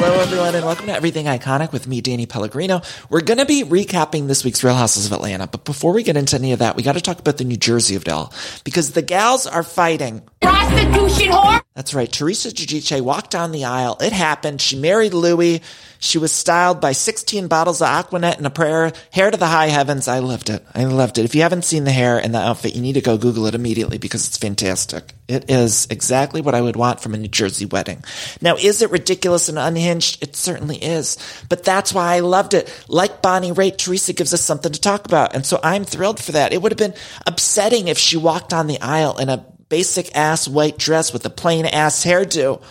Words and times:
Hello, 0.00 0.20
everyone, 0.20 0.54
and 0.54 0.64
welcome 0.64 0.86
to 0.86 0.94
Everything 0.94 1.26
Iconic 1.26 1.72
with 1.72 1.88
me, 1.88 2.00
Danny 2.00 2.24
Pellegrino. 2.24 2.82
We're 3.10 3.20
going 3.20 3.38
to 3.38 3.44
be 3.44 3.64
recapping 3.64 4.28
this 4.28 4.44
week's 4.44 4.62
Real 4.62 4.76
Houses 4.76 5.06
of 5.06 5.12
Atlanta, 5.12 5.48
but 5.48 5.64
before 5.64 5.92
we 5.92 6.04
get 6.04 6.16
into 6.16 6.36
any 6.36 6.52
of 6.52 6.60
that, 6.60 6.76
we 6.76 6.84
got 6.84 6.92
to 6.92 7.00
talk 7.00 7.18
about 7.18 7.36
the 7.36 7.42
New 7.42 7.56
Jersey 7.56 7.96
of 7.96 8.06
all 8.06 8.32
because 8.62 8.92
the 8.92 9.02
gals 9.02 9.48
are 9.48 9.64
fighting. 9.64 10.22
Prostitution 10.40 11.32
whore! 11.32 11.60
That's 11.74 11.94
right. 11.94 12.10
Teresa 12.10 12.50
Giudice 12.50 13.00
walked 13.00 13.32
down 13.32 13.50
the 13.50 13.64
aisle. 13.64 13.96
It 14.00 14.12
happened. 14.12 14.60
She 14.60 14.76
married 14.78 15.14
Louis. 15.14 15.62
She 15.98 16.18
was 16.18 16.32
styled 16.32 16.80
by 16.80 16.92
16 16.92 17.48
bottles 17.48 17.82
of 17.82 17.88
Aqua 17.88 18.20
Net 18.20 18.38
and 18.38 18.46
a 18.46 18.50
prayer, 18.50 18.92
hair 19.10 19.30
to 19.30 19.36
the 19.36 19.46
high 19.46 19.66
heavens. 19.66 20.06
I 20.06 20.20
loved 20.20 20.48
it. 20.48 20.64
I 20.74 20.84
loved 20.84 21.18
it. 21.18 21.24
If 21.24 21.34
you 21.34 21.42
haven't 21.42 21.64
seen 21.64 21.84
the 21.84 21.90
hair 21.90 22.18
and 22.18 22.34
the 22.34 22.38
outfit, 22.38 22.76
you 22.76 22.82
need 22.82 22.92
to 22.94 23.00
go 23.00 23.18
Google 23.18 23.46
it 23.46 23.54
immediately 23.54 23.98
because 23.98 24.26
it's 24.26 24.36
fantastic. 24.36 25.12
It 25.26 25.50
is 25.50 25.86
exactly 25.90 26.40
what 26.40 26.54
I 26.54 26.60
would 26.60 26.76
want 26.76 27.00
from 27.00 27.14
a 27.14 27.18
New 27.18 27.28
Jersey 27.28 27.66
wedding. 27.66 28.04
Now, 28.40 28.56
is 28.56 28.80
it 28.80 28.90
ridiculous 28.90 29.48
and 29.48 29.58
unhinged? 29.58 30.22
It 30.22 30.36
certainly 30.36 30.76
is. 30.76 31.18
But 31.48 31.64
that's 31.64 31.92
why 31.92 32.14
I 32.14 32.20
loved 32.20 32.54
it. 32.54 32.72
Like 32.88 33.20
Bonnie 33.20 33.52
Raitt, 33.52 33.78
Teresa 33.78 34.12
gives 34.12 34.32
us 34.32 34.40
something 34.40 34.72
to 34.72 34.80
talk 34.80 35.04
about. 35.04 35.34
And 35.34 35.44
so 35.44 35.58
I'm 35.62 35.84
thrilled 35.84 36.22
for 36.22 36.32
that. 36.32 36.52
It 36.52 36.62
would 36.62 36.72
have 36.72 36.78
been 36.78 36.94
upsetting 37.26 37.88
if 37.88 37.98
she 37.98 38.16
walked 38.16 38.52
on 38.52 38.68
the 38.68 38.80
aisle 38.80 39.18
in 39.18 39.28
a 39.28 39.44
basic 39.68 40.16
ass 40.16 40.48
white 40.48 40.78
dress 40.78 41.12
with 41.12 41.26
a 41.26 41.30
plain 41.30 41.66
ass 41.66 42.04
hairdo. 42.04 42.62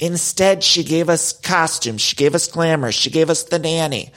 Instead, 0.00 0.64
she 0.64 0.84
gave 0.84 1.08
us 1.08 1.32
costumes. 1.32 2.00
She 2.00 2.16
gave 2.16 2.34
us 2.34 2.48
glamour. 2.48 2.92
She 2.92 3.10
gave 3.10 3.30
us 3.30 3.44
the 3.44 3.58
nanny. 3.58 4.12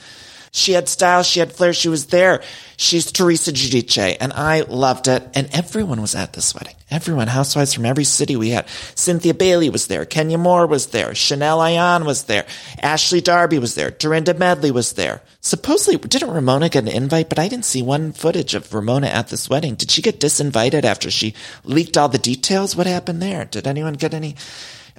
She 0.56 0.72
had 0.72 0.88
style. 0.88 1.22
She 1.22 1.40
had 1.40 1.52
flair. 1.52 1.74
She 1.74 1.90
was 1.90 2.06
there. 2.06 2.42
She's 2.78 3.12
Teresa 3.12 3.52
Giudice, 3.52 4.16
and 4.18 4.32
I 4.32 4.62
loved 4.62 5.06
it. 5.06 5.28
And 5.34 5.48
everyone 5.52 6.00
was 6.00 6.14
at 6.14 6.32
this 6.32 6.54
wedding. 6.54 6.74
Everyone, 6.90 7.26
housewives 7.26 7.74
from 7.74 7.84
every 7.84 8.04
city 8.04 8.36
we 8.36 8.50
had. 8.50 8.66
Cynthia 8.94 9.34
Bailey 9.34 9.68
was 9.68 9.86
there. 9.86 10.06
Kenya 10.06 10.38
Moore 10.38 10.66
was 10.66 10.86
there. 10.86 11.14
Chanel 11.14 11.58
Ayan 11.58 12.06
was 12.06 12.24
there. 12.24 12.46
Ashley 12.80 13.20
Darby 13.20 13.58
was 13.58 13.74
there. 13.74 13.90
Dorinda 13.90 14.32
Medley 14.32 14.70
was 14.70 14.94
there. 14.94 15.20
Supposedly, 15.42 15.98
didn't 15.98 16.30
Ramona 16.30 16.70
get 16.70 16.84
an 16.84 16.88
invite? 16.88 17.28
But 17.28 17.38
I 17.38 17.48
didn't 17.48 17.66
see 17.66 17.82
one 17.82 18.12
footage 18.12 18.54
of 18.54 18.72
Ramona 18.72 19.08
at 19.08 19.28
this 19.28 19.50
wedding. 19.50 19.74
Did 19.74 19.90
she 19.90 20.00
get 20.00 20.20
disinvited 20.20 20.84
after 20.84 21.10
she 21.10 21.34
leaked 21.64 21.98
all 21.98 22.08
the 22.08 22.18
details? 22.18 22.74
What 22.74 22.86
happened 22.86 23.20
there? 23.20 23.44
Did 23.44 23.66
anyone 23.66 23.94
get 23.94 24.14
any? 24.14 24.36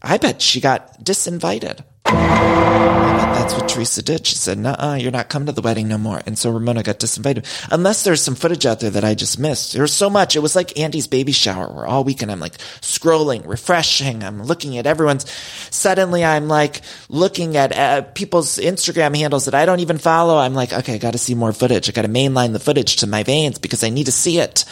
I 0.02 0.18
bet 0.18 0.42
she 0.42 0.62
got 0.62 1.04
disinvited. 1.04 1.84
I 2.06 3.18
bet 3.18 3.36
that's 3.36 3.54
what 3.54 3.68
Teresa 3.68 4.02
did. 4.02 4.26
She 4.26 4.36
said, 4.36 4.58
"Nah, 4.58 4.96
you're 4.96 5.12
not 5.12 5.30
coming 5.30 5.48
to 5.48 5.52
the 5.52 5.62
wedding 5.62 5.88
no 5.88 5.98
more." 5.98 6.22
And 6.26 6.38
so 6.38 6.50
Ramona 6.52 6.84
got 6.84 7.00
disinvited. 7.00 7.46
Unless 7.72 8.04
there's 8.04 8.22
some 8.22 8.36
footage 8.36 8.66
out 8.66 8.80
there 8.80 8.90
that 8.92 9.04
I 9.04 9.14
just 9.14 9.40
missed. 9.40 9.74
There 9.74 9.82
was 9.82 9.94
so 9.94 10.10
much. 10.10 10.36
It 10.36 10.40
was 10.40 10.56
like 10.56 10.80
Andy's 10.80 11.08
baby 11.08 11.32
shower, 11.34 11.68
where 11.68 11.86
all 11.86 12.04
weekend 12.04 12.32
I'm 12.32 12.40
like 12.40 12.58
scrolling, 12.82 13.46
refreshing. 13.46 14.24
I'm 14.24 14.44
looking 14.44 14.78
at 14.78 14.86
everyone's. 14.86 15.30
Suddenly, 15.70 16.24
I'm 16.24 16.48
like 16.48 16.82
looking 17.10 17.58
at 17.58 17.76
uh, 17.76 18.02
people's 18.04 18.58
Instagram 18.58 19.16
handles 19.16 19.46
that 19.46 19.56
I 19.56 19.66
don't 19.66 19.82
even 19.82 19.98
follow. 19.98 20.38
I'm 20.38 20.54
like, 20.54 20.72
okay, 20.72 20.96
I 20.96 20.98
got 20.98 21.12
to 21.12 21.18
see 21.18 21.36
more 21.36 21.54
footage. 21.54 21.90
I 21.90 21.92
got 21.92 22.04
to 22.04 22.08
mainline 22.10 22.54
the 22.54 22.60
footage 22.60 22.98
to 22.98 23.08
my 23.08 23.24
veins 23.24 23.60
because 23.60 23.84
I 23.84 23.90
need 23.90 24.06
to 24.06 24.12
see 24.12 24.40
it. 24.40 24.64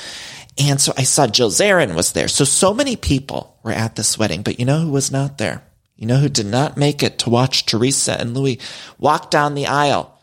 And 0.57 0.79
so 0.79 0.93
I 0.97 1.03
saw 1.03 1.27
Jill 1.27 1.49
Zarin 1.49 1.95
was 1.95 2.13
there. 2.13 2.27
So, 2.27 2.45
so 2.45 2.73
many 2.73 2.95
people 2.95 3.57
were 3.63 3.71
at 3.71 3.95
this 3.95 4.17
wedding, 4.17 4.41
but 4.41 4.59
you 4.59 4.65
know 4.65 4.79
who 4.79 4.91
was 4.91 5.11
not 5.11 5.37
there? 5.37 5.63
You 5.95 6.07
know 6.07 6.17
who 6.17 6.29
did 6.29 6.45
not 6.45 6.77
make 6.77 7.03
it 7.03 7.19
to 7.19 7.29
watch 7.29 7.65
Teresa 7.65 8.19
and 8.19 8.33
Louis 8.33 8.59
walk 8.97 9.31
down 9.31 9.55
the 9.55 9.67
aisle? 9.67 10.17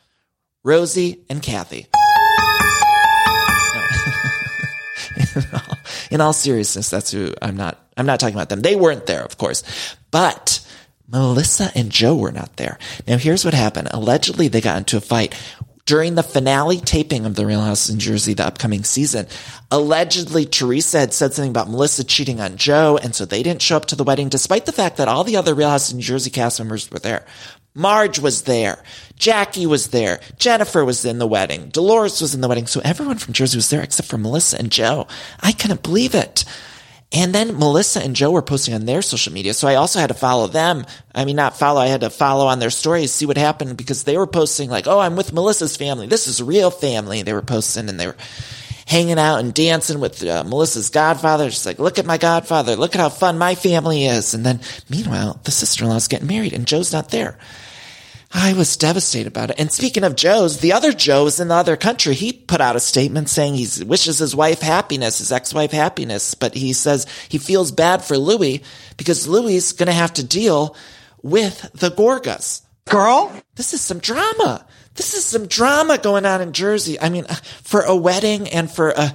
Rosie 0.64 1.24
and 1.28 1.42
Kathy. 1.42 1.86
in, 5.16 5.44
all, 5.52 5.78
in 6.10 6.20
all 6.20 6.32
seriousness, 6.32 6.88
that's 6.88 7.10
who 7.10 7.34
I'm 7.42 7.56
not, 7.56 7.78
I'm 7.96 8.06
not 8.06 8.20
talking 8.20 8.36
about 8.36 8.48
them. 8.48 8.60
They 8.60 8.76
weren't 8.76 9.06
there, 9.06 9.24
of 9.24 9.36
course, 9.38 9.62
but 10.10 10.66
Melissa 11.08 11.70
and 11.74 11.90
Joe 11.90 12.16
were 12.16 12.32
not 12.32 12.56
there. 12.56 12.78
Now, 13.06 13.18
here's 13.18 13.44
what 13.44 13.54
happened. 13.54 13.88
Allegedly, 13.90 14.48
they 14.48 14.60
got 14.60 14.78
into 14.78 14.96
a 14.96 15.00
fight 15.00 15.34
during 15.92 16.14
the 16.14 16.22
finale 16.22 16.78
taping 16.78 17.26
of 17.26 17.34
The 17.34 17.44
Real 17.44 17.60
House 17.60 17.90
in 17.90 17.98
Jersey, 17.98 18.32
the 18.32 18.46
upcoming 18.46 18.82
season, 18.82 19.26
allegedly 19.70 20.46
Teresa 20.46 21.00
had 21.00 21.12
said 21.12 21.34
something 21.34 21.50
about 21.50 21.68
Melissa 21.68 22.02
cheating 22.02 22.40
on 22.40 22.56
Joe, 22.56 22.98
and 23.02 23.14
so 23.14 23.26
they 23.26 23.42
didn't 23.42 23.60
show 23.60 23.76
up 23.76 23.84
to 23.84 23.94
the 23.94 24.02
wedding, 24.02 24.30
despite 24.30 24.64
the 24.64 24.72
fact 24.72 24.96
that 24.96 25.06
all 25.06 25.22
the 25.22 25.36
other 25.36 25.52
Real 25.52 25.68
House 25.68 25.92
in 25.92 26.00
Jersey 26.00 26.30
cast 26.30 26.58
members 26.58 26.90
were 26.90 26.98
there. 26.98 27.26
Marge 27.74 28.18
was 28.18 28.44
there. 28.44 28.82
Jackie 29.16 29.66
was 29.66 29.88
there. 29.88 30.20
Jennifer 30.38 30.82
was 30.82 31.04
in 31.04 31.18
the 31.18 31.26
wedding. 31.26 31.68
Dolores 31.68 32.22
was 32.22 32.34
in 32.34 32.40
the 32.40 32.48
wedding. 32.48 32.66
So 32.66 32.80
everyone 32.82 33.18
from 33.18 33.34
Jersey 33.34 33.58
was 33.58 33.68
there 33.68 33.82
except 33.82 34.08
for 34.08 34.16
Melissa 34.16 34.58
and 34.58 34.72
Joe. 34.72 35.06
I 35.40 35.52
couldn't 35.52 35.82
believe 35.82 36.14
it. 36.14 36.46
And 37.12 37.34
then 37.34 37.58
Melissa 37.58 38.02
and 38.02 38.16
Joe 38.16 38.30
were 38.30 38.42
posting 38.42 38.74
on 38.74 38.86
their 38.86 39.02
social 39.02 39.32
media. 39.32 39.52
So 39.52 39.68
I 39.68 39.74
also 39.74 40.00
had 40.00 40.08
to 40.08 40.14
follow 40.14 40.46
them. 40.46 40.86
I 41.14 41.26
mean, 41.26 41.36
not 41.36 41.58
follow. 41.58 41.80
I 41.80 41.88
had 41.88 42.00
to 42.00 42.10
follow 42.10 42.46
on 42.46 42.58
their 42.58 42.70
stories, 42.70 43.12
see 43.12 43.26
what 43.26 43.36
happened 43.36 43.76
because 43.76 44.04
they 44.04 44.16
were 44.16 44.26
posting 44.26 44.70
like, 44.70 44.86
Oh, 44.86 44.98
I'm 44.98 45.16
with 45.16 45.32
Melissa's 45.32 45.76
family. 45.76 46.06
This 46.06 46.26
is 46.26 46.42
real 46.42 46.70
family. 46.70 47.22
They 47.22 47.34
were 47.34 47.42
posting 47.42 47.88
and 47.90 48.00
they 48.00 48.06
were 48.06 48.16
hanging 48.86 49.18
out 49.18 49.38
and 49.38 49.54
dancing 49.54 50.00
with 50.00 50.24
uh, 50.24 50.44
Melissa's 50.44 50.90
godfather. 50.90 51.50
She's 51.50 51.66
like, 51.66 51.78
look 51.78 51.98
at 51.98 52.06
my 52.06 52.18
godfather. 52.18 52.76
Look 52.76 52.94
at 52.94 53.00
how 53.00 53.08
fun 53.08 53.38
my 53.38 53.54
family 53.54 54.06
is. 54.06 54.34
And 54.34 54.44
then 54.44 54.60
meanwhile, 54.90 55.40
the 55.44 55.50
sister-in-law's 55.50 56.08
getting 56.08 56.26
married 56.26 56.52
and 56.52 56.66
Joe's 56.66 56.92
not 56.92 57.10
there. 57.10 57.38
I 58.34 58.54
was 58.54 58.78
devastated 58.78 59.28
about 59.28 59.50
it. 59.50 59.60
And 59.60 59.70
speaking 59.70 60.04
of 60.04 60.16
Joe's, 60.16 60.58
the 60.58 60.72
other 60.72 60.92
Joe's 60.92 61.38
in 61.38 61.48
the 61.48 61.54
other 61.54 61.76
country, 61.76 62.14
he 62.14 62.32
put 62.32 62.62
out 62.62 62.76
a 62.76 62.80
statement 62.80 63.28
saying 63.28 63.54
he 63.54 63.84
wishes 63.84 64.18
his 64.18 64.34
wife 64.34 64.60
happiness, 64.62 65.18
his 65.18 65.30
ex-wife 65.32 65.72
happiness, 65.72 66.34
but 66.34 66.54
he 66.54 66.72
says 66.72 67.06
he 67.28 67.36
feels 67.36 67.70
bad 67.70 68.02
for 68.02 68.16
Louis 68.16 68.62
because 68.96 69.28
Louis 69.28 69.56
is 69.56 69.72
going 69.72 69.88
to 69.88 69.92
have 69.92 70.14
to 70.14 70.24
deal 70.24 70.76
with 71.22 71.70
the 71.74 71.90
Gorgas. 71.90 72.62
Girl? 72.86 73.32
This 73.56 73.74
is 73.74 73.82
some 73.82 73.98
drama. 73.98 74.66
This 74.94 75.14
is 75.14 75.24
some 75.24 75.46
drama 75.46 75.98
going 75.98 76.26
on 76.26 76.40
in 76.40 76.52
Jersey. 76.52 76.98
I 77.00 77.10
mean, 77.10 77.26
uh, 77.28 77.34
for 77.62 77.82
a 77.82 77.94
wedding 77.94 78.48
and 78.48 78.70
for 78.70 78.90
a, 78.90 79.12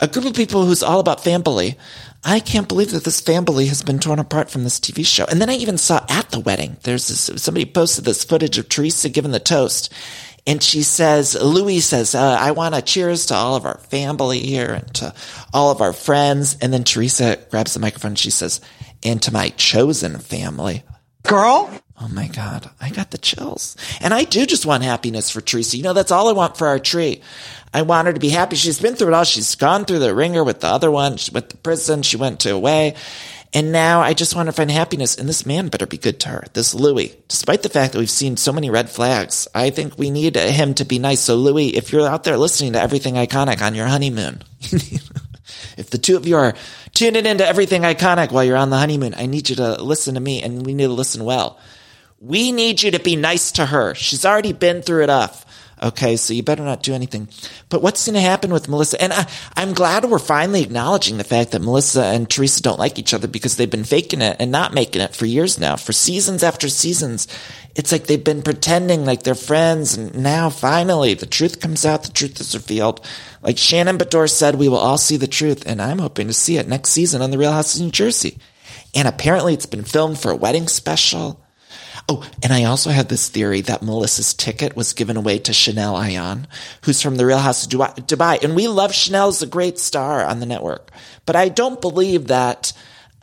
a 0.00 0.08
group 0.08 0.24
of 0.24 0.34
people 0.34 0.64
who's 0.64 0.82
all 0.82 1.00
about 1.00 1.22
family. 1.22 1.76
I 2.24 2.40
can't 2.40 2.68
believe 2.68 2.92
that 2.92 3.04
this 3.04 3.20
family 3.20 3.66
has 3.66 3.82
been 3.82 3.98
torn 3.98 4.18
apart 4.18 4.50
from 4.50 4.64
this 4.64 4.80
TV 4.80 5.04
show. 5.04 5.26
And 5.26 5.40
then 5.40 5.50
I 5.50 5.54
even 5.54 5.76
saw 5.76 6.04
at 6.08 6.30
the 6.30 6.40
wedding, 6.40 6.78
there's 6.82 7.08
this, 7.08 7.42
somebody 7.42 7.66
posted 7.66 8.04
this 8.04 8.24
footage 8.24 8.56
of 8.56 8.68
Teresa 8.68 9.10
giving 9.10 9.30
the 9.30 9.40
toast. 9.40 9.92
And 10.46 10.62
she 10.62 10.82
says, 10.82 11.34
Louis 11.40 11.80
says, 11.80 12.14
uh, 12.14 12.36
I 12.38 12.52
want 12.52 12.74
to 12.74 12.82
cheers 12.82 13.26
to 13.26 13.34
all 13.34 13.56
of 13.56 13.64
our 13.64 13.78
family 13.78 14.40
here 14.40 14.72
and 14.72 14.94
to 14.94 15.14
all 15.52 15.70
of 15.70 15.80
our 15.80 15.92
friends. 15.92 16.56
And 16.60 16.72
then 16.72 16.84
Teresa 16.84 17.38
grabs 17.50 17.74
the 17.74 17.80
microphone 17.80 18.10
and 18.10 18.18
she 18.18 18.30
says, 18.30 18.60
and 19.02 19.20
to 19.22 19.32
my 19.32 19.50
chosen 19.50 20.18
family. 20.18 20.82
Girl? 21.22 21.70
Oh 22.00 22.08
my 22.08 22.28
God, 22.28 22.68
I 22.80 22.90
got 22.90 23.10
the 23.10 23.18
chills. 23.18 23.76
And 24.00 24.12
I 24.12 24.24
do 24.24 24.44
just 24.44 24.66
want 24.66 24.82
happiness 24.82 25.30
for 25.30 25.40
Teresa. 25.40 25.76
You 25.76 25.82
know, 25.82 25.92
that's 25.92 26.10
all 26.10 26.28
I 26.28 26.32
want 26.32 26.56
for 26.56 26.66
our 26.66 26.78
tree. 26.78 27.22
I 27.74 27.82
want 27.82 28.06
her 28.06 28.12
to 28.12 28.20
be 28.20 28.28
happy. 28.28 28.54
She's 28.54 28.80
been 28.80 28.94
through 28.94 29.08
it 29.08 29.14
all. 29.14 29.24
She's 29.24 29.56
gone 29.56 29.84
through 29.84 29.98
the 29.98 30.14
wringer 30.14 30.44
with 30.44 30.60
the 30.60 30.68
other 30.68 30.92
one, 30.92 31.18
went 31.32 31.50
to 31.50 31.56
prison, 31.56 32.02
she 32.02 32.16
went 32.16 32.38
to 32.40 32.54
away. 32.54 32.94
And 33.52 33.72
now 33.72 34.00
I 34.00 34.14
just 34.14 34.36
want 34.36 34.46
to 34.46 34.52
find 34.52 34.70
happiness. 34.70 35.16
And 35.16 35.28
this 35.28 35.44
man 35.44 35.68
better 35.68 35.86
be 35.86 35.98
good 35.98 36.20
to 36.20 36.28
her. 36.28 36.44
This 36.52 36.72
Louis, 36.72 37.16
despite 37.26 37.62
the 37.62 37.68
fact 37.68 37.92
that 37.92 37.98
we've 37.98 38.08
seen 38.08 38.36
so 38.36 38.52
many 38.52 38.70
red 38.70 38.90
flags, 38.90 39.48
I 39.54 39.70
think 39.70 39.98
we 39.98 40.10
need 40.10 40.36
him 40.36 40.74
to 40.74 40.84
be 40.84 41.00
nice. 41.00 41.20
So 41.20 41.34
Louis, 41.34 41.76
if 41.76 41.92
you're 41.92 42.08
out 42.08 42.22
there 42.22 42.36
listening 42.36 42.74
to 42.74 42.80
everything 42.80 43.14
iconic 43.14 43.60
on 43.60 43.74
your 43.74 43.86
honeymoon, 43.86 44.42
if 45.76 45.90
the 45.90 45.98
two 45.98 46.16
of 46.16 46.28
you 46.28 46.36
are 46.36 46.54
tuning 46.92 47.26
into 47.26 47.46
everything 47.46 47.82
iconic 47.82 48.30
while 48.30 48.44
you're 48.44 48.56
on 48.56 48.70
the 48.70 48.78
honeymoon, 48.78 49.14
I 49.16 49.26
need 49.26 49.50
you 49.50 49.56
to 49.56 49.82
listen 49.82 50.14
to 50.14 50.20
me 50.20 50.42
and 50.42 50.64
we 50.64 50.74
need 50.74 50.86
to 50.86 50.92
listen 50.92 51.24
well. 51.24 51.58
We 52.20 52.52
need 52.52 52.82
you 52.82 52.92
to 52.92 53.00
be 53.00 53.16
nice 53.16 53.52
to 53.52 53.66
her. 53.66 53.94
She's 53.94 54.24
already 54.24 54.52
been 54.52 54.82
through 54.82 55.02
it 55.02 55.04
enough. 55.04 55.44
Okay. 55.84 56.16
So 56.16 56.32
you 56.32 56.42
better 56.42 56.64
not 56.64 56.82
do 56.82 56.94
anything. 56.94 57.28
But 57.68 57.82
what's 57.82 58.06
going 58.06 58.14
to 58.14 58.20
happen 58.22 58.50
with 58.50 58.70
Melissa? 58.70 59.00
And 59.02 59.12
I, 59.12 59.28
I'm 59.54 59.74
glad 59.74 60.06
we're 60.06 60.18
finally 60.18 60.62
acknowledging 60.62 61.18
the 61.18 61.24
fact 61.24 61.52
that 61.52 61.60
Melissa 61.60 62.04
and 62.04 62.28
Teresa 62.28 62.62
don't 62.62 62.78
like 62.78 62.98
each 62.98 63.12
other 63.12 63.28
because 63.28 63.56
they've 63.56 63.70
been 63.70 63.84
faking 63.84 64.22
it 64.22 64.36
and 64.40 64.50
not 64.50 64.72
making 64.72 65.02
it 65.02 65.14
for 65.14 65.26
years 65.26 65.58
now, 65.58 65.76
for 65.76 65.92
seasons 65.92 66.42
after 66.42 66.70
seasons. 66.70 67.28
It's 67.76 67.92
like 67.92 68.06
they've 68.06 68.24
been 68.24 68.40
pretending 68.40 69.04
like 69.04 69.24
they're 69.24 69.34
friends. 69.34 69.94
And 69.94 70.22
now 70.22 70.48
finally 70.48 71.12
the 71.12 71.26
truth 71.26 71.60
comes 71.60 71.84
out. 71.84 72.04
The 72.04 72.12
truth 72.12 72.40
is 72.40 72.54
revealed. 72.54 73.06
Like 73.42 73.58
Shannon 73.58 73.98
Beador 73.98 74.30
said, 74.30 74.54
we 74.54 74.68
will 74.70 74.78
all 74.78 74.96
see 74.96 75.18
the 75.18 75.26
truth. 75.26 75.64
And 75.66 75.82
I'm 75.82 75.98
hoping 75.98 76.28
to 76.28 76.32
see 76.32 76.56
it 76.56 76.66
next 76.66 76.90
season 76.90 77.20
on 77.20 77.30
the 77.30 77.38
Real 77.38 77.52
House 77.52 77.74
of 77.74 77.82
New 77.82 77.90
Jersey. 77.90 78.38
And 78.94 79.06
apparently 79.06 79.52
it's 79.52 79.66
been 79.66 79.84
filmed 79.84 80.18
for 80.18 80.30
a 80.30 80.36
wedding 80.36 80.66
special. 80.66 81.43
Oh, 82.06 82.28
and 82.42 82.52
I 82.52 82.64
also 82.64 82.90
had 82.90 83.08
this 83.08 83.30
theory 83.30 83.62
that 83.62 83.82
Melissa's 83.82 84.34
ticket 84.34 84.76
was 84.76 84.92
given 84.92 85.16
away 85.16 85.38
to 85.38 85.54
Chanel 85.54 85.94
Ayan, 85.94 86.44
who's 86.82 87.00
from 87.00 87.16
the 87.16 87.24
Real 87.24 87.38
House 87.38 87.64
of 87.64 87.70
Dubai. 87.70 88.42
And 88.42 88.54
we 88.54 88.68
love 88.68 88.92
Chanel 88.92 89.28
as 89.28 89.40
a 89.40 89.46
great 89.46 89.78
star 89.78 90.22
on 90.22 90.40
the 90.40 90.46
network. 90.46 90.90
But 91.24 91.36
I 91.36 91.48
don't 91.48 91.80
believe 91.80 92.26
that 92.26 92.74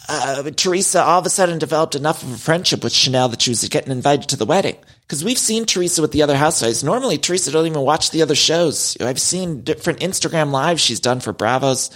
uh, 0.09 0.49
Teresa 0.51 1.03
all 1.03 1.19
of 1.19 1.27
a 1.27 1.29
sudden 1.29 1.59
developed 1.59 1.93
enough 1.93 2.23
of 2.23 2.33
a 2.33 2.37
friendship 2.37 2.83
with 2.83 2.93
Chanel 2.93 3.29
that 3.29 3.43
she 3.43 3.51
was 3.51 3.67
getting 3.69 3.91
invited 3.91 4.29
to 4.29 4.35
the 4.35 4.47
wedding. 4.47 4.77
Because 5.01 5.23
we've 5.23 5.37
seen 5.37 5.65
Teresa 5.65 6.01
with 6.01 6.11
the 6.11 6.23
other 6.23 6.35
housewives. 6.37 6.83
Normally, 6.83 7.19
Teresa 7.19 7.51
don't 7.51 7.67
even 7.67 7.81
watch 7.81 8.09
the 8.09 8.23
other 8.23 8.33
shows. 8.33 8.97
I've 8.99 9.21
seen 9.21 9.61
different 9.61 9.99
Instagram 9.99 10.51
lives 10.51 10.81
she's 10.81 10.99
done 10.99 11.19
for 11.19 11.33
Bravo's 11.33 11.91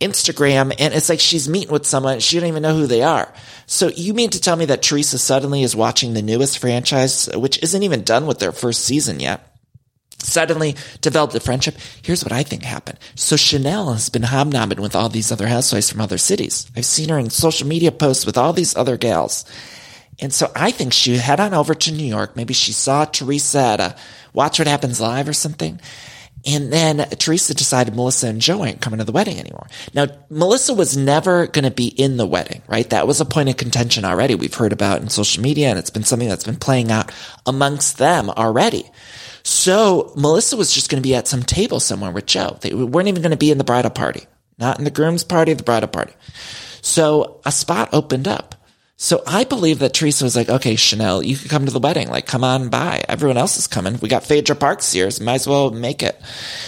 Instagram, 0.00 0.74
and 0.78 0.94
it's 0.94 1.08
like 1.08 1.20
she's 1.20 1.48
meeting 1.48 1.72
with 1.72 1.86
someone. 1.86 2.20
She 2.20 2.38
don't 2.38 2.48
even 2.48 2.62
know 2.62 2.76
who 2.76 2.86
they 2.86 3.02
are. 3.02 3.32
So 3.66 3.88
you 3.88 4.14
mean 4.14 4.30
to 4.30 4.40
tell 4.40 4.56
me 4.56 4.64
that 4.66 4.82
Teresa 4.82 5.18
suddenly 5.18 5.62
is 5.62 5.76
watching 5.76 6.14
the 6.14 6.22
newest 6.22 6.58
franchise, 6.58 7.28
which 7.34 7.62
isn't 7.62 7.82
even 7.82 8.02
done 8.02 8.26
with 8.26 8.38
their 8.38 8.52
first 8.52 8.84
season 8.84 9.20
yet? 9.20 9.50
Suddenly 10.18 10.76
developed 11.00 11.34
a 11.34 11.40
friendship. 11.40 11.76
Here's 12.02 12.24
what 12.24 12.32
I 12.32 12.42
think 12.42 12.62
happened. 12.62 12.98
So 13.14 13.36
Chanel 13.36 13.92
has 13.92 14.08
been 14.08 14.22
hobnobbing 14.22 14.80
with 14.80 14.96
all 14.96 15.08
these 15.08 15.30
other 15.30 15.48
housewives 15.48 15.90
from 15.90 16.00
other 16.00 16.18
cities. 16.18 16.70
I've 16.76 16.86
seen 16.86 17.10
her 17.10 17.18
in 17.18 17.30
social 17.30 17.68
media 17.68 17.92
posts 17.92 18.24
with 18.24 18.38
all 18.38 18.52
these 18.52 18.74
other 18.74 18.96
gals. 18.96 19.44
And 20.20 20.32
so 20.32 20.50
I 20.54 20.70
think 20.70 20.92
she 20.92 21.16
head 21.16 21.40
on 21.40 21.54
over 21.54 21.74
to 21.74 21.92
New 21.92 22.06
York. 22.06 22.36
Maybe 22.36 22.54
she 22.54 22.72
saw 22.72 23.04
Teresa 23.04 23.58
at 23.58 23.80
a 23.80 23.96
Watch 24.32 24.58
What 24.58 24.68
Happens 24.68 25.00
Live 25.00 25.28
or 25.28 25.32
something. 25.32 25.80
And 26.46 26.72
then 26.72 26.98
Teresa 27.18 27.54
decided 27.54 27.94
Melissa 27.94 28.28
and 28.28 28.40
Joe 28.40 28.64
ain't 28.64 28.80
coming 28.80 28.98
to 28.98 29.04
the 29.04 29.12
wedding 29.12 29.38
anymore. 29.38 29.66
Now, 29.94 30.08
Melissa 30.28 30.74
was 30.74 30.96
never 30.96 31.46
going 31.46 31.64
to 31.64 31.70
be 31.70 31.86
in 31.86 32.18
the 32.18 32.26
wedding, 32.26 32.62
right? 32.68 32.88
That 32.90 33.06
was 33.06 33.20
a 33.20 33.24
point 33.24 33.48
of 33.48 33.56
contention 33.56 34.04
already. 34.04 34.34
We've 34.34 34.52
heard 34.52 34.72
about 34.72 35.00
in 35.00 35.08
social 35.08 35.42
media 35.42 35.68
and 35.68 35.78
it's 35.78 35.90
been 35.90 36.04
something 36.04 36.28
that's 36.28 36.44
been 36.44 36.56
playing 36.56 36.90
out 36.90 37.10
amongst 37.46 37.96
them 37.98 38.28
already. 38.30 38.90
So 39.42 40.12
Melissa 40.16 40.56
was 40.56 40.72
just 40.72 40.90
going 40.90 41.02
to 41.02 41.06
be 41.06 41.14
at 41.14 41.28
some 41.28 41.42
table 41.42 41.80
somewhere 41.80 42.10
with 42.10 42.26
Joe. 42.26 42.58
They 42.60 42.74
weren't 42.74 43.08
even 43.08 43.22
going 43.22 43.30
to 43.30 43.36
be 43.36 43.50
in 43.50 43.58
the 43.58 43.64
bridal 43.64 43.90
party, 43.90 44.24
not 44.58 44.78
in 44.78 44.84
the 44.84 44.90
groom's 44.90 45.24
party, 45.24 45.52
the 45.54 45.62
bridal 45.62 45.88
party. 45.88 46.12
So 46.82 47.40
a 47.44 47.52
spot 47.52 47.90
opened 47.92 48.28
up. 48.28 48.54
So 48.96 49.22
I 49.26 49.44
believe 49.44 49.80
that 49.80 49.92
Teresa 49.92 50.24
was 50.24 50.36
like, 50.36 50.48
okay, 50.48 50.76
Chanel, 50.76 51.22
you 51.22 51.36
can 51.36 51.48
come 51.48 51.66
to 51.66 51.72
the 51.72 51.80
wedding. 51.80 52.08
Like, 52.08 52.26
come 52.26 52.44
on 52.44 52.68
by. 52.68 53.02
Everyone 53.08 53.36
else 53.36 53.56
is 53.56 53.66
coming. 53.66 53.98
We 54.00 54.08
got 54.08 54.24
Phaedra 54.24 54.54
Parks 54.54 54.92
here. 54.92 55.10
So 55.10 55.24
might 55.24 55.34
as 55.34 55.48
well 55.48 55.70
make 55.70 56.02
it. 56.02 56.20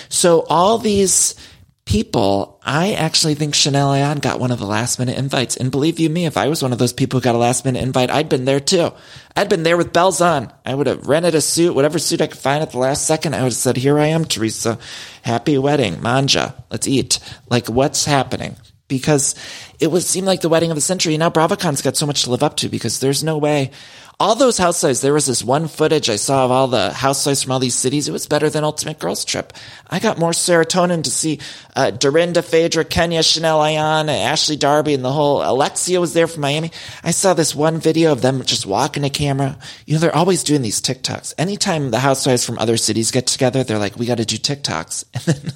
So 0.09 0.43
all 0.49 0.79
these 0.79 1.37
people, 1.85 2.59
I 2.65 2.95
actually 2.95 3.37
think 3.37 3.55
Chanel 3.55 3.93
Ayan 3.93 4.21
got 4.21 4.41
one 4.41 4.51
of 4.51 4.59
the 4.59 4.67
last 4.67 4.99
minute 4.99 5.17
invites. 5.17 5.57
And 5.57 5.71
believe 5.71 6.01
you 6.01 6.11
me, 6.11 6.27
if 6.27 6.37
I 6.37 6.49
was 6.49 6.63
one 6.63 6.73
of 6.73 6.79
those 6.79 6.93
people 6.93 7.21
who 7.21 7.25
got 7.25 7.37
a 7.37 7.39
last 7.39 7.65
minute 7.65 7.81
invite, 7.81 8.11
I'd 8.11 8.29
been 8.29 8.45
there 8.45 8.59
too. 8.59 8.93
I'd 9.37 9.49
been 9.49 9.63
there 9.63 9.77
with 9.77 9.93
bells 9.93 10.21
on. 10.21 10.53
I 10.65 10.75
would 10.75 10.89
have 10.89 11.07
rented 11.07 11.37
a 11.37 11.41
suit, 11.41 11.77
whatever 11.77 12.01
suit 12.01 12.21
I 12.21 12.27
could 12.27 12.39
find 12.39 12.61
at 12.61 12.73
the 12.73 12.79
last 12.79 13.07
second. 13.07 13.35
I 13.35 13.39
would 13.39 13.53
have 13.53 13.55
said, 13.55 13.77
here 13.77 14.01
I 14.01 14.07
am, 14.09 14.25
Teresa. 14.25 14.81
Happy 15.23 15.59
wedding. 15.59 16.03
Manja. 16.03 16.57
Let's 16.73 16.89
eat. 16.89 17.21
Like, 17.49 17.69
what's 17.69 18.05
happening? 18.05 18.57
Because 18.89 19.35
it 19.81 19.91
would 19.91 20.03
seem 20.03 20.25
like 20.25 20.41
the 20.41 20.49
wedding 20.49 20.71
of 20.71 20.77
the 20.77 20.81
century. 20.81 21.17
Now 21.17 21.31
BravoCon's 21.31 21.83
got 21.83 21.97
so 21.97 22.07
much 22.07 22.25
to 22.25 22.31
live 22.31 22.43
up 22.43 22.57
to 22.59 22.69
because 22.69 23.01
there's 23.01 23.25
no 23.25 23.39
way. 23.39 23.71
All 24.19 24.35
those 24.35 24.57
housewives, 24.57 25.03
there 25.03 25.13
was 25.13 25.27
this 25.27 25.45
one 25.45 25.69
footage 25.69 26.09
I 26.09 26.17
saw 26.17 26.47
of 26.47 26.51
all 26.51 26.69
the 26.69 26.91
housewives 26.91 27.43
from 27.43 27.53
all 27.53 27.59
these 27.59 27.75
cities. 27.75 28.09
It 28.09 28.13
was 28.13 28.27
better 28.27 28.49
than 28.49 28.65
Ultimate 28.65 28.99
Girls 28.99 29.27
Trip. 29.27 29.53
I 29.91 29.99
got 29.99 30.19
more 30.19 30.31
serotonin 30.31 31.05
to 31.05 31.11
see 31.11 31.39
uh, 31.75 31.91
Dorinda, 31.91 32.41
Phaedra, 32.41 32.87
Kenya, 32.87 33.23
Chanel 33.23 33.59
Ayan, 33.59 34.09
Ashley 34.09 34.57
Darby, 34.57 34.95
and 34.95 35.05
the 35.05 35.13
whole 35.13 35.43
Alexia 35.43 36.01
was 36.01 36.15
there 36.15 36.27
from 36.27 36.41
Miami. 36.41 36.73
I 37.05 37.11
saw 37.11 37.35
this 37.35 37.55
one 37.55 37.79
video 37.79 38.11
of 38.11 38.23
them 38.23 38.43
just 38.45 38.65
walking 38.65 39.05
a 39.05 39.11
camera. 39.11 39.59
You 39.85 39.95
know, 39.95 40.01
they're 40.01 40.17
always 40.17 40.43
doing 40.43 40.63
these 40.63 40.81
TikToks. 40.81 41.35
Anytime 41.37 41.91
the 41.91 41.99
housewives 41.99 42.43
from 42.43 42.59
other 42.59 42.79
cities 42.79 43.11
get 43.11 43.27
together, 43.27 43.65
they're 43.65 43.79
like, 43.79 43.97
we 43.97 44.07
got 44.07 44.17
to 44.17 44.25
do 44.25 44.37
TikToks. 44.37 45.05
And 45.15 45.23
then 45.25 45.53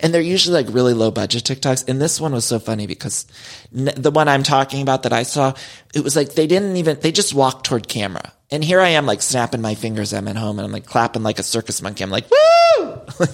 and 0.00 0.12
they're 0.12 0.20
usually 0.20 0.62
like 0.62 0.74
really 0.74 0.94
low 0.94 1.10
budget 1.10 1.44
TikToks. 1.44 1.88
And 1.88 2.00
this 2.00 2.20
one 2.20 2.32
was 2.32 2.44
so 2.44 2.58
funny 2.58 2.86
because 2.86 3.26
the 3.72 4.10
one 4.10 4.28
I'm 4.28 4.42
talking 4.42 4.82
about 4.82 5.04
that 5.04 5.12
I 5.12 5.22
saw, 5.22 5.54
it 5.94 6.04
was 6.04 6.16
like 6.16 6.34
they 6.34 6.46
didn't 6.46 6.76
even, 6.76 6.98
they 7.00 7.12
just 7.12 7.34
walked 7.34 7.66
toward 7.66 7.88
camera. 7.88 8.32
And 8.50 8.62
here 8.62 8.80
I 8.80 8.88
am 8.88 9.06
like 9.06 9.22
snapping 9.22 9.62
my 9.62 9.74
fingers. 9.74 10.12
I'm 10.12 10.28
at 10.28 10.36
home 10.36 10.58
and 10.58 10.66
I'm 10.66 10.72
like 10.72 10.86
clapping 10.86 11.22
like 11.22 11.38
a 11.38 11.42
circus 11.42 11.80
monkey. 11.80 12.04
I'm 12.04 12.10
like, 12.10 12.30
woo! 12.30 13.00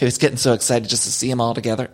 I 0.00 0.04
was 0.04 0.18
getting 0.18 0.36
so 0.38 0.52
excited 0.52 0.88
just 0.88 1.04
to 1.04 1.12
see 1.12 1.28
them 1.28 1.40
all 1.40 1.54
together. 1.54 1.90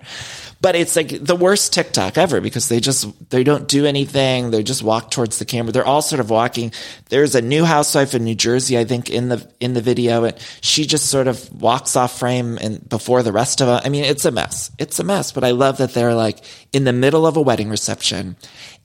But 0.67 0.75
it's 0.75 0.97
like 0.97 1.25
the 1.25 1.37
worst 1.37 1.73
TikTok 1.73 2.19
ever 2.19 2.41
because 2.41 2.69
they 2.69 2.81
just, 2.81 3.07
they 3.31 3.45
don't 3.45 3.69
do 3.69 3.87
anything. 3.87 4.51
They 4.51 4.65
just 4.65 4.83
walk 4.83 5.13
towards 5.13 5.39
the 5.39 5.45
camera. 5.45 5.71
They're 5.71 5.87
all 5.87 6.03
sort 6.03 6.19
of 6.19 6.29
walking. 6.29 6.73
There's 7.09 7.37
a 7.37 7.41
new 7.41 7.65
housewife 7.65 8.17
in 8.17 8.25
New 8.25 8.35
Jersey, 8.35 8.77
I 8.77 8.83
think, 8.83 9.09
in 9.09 9.29
the, 9.29 9.49
in 9.61 9.75
the 9.75 9.81
video. 9.81 10.25
And 10.25 10.37
she 10.63 10.85
just 10.85 11.07
sort 11.07 11.29
of 11.29 11.63
walks 11.63 11.95
off 11.95 12.19
frame 12.19 12.59
and 12.61 12.87
before 12.89 13.23
the 13.23 13.31
rest 13.31 13.61
of 13.61 13.69
them. 13.69 13.81
I 13.85 13.91
mean, 13.91 14.03
it's 14.03 14.25
a 14.25 14.33
mess. 14.33 14.73
It's 14.77 14.99
a 14.99 15.05
mess, 15.05 15.31
but 15.31 15.45
I 15.45 15.53
love 15.53 15.77
that 15.77 15.95
they're 15.95 16.17
like 16.17 16.41
in 16.73 16.83
the 16.83 16.93
middle 16.93 17.29
of 17.29 17.37
a 17.37 17.41
wedding 17.41 17.69
reception 17.69 18.35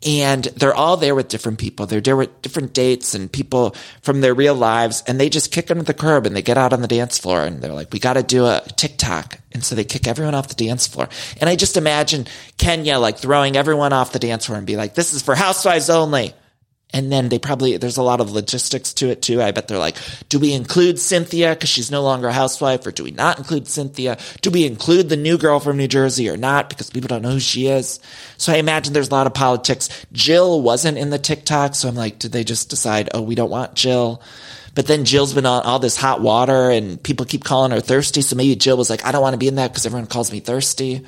and 0.04 0.44
they're 0.44 0.74
all 0.74 0.98
there 0.98 1.14
with 1.14 1.28
different 1.28 1.60
people. 1.60 1.86
They're 1.86 2.02
there 2.02 2.16
with 2.16 2.42
different 2.42 2.74
dates 2.74 3.14
and 3.14 3.32
people 3.32 3.76
from 4.02 4.22
their 4.22 4.34
real 4.34 4.56
lives. 4.56 5.04
And 5.08 5.20
they 5.20 5.30
just 5.30 5.52
kick 5.52 5.70
under 5.70 5.84
the 5.84 5.94
curb 5.94 6.26
and 6.26 6.36
they 6.36 6.42
get 6.42 6.58
out 6.58 6.74
on 6.74 6.82
the 6.82 6.88
dance 6.88 7.20
floor 7.20 7.42
and 7.42 7.62
they're 7.62 7.74
like, 7.74 7.94
we 7.94 8.00
got 8.00 8.14
to 8.14 8.24
do 8.24 8.46
a 8.46 8.62
TikTok. 8.76 9.40
And 9.52 9.64
so 9.64 9.76
they 9.76 9.84
kick 9.84 10.08
everyone 10.08 10.34
off 10.34 10.48
the 10.48 10.66
dance 10.66 10.88
floor. 10.88 11.08
And 11.40 11.50
I 11.50 11.56
just 11.56 11.78
imagine 11.78 12.26
Kenya 12.58 12.98
like 12.98 13.18
throwing 13.18 13.56
everyone 13.56 13.94
off 13.94 14.12
the 14.12 14.20
dance 14.20 14.48
floor 14.48 14.58
and 14.58 14.66
be 14.66 14.76
like, 14.76 14.96
this 14.96 15.14
is 15.14 15.22
for 15.22 15.36
housewives 15.36 15.90
only. 15.90 16.34
And 16.94 17.12
then 17.12 17.30
they 17.30 17.40
probably, 17.40 17.78
there's 17.78 17.98
a 17.98 18.04
lot 18.04 18.20
of 18.20 18.32
logistics 18.32 18.94
to 18.96 19.10
it 19.10 19.22
too. 19.22 19.42
I 19.42 19.52
bet 19.52 19.68
they're 19.68 19.78
like, 19.78 19.96
do 20.28 20.40
we 20.40 20.54
include 20.54 21.00
Cynthia 21.00 21.52
because 21.56 21.70
she's 21.70 21.90
no 21.90 22.04
longer 22.04 22.28
a 22.28 22.34
housewife 22.34 22.86
or 22.86 22.92
do 22.92 23.04
we 23.04 23.12
not 23.12 23.38
include 23.38 23.68
Cynthia? 23.68 24.18
Do 24.42 24.52
we 24.52 24.66
include 24.66 25.08
the 25.08 25.16
new 25.16 25.38
girl 25.38 25.60
from 25.60 25.78
New 25.78 25.88
Jersey 25.88 26.30
or 26.30 26.36
not 26.36 26.70
because 26.70 26.90
people 26.90 27.08
don't 27.08 27.22
know 27.22 27.32
who 27.32 27.40
she 27.40 27.68
is? 27.68 28.02
So 28.38 28.52
I 28.52 28.58
imagine 28.58 28.92
there's 28.92 29.10
a 29.10 29.14
lot 29.14 29.28
of 29.28 29.34
politics. 29.34 29.88
Jill 30.12 30.62
wasn't 30.62 30.98
in 30.98 31.12
the 31.12 31.20
TikTok. 31.20 31.76
So 31.76 31.88
I'm 31.88 31.96
like, 31.96 32.20
did 32.20 32.34
they 32.34 32.44
just 32.44 32.70
decide, 32.70 33.10
oh, 33.14 33.22
we 33.22 33.36
don't 33.36 33.50
want 33.50 33.74
Jill? 33.74 34.22
But 34.76 34.88
then 34.88 35.06
Jill's 35.06 35.34
been 35.34 35.46
on 35.46 35.64
all 35.64 35.80
this 35.80 35.98
hot 35.98 36.22
water 36.22 36.72
and 36.72 37.02
people 37.02 37.26
keep 37.26 37.44
calling 37.44 37.72
her 37.72 37.82
thirsty. 37.82 38.22
So 38.22 38.36
maybe 38.36 38.56
Jill 38.56 38.78
was 38.78 38.90
like, 38.90 39.06
I 39.06 39.12
don't 39.12 39.22
want 39.22 39.34
to 39.34 39.38
be 39.38 39.48
in 39.48 39.56
that 39.56 39.72
because 39.72 39.86
everyone 39.86 40.08
calls 40.08 40.32
me 40.32 40.40
thirsty. 40.40 41.06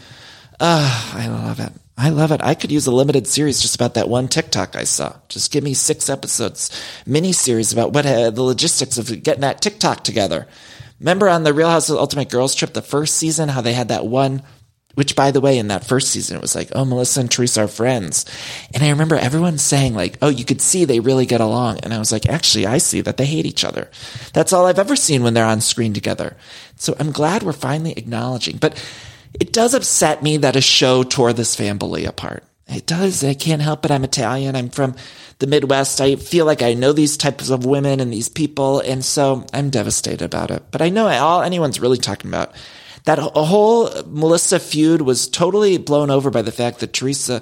Uh, 0.59 1.13
I 1.15 1.27
love 1.27 1.59
it. 1.59 1.73
I 1.97 2.09
love 2.09 2.31
it. 2.31 2.41
I 2.43 2.55
could 2.55 2.71
use 2.71 2.87
a 2.87 2.91
limited 2.91 3.27
series 3.27 3.61
just 3.61 3.75
about 3.75 3.93
that 3.93 4.09
one 4.09 4.27
TikTok 4.27 4.75
I 4.75 4.83
saw. 4.83 5.15
Just 5.29 5.51
give 5.51 5.63
me 5.63 5.75
six 5.75 6.09
episodes, 6.09 6.71
mini 7.05 7.31
series 7.31 7.71
about 7.71 7.93
what 7.93 8.05
uh, 8.05 8.31
the 8.31 8.41
logistics 8.41 8.97
of 8.97 9.23
getting 9.23 9.41
that 9.41 9.61
TikTok 9.61 10.03
together. 10.03 10.47
Remember 10.99 11.29
on 11.29 11.43
the 11.43 11.53
Real 11.53 11.69
House 11.69 11.89
of 11.89 11.97
Ultimate 11.97 12.29
Girls 12.29 12.55
trip, 12.55 12.73
the 12.73 12.81
first 12.81 13.15
season, 13.15 13.49
how 13.49 13.61
they 13.61 13.73
had 13.73 13.89
that 13.89 14.07
one, 14.07 14.41
which 14.95 15.15
by 15.15 15.31
the 15.31 15.41
way, 15.41 15.57
in 15.57 15.67
that 15.67 15.85
first 15.85 16.09
season, 16.09 16.35
it 16.37 16.41
was 16.41 16.55
like, 16.55 16.69
oh, 16.73 16.85
Melissa 16.85 17.19
and 17.19 17.29
Teresa 17.29 17.63
are 17.63 17.67
friends. 17.67 18.25
And 18.73 18.83
I 18.83 18.89
remember 18.89 19.15
everyone 19.15 19.57
saying 19.59 19.93
like, 19.93 20.17
oh, 20.21 20.29
you 20.29 20.45
could 20.45 20.61
see 20.61 20.85
they 20.85 20.99
really 20.99 21.25
get 21.25 21.41
along. 21.41 21.79
And 21.83 21.93
I 21.93 21.99
was 21.99 22.11
like, 22.11 22.27
actually, 22.27 22.65
I 22.65 22.79
see 22.79 23.01
that 23.01 23.17
they 23.17 23.25
hate 23.25 23.45
each 23.45 23.63
other. 23.63 23.91
That's 24.33 24.53
all 24.53 24.65
I've 24.65 24.79
ever 24.79 24.95
seen 24.95 25.23
when 25.23 25.33
they're 25.33 25.45
on 25.45 25.61
screen 25.61 25.93
together. 25.93 26.37
So 26.75 26.95
I'm 26.99 27.11
glad 27.11 27.43
we're 27.43 27.53
finally 27.53 27.93
acknowledging, 27.93 28.57
but 28.57 28.83
it 29.39 29.53
does 29.53 29.73
upset 29.73 30.23
me 30.23 30.37
that 30.37 30.55
a 30.55 30.61
show 30.61 31.03
tore 31.03 31.33
this 31.33 31.55
family 31.55 32.05
apart. 32.05 32.43
It 32.67 32.85
does. 32.85 33.23
I 33.23 33.33
can't 33.33 33.61
help 33.61 33.85
it. 33.85 33.91
I'm 33.91 34.03
Italian. 34.03 34.55
I'm 34.55 34.69
from 34.69 34.95
the 35.39 35.47
Midwest. 35.47 35.99
I 35.99 36.15
feel 36.15 36.45
like 36.45 36.61
I 36.61 36.73
know 36.73 36.93
these 36.93 37.17
types 37.17 37.49
of 37.49 37.65
women 37.65 37.99
and 37.99 38.11
these 38.11 38.29
people. 38.29 38.79
And 38.79 39.03
so 39.03 39.45
I'm 39.53 39.69
devastated 39.69 40.23
about 40.23 40.49
it. 40.49 40.63
But 40.71 40.81
I 40.81 40.89
know 40.89 41.07
all 41.07 41.41
anyone's 41.41 41.79
really 41.79 41.97
talking 41.97 42.29
about 42.29 42.53
that 43.05 43.19
whole 43.19 43.89
Melissa 44.05 44.59
feud 44.59 45.01
was 45.01 45.27
totally 45.27 45.77
blown 45.77 46.09
over 46.09 46.29
by 46.29 46.41
the 46.41 46.51
fact 46.51 46.79
that 46.79 46.93
Teresa 46.93 47.41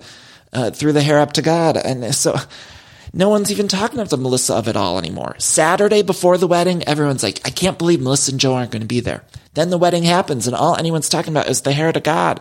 uh, 0.54 0.72
threw 0.72 0.92
the 0.92 1.04
hair 1.04 1.20
up 1.20 1.34
to 1.34 1.42
God. 1.42 1.78
And 1.78 2.14
so 2.16 2.36
no 3.14 3.30
one's 3.30 3.52
even 3.52 3.68
talking 3.68 4.00
about 4.00 4.10
the 4.10 4.18
Melissa 4.18 4.56
of 4.56 4.68
it 4.68 4.76
all 4.76 4.98
anymore. 4.98 5.36
Saturday 5.38 6.02
before 6.02 6.38
the 6.38 6.48
wedding, 6.48 6.84
everyone's 6.84 7.24
like, 7.24 7.42
I 7.46 7.50
can't 7.50 7.78
believe 7.78 8.02
Melissa 8.02 8.32
and 8.32 8.40
Joe 8.40 8.56
aren't 8.56 8.72
going 8.72 8.82
to 8.82 8.88
be 8.88 9.02
there. 9.02 9.24
Then 9.54 9.70
the 9.70 9.78
wedding 9.78 10.04
happens 10.04 10.48
and 10.48 10.56
all 10.56 10.78
anyone's 10.78 11.10
talking 11.10 11.34
about 11.34 11.50
is 11.50 11.62
the 11.62 11.74
hair 11.74 11.92
to 11.92 12.00
God. 12.00 12.40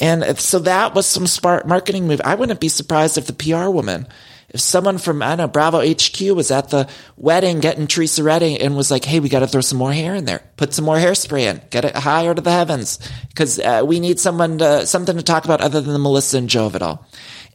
And 0.00 0.38
so 0.38 0.60
that 0.60 0.94
was 0.94 1.06
some 1.06 1.26
smart 1.26 1.66
marketing 1.66 2.06
move. 2.06 2.22
I 2.24 2.36
wouldn't 2.36 2.60
be 2.60 2.68
surprised 2.68 3.18
if 3.18 3.26
the 3.26 3.32
PR 3.32 3.68
woman 3.68 4.06
if 4.50 4.60
someone 4.60 4.96
from, 4.96 5.22
I 5.22 5.28
don't 5.28 5.38
know, 5.38 5.48
Bravo 5.48 5.86
HQ 5.86 6.20
was 6.34 6.50
at 6.50 6.70
the 6.70 6.88
wedding 7.18 7.60
getting 7.60 7.86
Teresa 7.86 8.22
ready 8.22 8.58
and 8.58 8.76
was 8.76 8.90
like, 8.90 9.04
hey, 9.04 9.20
we 9.20 9.28
got 9.28 9.40
to 9.40 9.46
throw 9.46 9.60
some 9.60 9.76
more 9.76 9.92
hair 9.92 10.14
in 10.14 10.24
there. 10.24 10.42
Put 10.56 10.72
some 10.72 10.86
more 10.86 10.96
hairspray 10.96 11.42
in. 11.42 11.60
Get 11.68 11.84
it 11.84 11.94
higher 11.94 12.34
to 12.34 12.40
the 12.40 12.50
heavens. 12.50 12.98
Cause 13.34 13.58
uh, 13.58 13.82
we 13.84 14.00
need 14.00 14.18
someone 14.18 14.58
to, 14.58 14.86
something 14.86 15.16
to 15.16 15.22
talk 15.22 15.44
about 15.44 15.60
other 15.60 15.82
than 15.82 15.92
the 15.92 15.98
Melissa 15.98 16.38
and 16.38 16.48
Joe 16.48 16.66
of 16.66 16.74
it 16.74 16.82
all. 16.82 17.06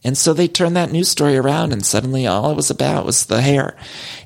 And 0.04 0.18
so 0.18 0.34
they 0.34 0.48
turned 0.48 0.76
that 0.76 0.92
news 0.92 1.08
story 1.08 1.36
around 1.36 1.72
and 1.72 1.84
suddenly 1.84 2.26
all 2.26 2.50
it 2.50 2.56
was 2.56 2.70
about 2.70 3.06
was 3.06 3.26
the 3.26 3.40
hair. 3.40 3.76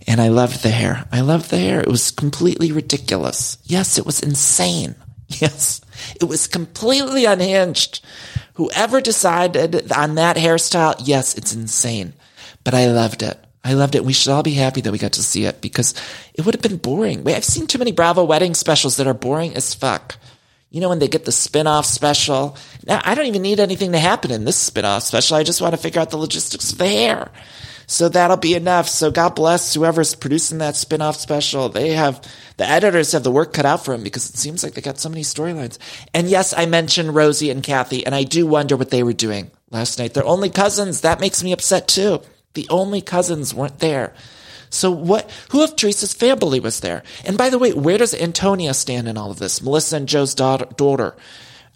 And 0.06 0.20
I 0.20 0.28
loved 0.28 0.62
the 0.62 0.70
hair. 0.70 1.06
I 1.12 1.20
loved 1.20 1.50
the 1.50 1.58
hair. 1.58 1.80
It 1.80 1.88
was 1.88 2.10
completely 2.10 2.72
ridiculous. 2.72 3.58
Yes, 3.64 3.96
it 3.96 4.06
was 4.06 4.20
insane. 4.20 4.94
Yes, 5.30 5.82
it 6.18 6.24
was 6.24 6.46
completely 6.46 7.26
unhinged. 7.26 8.02
Whoever 8.54 9.02
decided 9.02 9.92
on 9.92 10.14
that 10.14 10.38
hairstyle, 10.38 10.94
yes, 11.04 11.36
it's 11.36 11.54
insane 11.54 12.14
but 12.68 12.74
I 12.74 12.88
loved 12.88 13.22
it. 13.22 13.38
I 13.64 13.72
loved 13.72 13.94
it. 13.94 14.04
We 14.04 14.12
should 14.12 14.30
all 14.30 14.42
be 14.42 14.52
happy 14.52 14.82
that 14.82 14.92
we 14.92 14.98
got 14.98 15.14
to 15.14 15.22
see 15.22 15.46
it 15.46 15.62
because 15.62 15.94
it 16.34 16.44
would 16.44 16.54
have 16.54 16.60
been 16.60 16.76
boring. 16.76 17.26
I've 17.26 17.42
seen 17.42 17.66
too 17.66 17.78
many 17.78 17.92
Bravo 17.92 18.24
wedding 18.24 18.52
specials 18.52 18.98
that 18.98 19.06
are 19.06 19.14
boring 19.14 19.54
as 19.56 19.72
fuck. 19.72 20.16
You 20.70 20.82
know, 20.82 20.90
when 20.90 20.98
they 20.98 21.08
get 21.08 21.24
the 21.24 21.32
spin-off 21.32 21.86
special. 21.86 22.56
Now, 22.86 23.00
I 23.02 23.14
don't 23.14 23.26
even 23.26 23.40
need 23.40 23.58
anything 23.58 23.92
to 23.92 23.98
happen 23.98 24.30
in 24.30 24.44
this 24.44 24.56
spin-off 24.56 25.02
special. 25.02 25.36
I 25.38 25.42
just 25.42 25.62
want 25.62 25.72
to 25.72 25.80
figure 25.80 26.00
out 26.00 26.10
the 26.10 26.18
logistics 26.18 26.72
of 26.72 26.78
the 26.78 26.86
hair. 26.86 27.30
So 27.86 28.10
that'll 28.10 28.36
be 28.36 28.54
enough. 28.54 28.86
So 28.86 29.10
God 29.10 29.34
bless 29.34 29.72
whoever's 29.72 30.14
producing 30.14 30.58
that 30.58 30.76
spin-off 30.76 31.16
special. 31.16 31.70
They 31.70 31.92
have, 31.92 32.22
the 32.58 32.68
editors 32.68 33.12
have 33.12 33.22
the 33.22 33.30
work 33.30 33.54
cut 33.54 33.64
out 33.64 33.82
for 33.82 33.92
them 33.92 34.02
because 34.02 34.28
it 34.28 34.36
seems 34.36 34.62
like 34.62 34.74
they 34.74 34.82
got 34.82 34.98
so 34.98 35.08
many 35.08 35.22
storylines. 35.22 35.78
And 36.12 36.28
yes, 36.28 36.52
I 36.54 36.66
mentioned 36.66 37.14
Rosie 37.14 37.48
and 37.48 37.62
Kathy, 37.62 38.04
and 38.04 38.14
I 38.14 38.24
do 38.24 38.46
wonder 38.46 38.76
what 38.76 38.90
they 38.90 39.02
were 39.02 39.14
doing 39.14 39.50
last 39.70 39.98
night. 39.98 40.12
They're 40.12 40.26
only 40.26 40.50
cousins. 40.50 41.00
That 41.00 41.18
makes 41.18 41.42
me 41.42 41.52
upset 41.52 41.88
too. 41.88 42.20
The 42.52 42.68
only 42.68 43.00
cousins 43.00 43.54
weren't 43.54 43.78
there. 43.78 44.12
So 44.70 44.90
what, 44.90 45.30
who 45.50 45.62
of 45.62 45.76
Teresa's 45.76 46.12
family 46.12 46.60
was 46.60 46.80
there? 46.80 47.02
And 47.24 47.38
by 47.38 47.50
the 47.50 47.58
way, 47.58 47.72
where 47.72 47.98
does 47.98 48.14
Antonia 48.14 48.74
stand 48.74 49.08
in 49.08 49.16
all 49.16 49.30
of 49.30 49.38
this? 49.38 49.62
Melissa 49.62 49.96
and 49.96 50.08
Joe's 50.08 50.34
daughter. 50.34 51.16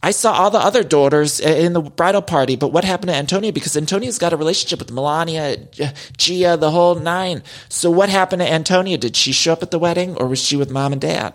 I 0.04 0.10
saw 0.10 0.32
all 0.32 0.50
the 0.50 0.58
other 0.58 0.82
daughters 0.82 1.40
eh, 1.40 1.64
in 1.64 1.74
the 1.74 1.80
bridal 1.80 2.22
party, 2.22 2.56
but 2.56 2.72
what 2.72 2.84
happened 2.84 3.10
to 3.10 3.16
Antonia? 3.16 3.52
Because 3.52 3.76
Antonia's 3.76 4.18
got 4.18 4.32
a 4.32 4.36
relationship 4.36 4.80
with 4.80 4.90
Milania, 4.90 5.70
Gia, 6.16 6.56
the 6.56 6.72
whole 6.72 6.96
nine. 6.96 7.42
So 7.68 7.88
what 7.90 8.08
happened 8.08 8.42
to 8.42 8.52
Antonia? 8.52 8.98
Did 8.98 9.14
she 9.14 9.30
show 9.30 9.52
up 9.52 9.62
at 9.62 9.70
the 9.70 9.78
wedding 9.78 10.16
or 10.16 10.26
was 10.26 10.42
she 10.42 10.56
with 10.56 10.70
mom 10.70 10.92
and 10.92 11.00
dad? 11.00 11.34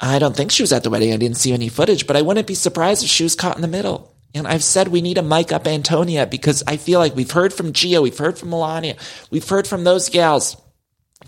I 0.00 0.18
don't 0.18 0.34
think 0.34 0.50
she 0.50 0.62
was 0.62 0.72
at 0.72 0.84
the 0.84 0.90
wedding. 0.90 1.12
I 1.12 1.18
didn't 1.18 1.36
see 1.36 1.52
any 1.52 1.68
footage, 1.68 2.06
but 2.06 2.16
I 2.16 2.22
wouldn't 2.22 2.46
be 2.46 2.54
surprised 2.54 3.04
if 3.04 3.10
she 3.10 3.24
was 3.24 3.36
caught 3.36 3.56
in 3.56 3.62
the 3.62 3.68
middle. 3.68 4.12
And 4.34 4.48
I've 4.48 4.64
said 4.64 4.88
we 4.88 5.02
need 5.02 5.14
to 5.14 5.22
mic 5.22 5.52
up 5.52 5.66
Antonia 5.66 6.26
because 6.26 6.62
I 6.66 6.78
feel 6.78 6.98
like 6.98 7.14
we've 7.14 7.30
heard 7.30 7.52
from 7.52 7.74
Gia, 7.74 8.00
we've 8.00 8.16
heard 8.16 8.38
from 8.38 8.50
Milania, 8.50 8.96
we've 9.30 9.46
heard 9.46 9.66
from 9.66 9.84
those 9.84 10.08
gals. 10.08 10.56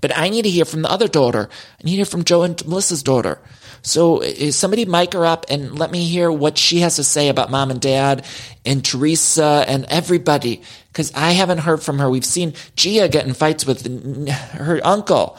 But 0.01 0.17
I 0.17 0.29
need 0.29 0.43
to 0.43 0.51
hear 0.51 0.65
from 0.65 0.83
the 0.83 0.91
other 0.91 1.09
daughter. 1.09 1.49
I 1.51 1.85
need 1.85 1.93
to 1.93 1.97
hear 1.97 2.05
from 2.05 2.25
Joe 2.25 2.43
and 2.43 2.67
Melissa's 2.67 3.03
daughter. 3.03 3.39
So 3.83 4.23
somebody 4.51 4.87
mic 4.87 5.13
her 5.13 5.27
up 5.27 5.47
and 5.51 5.79
let 5.79 5.91
me 5.91 6.05
hear 6.05 6.33
what 6.33 6.57
she 6.57 6.81
has 6.81 6.97
to 6.97 7.05
say 7.05 7.29
about 7.29 7.51
mom 7.51 7.71
and 7.71 7.81
dad 7.81 8.25
and 8.65 8.83
Teresa 8.85 9.65
and 9.69 9.85
everybody. 9.91 10.63
Cause 10.95 11.13
I 11.15 11.33
haven't 11.33 11.59
heard 11.59 11.83
from 11.83 11.99
her. 11.99 12.09
We've 12.09 12.25
seen 12.25 12.55
Gia 12.77 13.09
get 13.09 13.27
in 13.27 13.35
fights 13.35 13.67
with 13.67 13.85
her 14.29 14.81
uncle. 14.85 15.39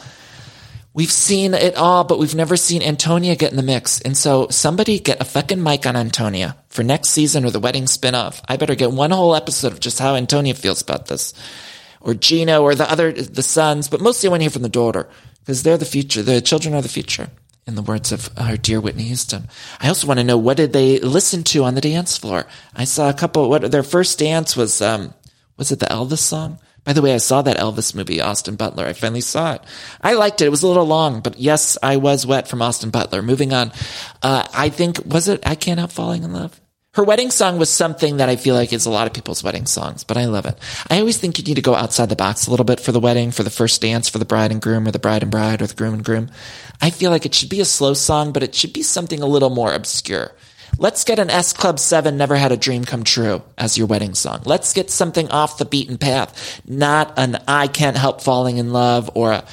We've 0.93 1.11
seen 1.11 1.53
it 1.53 1.75
all, 1.75 2.05
but 2.05 2.19
we've 2.19 2.35
never 2.35 2.55
seen 2.55 2.81
Antonia 2.81 3.35
get 3.35 3.51
in 3.51 3.57
the 3.57 3.63
mix. 3.63 3.99
And 3.99 4.15
so 4.15 4.47
somebody 4.49 4.99
get 4.99 5.19
a 5.19 5.25
fucking 5.25 5.61
mic 5.61 5.85
on 5.85 5.97
Antonia 5.97 6.55
for 6.69 6.83
next 6.83 7.09
season 7.09 7.43
or 7.45 7.49
the 7.49 7.59
wedding 7.59 7.83
spinoff. 7.83 8.41
I 8.47 8.57
better 8.57 8.75
get 8.75 8.93
one 8.93 9.11
whole 9.11 9.35
episode 9.35 9.73
of 9.73 9.81
just 9.81 9.99
how 9.99 10.15
Antonia 10.15 10.53
feels 10.53 10.81
about 10.81 11.07
this. 11.07 11.33
Or 12.05 12.13
Gino 12.13 12.61
or 12.61 12.75
the 12.75 12.89
other, 12.89 13.11
the 13.11 13.41
sons, 13.41 13.89
but 13.89 13.99
mostly 13.99 14.27
I 14.27 14.29
want 14.29 14.41
to 14.41 14.43
hear 14.43 14.51
from 14.51 14.61
the 14.61 14.69
daughter 14.69 15.09
because 15.39 15.63
they're 15.63 15.77
the 15.77 15.85
future. 15.85 16.21
The 16.21 16.39
children 16.39 16.75
are 16.75 16.81
the 16.81 16.87
future 16.87 17.29
in 17.67 17.75
the 17.75 17.81
words 17.81 18.11
of 18.11 18.29
our 18.37 18.57
dear 18.57 18.79
Whitney 18.79 19.03
Houston. 19.03 19.49
I 19.79 19.87
also 19.87 20.05
want 20.05 20.19
to 20.19 20.23
know 20.23 20.37
what 20.37 20.57
did 20.57 20.71
they 20.71 20.99
listen 20.99 21.43
to 21.45 21.63
on 21.63 21.73
the 21.73 21.81
dance 21.81 22.15
floor? 22.15 22.45
I 22.75 22.83
saw 22.83 23.09
a 23.09 23.13
couple, 23.13 23.49
what 23.49 23.71
their 23.71 23.83
first 23.83 24.19
dance 24.19 24.55
was, 24.55 24.81
um, 24.81 25.13
was 25.57 25.71
it 25.71 25.79
the 25.79 25.87
Elvis 25.87 26.19
song? 26.19 26.59
By 26.83 26.93
the 26.93 27.01
way, 27.01 27.15
I 27.15 27.17
saw 27.17 27.41
that 27.41 27.57
Elvis 27.57 27.95
movie, 27.95 28.21
Austin 28.21 28.55
Butler. 28.55 28.85
I 28.85 28.93
finally 28.93 29.21
saw 29.21 29.53
it. 29.53 29.61
I 29.99 30.13
liked 30.13 30.41
it. 30.41 30.45
It 30.45 30.49
was 30.49 30.61
a 30.61 30.67
little 30.67 30.85
long, 30.85 31.21
but 31.21 31.39
yes, 31.39 31.79
I 31.81 31.97
was 31.97 32.27
wet 32.27 32.47
from 32.47 32.61
Austin 32.61 32.91
Butler. 32.91 33.23
Moving 33.23 33.53
on. 33.53 33.71
Uh, 34.21 34.45
I 34.53 34.69
think, 34.69 35.01
was 35.03 35.27
it 35.27 35.47
I 35.47 35.55
Can't 35.55 35.79
Help 35.79 35.91
Falling 35.91 36.23
in 36.23 36.31
Love? 36.31 36.61
Her 36.95 37.03
wedding 37.03 37.29
song 37.29 37.57
was 37.59 37.69
something 37.69 38.17
that 38.17 38.29
I 38.29 38.37
feel 38.37 38.55
like 38.55 38.71
is 38.71 38.85
a 38.85 38.89
lot 38.89 39.05
of 39.05 39.11
people's 39.11 39.43
wedding 39.43 39.65
songs, 39.65 40.05
but 40.05 40.15
I 40.15 40.27
love 40.27 40.45
it. 40.45 40.57
I 40.89 40.99
always 40.99 41.17
think 41.17 41.37
you 41.37 41.43
need 41.43 41.55
to 41.55 41.61
go 41.61 41.75
outside 41.75 42.07
the 42.07 42.15
box 42.15 42.47
a 42.47 42.51
little 42.51 42.63
bit 42.63 42.79
for 42.79 42.93
the 42.93 43.01
wedding, 43.01 43.31
for 43.31 43.43
the 43.43 43.49
first 43.49 43.81
dance, 43.81 44.07
for 44.07 44.17
the 44.17 44.23
bride 44.23 44.49
and 44.49 44.61
groom, 44.61 44.87
or 44.87 44.91
the 44.91 44.99
bride 44.99 45.21
and 45.21 45.29
bride, 45.29 45.61
or 45.61 45.67
the 45.67 45.75
groom 45.75 45.95
and 45.95 46.05
groom. 46.05 46.31
I 46.81 46.91
feel 46.91 47.11
like 47.11 47.25
it 47.25 47.35
should 47.35 47.49
be 47.49 47.59
a 47.59 47.65
slow 47.65 47.95
song, 47.95 48.31
but 48.31 48.43
it 48.43 48.55
should 48.55 48.71
be 48.71 48.81
something 48.81 49.21
a 49.21 49.25
little 49.25 49.49
more 49.49 49.73
obscure. 49.73 50.31
Let's 50.77 51.03
get 51.03 51.19
an 51.19 51.29
S 51.29 51.51
Club 51.51 51.79
7 51.79 52.15
Never 52.15 52.37
Had 52.37 52.53
a 52.53 52.57
Dream 52.57 52.85
Come 52.85 53.03
True 53.03 53.43
as 53.57 53.77
your 53.77 53.87
wedding 53.87 54.13
song. 54.13 54.43
Let's 54.45 54.71
get 54.71 54.89
something 54.89 55.29
off 55.31 55.57
the 55.57 55.65
beaten 55.65 55.97
path, 55.97 56.61
not 56.65 57.19
an 57.19 57.43
I 57.45 57.67
Can't 57.67 57.97
Help 57.97 58.21
Falling 58.21 58.55
in 58.55 58.71
Love 58.71 59.11
or 59.15 59.33
a, 59.33 59.45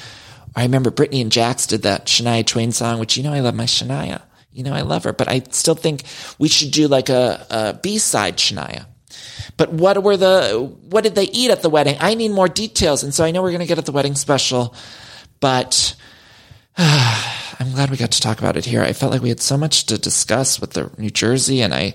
I 0.55 0.63
remember 0.63 0.91
Brittany 0.91 1.19
and 1.19 1.31
Jax 1.31 1.67
did 1.67 1.81
that 1.81 2.05
Shania 2.05 2.45
Twain 2.45 2.71
song, 2.71 2.99
which 2.99 3.17
you 3.17 3.23
know 3.23 3.33
I 3.33 3.41
love 3.41 3.55
my 3.55 3.65
Shania. 3.65 4.21
You 4.53 4.63
know 4.63 4.73
I 4.73 4.81
love 4.81 5.03
her, 5.03 5.13
but 5.13 5.27
I 5.27 5.41
still 5.51 5.75
think 5.75 6.03
we 6.37 6.47
should 6.47 6.71
do 6.71 6.87
like 6.87 7.09
a, 7.09 7.45
a 7.49 7.73
B-side 7.81 8.37
Shania. 8.37 8.85
But 9.57 9.71
what 9.71 10.01
were 10.03 10.17
the, 10.17 10.71
what 10.89 11.03
did 11.03 11.15
they 11.15 11.25
eat 11.25 11.51
at 11.51 11.61
the 11.61 11.69
wedding? 11.69 11.97
I 11.99 12.15
need 12.15 12.31
more 12.31 12.47
details. 12.47 13.03
And 13.03 13.13
so 13.13 13.23
I 13.23 13.31
know 13.31 13.41
we're 13.41 13.51
going 13.51 13.61
to 13.61 13.67
get 13.67 13.77
at 13.77 13.85
the 13.85 13.91
wedding 13.91 14.15
special, 14.15 14.75
but 15.39 15.95
I'm 16.77 17.71
glad 17.73 17.91
we 17.91 17.97
got 17.97 18.11
to 18.11 18.21
talk 18.21 18.39
about 18.39 18.57
it 18.57 18.65
here. 18.65 18.81
I 18.81 18.93
felt 18.93 19.11
like 19.11 19.21
we 19.21 19.29
had 19.29 19.41
so 19.41 19.57
much 19.57 19.85
to 19.87 19.97
discuss 19.97 20.59
with 20.59 20.71
the 20.71 20.91
New 20.97 21.11
Jersey, 21.11 21.61
and 21.61 21.73
I, 21.73 21.93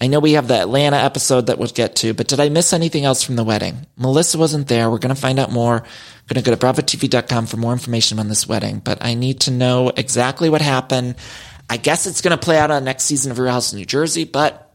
I 0.00 0.06
know 0.06 0.20
we 0.20 0.32
have 0.32 0.48
the 0.48 0.60
Atlanta 0.60 0.96
episode 0.96 1.46
that 1.46 1.58
we'll 1.58 1.68
get 1.68 1.96
to, 1.96 2.12
but 2.12 2.28
did 2.28 2.40
I 2.40 2.48
miss 2.50 2.72
anything 2.72 3.04
else 3.04 3.22
from 3.22 3.36
the 3.36 3.44
wedding? 3.44 3.86
Melissa 3.96 4.36
wasn't 4.36 4.68
there. 4.68 4.90
We're 4.90 4.98
going 4.98 5.14
to 5.14 5.20
find 5.20 5.38
out 5.38 5.50
more. 5.50 5.76
We're 5.76 6.34
going 6.34 6.44
to 6.44 6.50
go 6.50 6.54
to 6.54 6.82
bravotv.com 6.82 7.46
for 7.46 7.56
more 7.56 7.72
information 7.72 8.18
on 8.18 8.28
this 8.28 8.46
wedding, 8.46 8.80
but 8.80 9.02
I 9.02 9.14
need 9.14 9.40
to 9.42 9.50
know 9.50 9.92
exactly 9.96 10.50
what 10.50 10.60
happened. 10.60 11.16
I 11.68 11.76
guess 11.76 12.06
it's 12.06 12.20
going 12.20 12.36
to 12.36 12.42
play 12.42 12.58
out 12.58 12.70
on 12.70 12.84
next 12.84 13.04
season 13.04 13.32
of 13.32 13.38
Real 13.38 13.52
House 13.52 13.72
in 13.72 13.78
New 13.78 13.86
Jersey, 13.86 14.24
but 14.24 14.72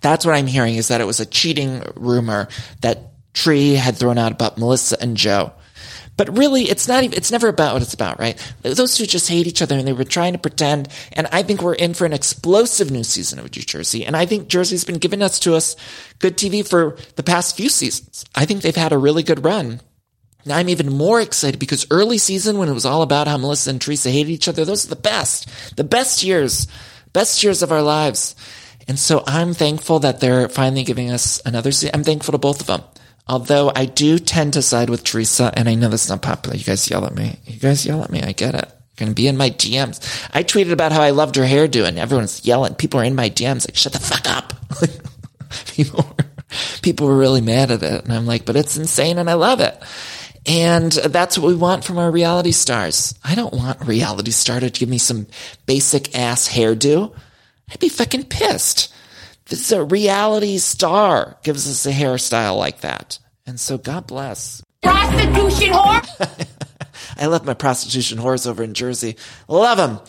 that's 0.00 0.24
what 0.24 0.34
I'm 0.34 0.46
hearing 0.46 0.76
is 0.76 0.88
that 0.88 1.00
it 1.00 1.06
was 1.06 1.20
a 1.20 1.26
cheating 1.26 1.82
rumor 1.96 2.48
that 2.82 2.98
Tree 3.34 3.74
had 3.74 3.96
thrown 3.96 4.18
out 4.18 4.32
about 4.32 4.58
Melissa 4.58 4.96
and 5.00 5.16
Joe. 5.16 5.52
But 6.16 6.36
really, 6.36 6.64
it's 6.64 6.88
not 6.88 7.04
even, 7.04 7.16
it's 7.16 7.30
never 7.30 7.46
about 7.46 7.74
what 7.74 7.82
it's 7.82 7.94
about, 7.94 8.18
right? 8.18 8.36
Those 8.62 8.96
two 8.96 9.06
just 9.06 9.28
hate 9.28 9.46
each 9.46 9.62
other 9.62 9.76
and 9.76 9.86
they 9.86 9.92
were 9.92 10.02
trying 10.02 10.32
to 10.32 10.38
pretend. 10.38 10.88
And 11.12 11.28
I 11.30 11.44
think 11.44 11.62
we're 11.62 11.74
in 11.74 11.94
for 11.94 12.06
an 12.06 12.12
explosive 12.12 12.90
new 12.90 13.04
season 13.04 13.38
of 13.38 13.44
New 13.44 13.62
Jersey. 13.62 14.04
And 14.04 14.16
I 14.16 14.26
think 14.26 14.48
Jersey's 14.48 14.84
been 14.84 14.98
giving 14.98 15.22
us 15.22 15.38
to 15.40 15.54
us 15.54 15.76
good 16.18 16.36
TV 16.36 16.68
for 16.68 16.96
the 17.14 17.22
past 17.22 17.56
few 17.56 17.68
seasons. 17.68 18.24
I 18.34 18.46
think 18.46 18.62
they've 18.62 18.74
had 18.74 18.92
a 18.92 18.98
really 18.98 19.22
good 19.22 19.44
run. 19.44 19.80
I'm 20.52 20.68
even 20.68 20.92
more 20.92 21.20
excited 21.20 21.58
because 21.58 21.86
early 21.90 22.18
season 22.18 22.58
when 22.58 22.68
it 22.68 22.74
was 22.74 22.86
all 22.86 23.02
about 23.02 23.28
how 23.28 23.36
Melissa 23.36 23.70
and 23.70 23.80
Teresa 23.80 24.10
hated 24.10 24.30
each 24.30 24.48
other, 24.48 24.64
those 24.64 24.86
are 24.86 24.90
the 24.90 24.96
best, 24.96 25.76
the 25.76 25.84
best 25.84 26.22
years, 26.22 26.66
best 27.12 27.42
years 27.42 27.62
of 27.62 27.72
our 27.72 27.82
lives. 27.82 28.34
And 28.86 28.98
so 28.98 29.22
I'm 29.26 29.52
thankful 29.54 30.00
that 30.00 30.20
they're 30.20 30.48
finally 30.48 30.82
giving 30.82 31.10
us 31.10 31.42
another 31.44 31.72
season. 31.72 31.94
I'm 31.94 32.04
thankful 32.04 32.32
to 32.32 32.38
both 32.38 32.60
of 32.60 32.66
them. 32.66 32.82
Although 33.28 33.70
I 33.74 33.84
do 33.84 34.18
tend 34.18 34.54
to 34.54 34.62
side 34.62 34.88
with 34.88 35.04
Teresa, 35.04 35.52
and 35.54 35.68
I 35.68 35.74
know 35.74 35.88
that's 35.88 36.08
not 36.08 36.22
popular. 36.22 36.56
You 36.56 36.64
guys 36.64 36.88
yell 36.88 37.04
at 37.04 37.14
me. 37.14 37.38
You 37.44 37.58
guys 37.58 37.84
yell 37.84 38.02
at 38.02 38.10
me. 38.10 38.22
I 38.22 38.32
get 38.32 38.54
it. 38.54 38.64
You're 38.64 39.06
going 39.06 39.10
to 39.10 39.14
be 39.14 39.28
in 39.28 39.36
my 39.36 39.50
DMs. 39.50 40.28
I 40.32 40.42
tweeted 40.42 40.72
about 40.72 40.92
how 40.92 41.02
I 41.02 41.10
loved 41.10 41.36
her 41.36 41.44
hairdo, 41.44 41.86
and 41.86 41.98
everyone's 41.98 42.46
yelling. 42.46 42.74
People 42.74 43.00
are 43.00 43.04
in 43.04 43.14
my 43.14 43.28
DMs 43.28 43.68
like, 43.68 43.76
shut 43.76 43.92
the 43.92 44.00
fuck 44.00 44.26
up. 44.26 44.54
people, 45.74 46.04
were, 46.04 46.24
people 46.80 47.06
were 47.06 47.16
really 47.16 47.42
mad 47.42 47.70
at 47.70 47.82
it. 47.82 48.04
And 48.04 48.12
I'm 48.12 48.26
like, 48.26 48.46
but 48.46 48.56
it's 48.56 48.78
insane 48.78 49.18
and 49.18 49.28
I 49.28 49.34
love 49.34 49.60
it. 49.60 49.80
And 50.48 50.92
that's 50.92 51.36
what 51.36 51.46
we 51.46 51.54
want 51.54 51.84
from 51.84 51.98
our 51.98 52.10
reality 52.10 52.52
stars. 52.52 53.14
I 53.22 53.34
don't 53.34 53.52
want 53.52 53.82
a 53.82 53.84
reality 53.84 54.30
star 54.30 54.60
to 54.60 54.70
give 54.70 54.88
me 54.88 54.96
some 54.96 55.26
basic 55.66 56.16
ass 56.16 56.48
hairdo. 56.48 57.14
I'd 57.70 57.78
be 57.78 57.90
fucking 57.90 58.24
pissed. 58.24 58.90
This 59.46 59.60
is 59.60 59.72
a 59.72 59.84
reality 59.84 60.56
star 60.56 61.36
gives 61.42 61.68
us 61.68 61.84
a 61.84 61.92
hairstyle 61.92 62.56
like 62.56 62.80
that. 62.80 63.18
And 63.46 63.60
so 63.60 63.76
God 63.76 64.06
bless. 64.06 64.62
Prostitution 64.82 65.74
whore. 65.74 66.48
I 67.18 67.26
love 67.26 67.44
my 67.44 67.54
prostitution 67.54 68.18
whores 68.18 68.46
over 68.46 68.62
in 68.62 68.72
Jersey. 68.72 69.16
Love 69.48 69.76
them. 69.76 70.00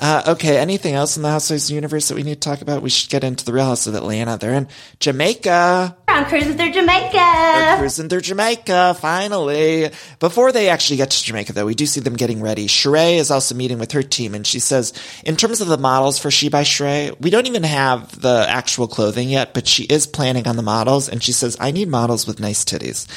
Uh, 0.00 0.22
okay, 0.28 0.58
anything 0.58 0.94
else 0.94 1.16
in 1.16 1.24
the 1.24 1.28
Housewives 1.28 1.72
universe 1.72 2.06
that 2.08 2.14
we 2.14 2.22
need 2.22 2.40
to 2.40 2.48
talk 2.48 2.62
about? 2.62 2.82
We 2.82 2.90
should 2.90 3.10
get 3.10 3.24
into 3.24 3.44
the 3.44 3.52
Real 3.52 3.64
House 3.64 3.88
of 3.88 3.96
Atlanta. 3.96 4.38
They're 4.38 4.54
in 4.54 4.68
Jamaica. 5.00 5.96
I'm 6.06 6.24
cruising 6.26 6.56
through 6.56 6.72
Jamaica. 6.72 7.12
They're 7.12 7.78
cruising 7.78 8.08
through 8.08 8.20
Jamaica, 8.20 8.96
finally. 9.00 9.90
Before 10.20 10.52
they 10.52 10.68
actually 10.68 10.98
get 10.98 11.10
to 11.10 11.24
Jamaica, 11.24 11.52
though, 11.52 11.66
we 11.66 11.74
do 11.74 11.84
see 11.84 11.98
them 11.98 12.14
getting 12.14 12.40
ready. 12.40 12.68
Sheree 12.68 13.16
is 13.16 13.32
also 13.32 13.56
meeting 13.56 13.80
with 13.80 13.90
her 13.90 14.04
team, 14.04 14.34
and 14.36 14.46
she 14.46 14.60
says, 14.60 14.92
in 15.24 15.34
terms 15.34 15.60
of 15.60 15.66
the 15.66 15.78
models 15.78 16.18
for 16.18 16.30
She 16.30 16.48
by 16.48 16.62
Sheree, 16.62 17.20
we 17.20 17.30
don't 17.30 17.46
even 17.46 17.64
have 17.64 18.20
the 18.20 18.46
actual 18.48 18.86
clothing 18.86 19.28
yet, 19.28 19.52
but 19.52 19.66
she 19.66 19.82
is 19.84 20.06
planning 20.06 20.46
on 20.46 20.56
the 20.56 20.62
models, 20.62 21.08
and 21.08 21.22
she 21.22 21.32
says, 21.32 21.56
I 21.58 21.72
need 21.72 21.88
models 21.88 22.24
with 22.24 22.38
nice 22.38 22.64
titties. 22.64 23.08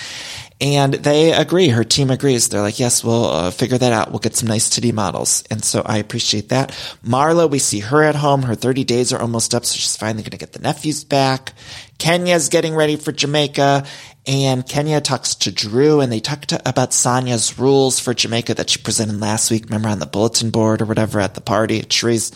And 0.61 0.93
they 0.93 1.33
agree. 1.33 1.69
Her 1.69 1.83
team 1.83 2.11
agrees. 2.11 2.47
They're 2.47 2.61
like, 2.61 2.79
yes, 2.79 3.03
we'll 3.03 3.25
uh, 3.25 3.49
figure 3.49 3.79
that 3.79 3.91
out. 3.91 4.11
We'll 4.11 4.19
get 4.19 4.35
some 4.35 4.47
nice 4.47 4.69
titty 4.69 4.91
models. 4.91 5.43
And 5.49 5.63
so 5.65 5.81
I 5.83 5.97
appreciate 5.97 6.49
that. 6.49 6.69
Marlo, 7.03 7.49
we 7.49 7.57
see 7.57 7.79
her 7.79 8.03
at 8.03 8.13
home. 8.13 8.43
Her 8.43 8.53
30 8.53 8.83
days 8.83 9.11
are 9.11 9.19
almost 9.19 9.55
up, 9.55 9.65
so 9.65 9.75
she's 9.75 9.97
finally 9.97 10.21
going 10.21 10.31
to 10.31 10.37
get 10.37 10.53
the 10.53 10.59
nephews 10.59 11.03
back. 11.03 11.53
Kenya's 11.97 12.49
getting 12.49 12.75
ready 12.75 12.95
for 12.95 13.11
Jamaica. 13.11 13.85
And 14.27 14.67
Kenya 14.67 15.01
talks 15.01 15.33
to 15.33 15.51
Drew 15.51 15.99
and 15.99 16.11
they 16.11 16.19
talk 16.19 16.45
about 16.63 16.93
Sanya's 16.93 17.57
rules 17.57 17.99
for 17.99 18.13
Jamaica 18.13 18.53
that 18.53 18.69
she 18.69 18.79
presented 18.79 19.19
last 19.19 19.49
week. 19.49 19.65
Remember 19.65 19.89
on 19.89 19.97
the 19.97 20.05
bulletin 20.05 20.51
board 20.51 20.83
or 20.83 20.85
whatever 20.85 21.19
at 21.19 21.33
the 21.33 21.41
party, 21.41 21.79
at 21.79 21.89
Sheree's, 21.89 22.31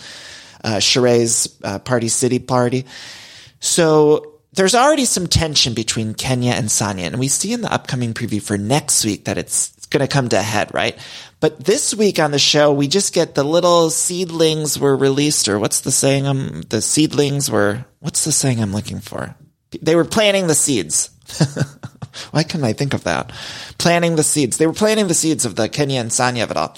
uh, 0.64 1.68
uh, 1.68 1.80
party 1.80 2.08
city 2.08 2.40
party. 2.40 2.86
So 3.60 4.35
there's 4.56 4.76
already 4.76 5.06
some 5.06 5.28
tension 5.28 5.74
between 5.74 6.14
Kenya 6.14 6.54
and 6.54 6.68
Sanya, 6.68 7.08
and 7.08 7.20
we 7.20 7.28
see 7.28 7.54
in 7.54 7.62
the 7.62 7.72
upcoming 7.72 8.14
preview 8.14 8.42
for 8.42 8.58
next 8.58 9.06
week 9.06 9.26
that 9.26 9.38
it's 9.38 9.72
going 9.88 10.02
to 10.02 10.12
come 10.12 10.30
to 10.30 10.40
a 10.40 10.42
head, 10.42 10.74
right? 10.74 10.98
But 11.40 11.64
this 11.64 11.94
week 11.94 12.20
on 12.20 12.32
the 12.32 12.40
show, 12.40 12.74
we 12.74 12.88
just 12.88 13.14
get 13.14 13.36
the 13.36 13.44
little 13.44 13.90
seedlings 13.90 14.80
were 14.80 14.96
released, 14.96 15.48
or 15.48 15.60
what's 15.60 15.82
the 15.82 15.92
saying? 15.92 16.28
Um, 16.28 16.64
the 16.70 16.82
seedlings 16.82 17.52
were, 17.52 17.86
what's 18.00 18.26
the 18.26 18.32
saying 18.32 18.62
I'm 18.62 18.74
looking 18.74 19.00
for? 19.00 19.36
They 19.82 19.96
were 19.96 20.06
planting 20.06 20.48
the 20.48 20.56
seeds. 20.56 21.10
Why 22.32 22.44
couldn't 22.44 22.66
I 22.66 22.74
think 22.74 22.94
of 22.94 23.04
that? 23.04 23.32
Planting 23.78 24.16
the 24.16 24.24
seeds. 24.24 24.58
They 24.58 24.68
were 24.68 24.74
planting 24.74 25.08
the 25.08 25.14
seeds 25.14 25.46
of 25.46 25.56
the 25.56 25.70
Kenya 25.70 26.00
and 26.00 26.12
Sanya 26.12 26.44
of 26.44 26.52
it 26.52 26.58
all. 26.58 26.76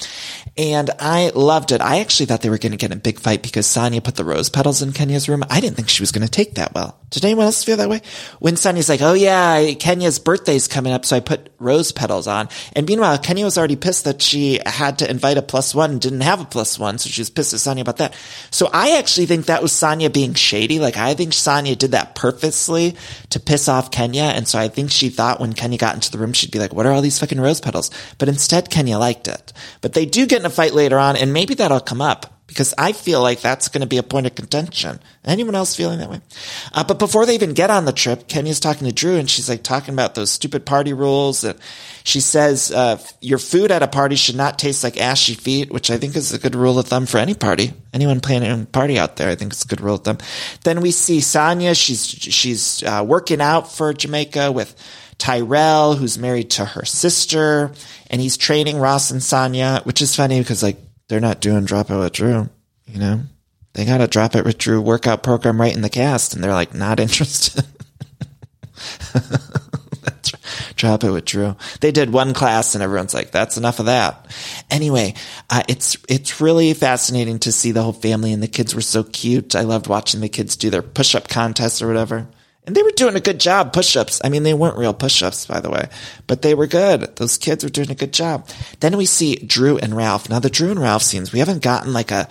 And 0.58 0.90
I 1.00 1.30
loved 1.36 1.72
it. 1.72 1.82
I 1.82 2.00
actually 2.00 2.26
thought 2.26 2.42
they 2.42 2.50
were 2.50 2.58
going 2.58 2.72
to 2.72 2.78
get 2.78 2.92
in 2.92 2.98
a 2.98 3.02
big 3.02 3.20
fight 3.20 3.44
because 3.44 3.68
Sanya 3.68 4.04
put 4.04 4.16
the 4.16 4.26
rose 4.26 4.50
petals 4.50 4.82
in 4.82 4.92
Kenya's 4.92 5.30
room. 5.30 5.44
I 5.50 5.60
didn't 5.60 5.76
think 5.76 5.90
she 5.90 6.02
was 6.02 6.12
going 6.12 6.26
to 6.26 6.32
take 6.32 6.56
that 6.56 6.74
well. 6.74 7.00
Did 7.10 7.24
anyone 7.24 7.46
else 7.46 7.64
feel 7.64 7.78
that 7.78 7.90
way? 7.90 8.02
When 8.40 8.56
Sanya's 8.56 8.90
like, 8.90 9.02
oh 9.02 9.14
yeah, 9.14 9.74
Kenya's 9.74 10.20
birthday's 10.20 10.68
coming 10.68 10.92
up, 10.92 11.06
so 11.06 11.16
I 11.16 11.20
put 11.20 11.52
rose 11.60 11.92
petals 11.92 12.28
on. 12.28 12.50
And 12.74 12.88
meanwhile, 12.88 13.18
Kenya 13.18 13.46
was 13.46 13.58
already 13.58 13.76
pissed 13.76 14.06
that 14.06 14.22
she 14.22 14.60
had 14.66 15.00
to 15.00 15.10
invite 15.10 15.38
a 15.38 15.42
plus 15.42 15.74
one 15.74 15.92
and 15.92 16.02
didn't 16.02 16.22
have 16.22 16.42
a 16.42 16.46
plus 16.46 16.78
one, 16.78 16.98
so 16.98 17.10
she 17.10 17.22
was 17.22 17.30
pissed 17.30 17.54
at 17.54 17.60
Sanya 17.60 17.82
about 17.82 17.98
that. 17.98 18.16
So 18.52 18.70
I 18.74 18.98
actually 18.98 19.28
think 19.28 19.46
that 19.46 19.62
was 19.62 19.72
Sanya 19.72 20.12
being 20.12 20.34
shady. 20.34 20.80
Like 20.80 20.98
I 20.98 21.14
think 21.14 21.34
Sanya 21.34 21.78
did 21.78 21.92
that 21.92 22.16
purposely 22.16 22.98
to 23.30 23.40
piss 23.40 23.70
off 23.70 23.92
Kenya. 23.92 24.24
And 24.24 24.48
so 24.48 24.60
I 24.60 24.68
think 24.68 24.92
she 24.92 25.10
thought 25.10 25.27
when 25.36 25.54
Kenya 25.54 25.78
got 25.78 25.96
into 25.96 26.12
the 26.12 26.18
room, 26.18 26.34
she'd 26.34 26.52
be 26.52 26.60
like, 26.60 26.74
what 26.74 26.86
are 26.86 26.92
all 26.92 27.02
these 27.02 27.20
fucking 27.20 27.40
rose 27.40 27.62
petals? 27.62 27.92
But 28.18 28.30
instead, 28.30 28.70
Kenya 28.70 28.98
liked 28.98 29.28
it. 29.28 29.54
But 29.82 29.94
they 29.94 30.06
do 30.06 30.26
get 30.26 30.40
in 30.40 30.46
a 30.46 30.50
fight 30.50 30.74
later 30.74 30.98
on, 30.98 31.16
and 31.16 31.34
maybe 31.34 31.54
that'll 31.54 31.80
come 31.80 32.02
up 32.02 32.38
because 32.48 32.74
I 32.78 32.94
feel 32.94 33.22
like 33.22 33.42
that's 33.42 33.68
going 33.68 33.82
to 33.82 33.88
be 33.88 33.98
a 33.98 34.04
point 34.04 34.26
of 34.26 34.34
contention. 34.34 35.00
Anyone 35.26 35.54
else 35.54 35.76
feeling 35.76 36.00
that 36.00 36.10
way? 36.10 36.22
Uh, 36.74 36.86
but 36.86 36.98
before 36.98 37.26
they 37.26 37.36
even 37.36 37.54
get 37.54 37.70
on 37.70 37.84
the 37.84 37.92
trip, 37.92 38.30
Kenya's 38.30 38.62
talking 38.62 38.88
to 38.88 38.94
Drew 38.94 39.18
and 39.18 39.30
she's 39.30 39.50
like 39.50 39.64
talking 39.64 39.94
about 39.94 40.16
those 40.16 40.32
stupid 40.32 40.66
party 40.66 40.94
rules. 40.94 41.44
And 41.44 41.60
she 42.06 42.22
says, 42.22 42.72
uh, 42.72 43.00
your 43.20 43.38
food 43.38 43.70
at 43.70 43.84
a 43.84 43.88
party 43.88 44.16
should 44.16 44.38
not 44.38 44.58
taste 44.58 44.84
like 44.84 44.98
ashy 44.98 45.36
feet, 45.36 45.72
which 45.72 45.92
I 45.92 45.98
think 45.98 46.16
is 46.16 46.32
a 46.32 46.40
good 46.40 46.56
rule 46.56 46.80
of 46.80 46.88
thumb 46.88 47.06
for 47.06 47.18
any 47.18 47.34
party. 47.34 47.74
Anyone 47.94 48.22
planning 48.22 48.62
a 48.62 48.66
party 48.66 48.98
out 48.98 49.18
there, 49.18 49.30
I 49.30 49.36
think 49.36 49.52
it's 49.52 49.66
a 49.66 49.68
good 49.68 49.82
rule 49.82 49.96
of 49.96 50.06
thumb. 50.06 50.20
Then 50.64 50.80
we 50.80 50.92
see 50.92 51.20
Sanya. 51.20 51.80
She's, 51.80 52.08
she's, 52.08 52.82
uh, 52.84 53.04
working 53.06 53.42
out 53.42 53.72
for 53.72 53.94
Jamaica 53.94 54.54
with, 54.54 54.74
Tyrell, 55.18 55.96
who's 55.96 56.18
married 56.18 56.52
to 56.52 56.66
her 56.66 56.86
sister, 56.86 57.72
and 58.10 58.22
he's 58.22 58.38
training 58.38 58.78
Ross 58.80 59.12
and 59.12 59.22
Sanya, 59.22 59.86
which 59.86 60.02
is 60.02 60.16
funny 60.16 60.40
because 60.40 60.62
like 60.64 60.78
they're 61.08 61.20
not 61.20 61.42
doing 61.42 61.66
drop 61.66 61.90
it 61.90 61.98
with 61.98 62.14
Drew, 62.14 62.50
you 62.86 63.00
know? 63.00 63.22
They 63.74 63.86
got 63.86 64.02
a 64.02 64.08
drop 64.08 64.36
it 64.36 64.44
with 64.44 64.58
Drew 64.58 64.82
workout 64.82 65.22
program 65.22 65.62
right 65.62 65.76
in 65.76 65.84
the 65.84 65.90
cast, 65.90 66.34
and 66.34 66.44
they're 66.44 66.52
like 66.52 66.74
not 66.74 67.00
interested. 67.02 67.64
drop 70.76 71.04
it 71.04 71.12
with 71.12 71.26
Drew. 71.26 71.56
They 71.82 71.92
did 71.92 72.12
one 72.12 72.34
class, 72.34 72.74
and 72.74 72.84
everyone's 72.84 73.14
like, 73.14 73.30
"That's 73.32 73.58
enough 73.58 73.80
of 73.80 73.86
that." 73.86 74.26
Anyway, 74.72 75.14
uh, 75.50 75.62
it's 75.68 75.96
it's 76.10 76.42
really 76.42 76.74
fascinating 76.74 77.38
to 77.40 77.52
see 77.52 77.72
the 77.72 77.84
whole 77.84 77.94
family, 77.94 78.34
and 78.34 78.42
the 78.42 78.48
kids 78.48 78.74
were 78.74 78.82
so 78.82 79.04
cute. 79.04 79.56
I 79.56 79.62
loved 79.62 79.86
watching 79.88 80.22
the 80.22 80.30
kids 80.30 80.56
do 80.56 80.72
their 80.72 80.82
push 80.82 81.14
up 81.14 81.28
contests 81.28 81.82
or 81.82 81.88
whatever. 81.88 82.28
And 82.68 82.76
they 82.76 82.84
were 82.84 82.92
doing 82.92 83.16
a 83.16 83.22
good 83.22 83.40
job, 83.40 83.72
push-ups. 83.72 84.20
I 84.26 84.30
mean, 84.30 84.44
they 84.44 84.54
weren't 84.54 84.78
real 84.78 84.94
push-ups, 84.94 85.46
by 85.46 85.62
the 85.62 85.70
way, 85.70 85.88
but 86.28 86.42
they 86.42 86.54
were 86.54 86.68
good. 86.68 87.16
Those 87.16 87.38
kids 87.38 87.64
were 87.64 87.70
doing 87.70 87.90
a 87.90 87.96
good 87.96 88.12
job. 88.12 88.48
Then 88.82 88.98
we 88.98 89.06
see 89.06 89.38
Drew 89.38 89.78
and 89.78 89.96
Ralph. 89.96 90.30
Now 90.30 90.40
the 90.40 90.50
Drew 90.50 90.70
and 90.72 90.80
Ralph 90.80 91.02
scenes, 91.02 91.32
we 91.32 91.40
haven't 91.40 91.64
gotten 91.64 91.94
like 91.94 92.12
a, 92.12 92.28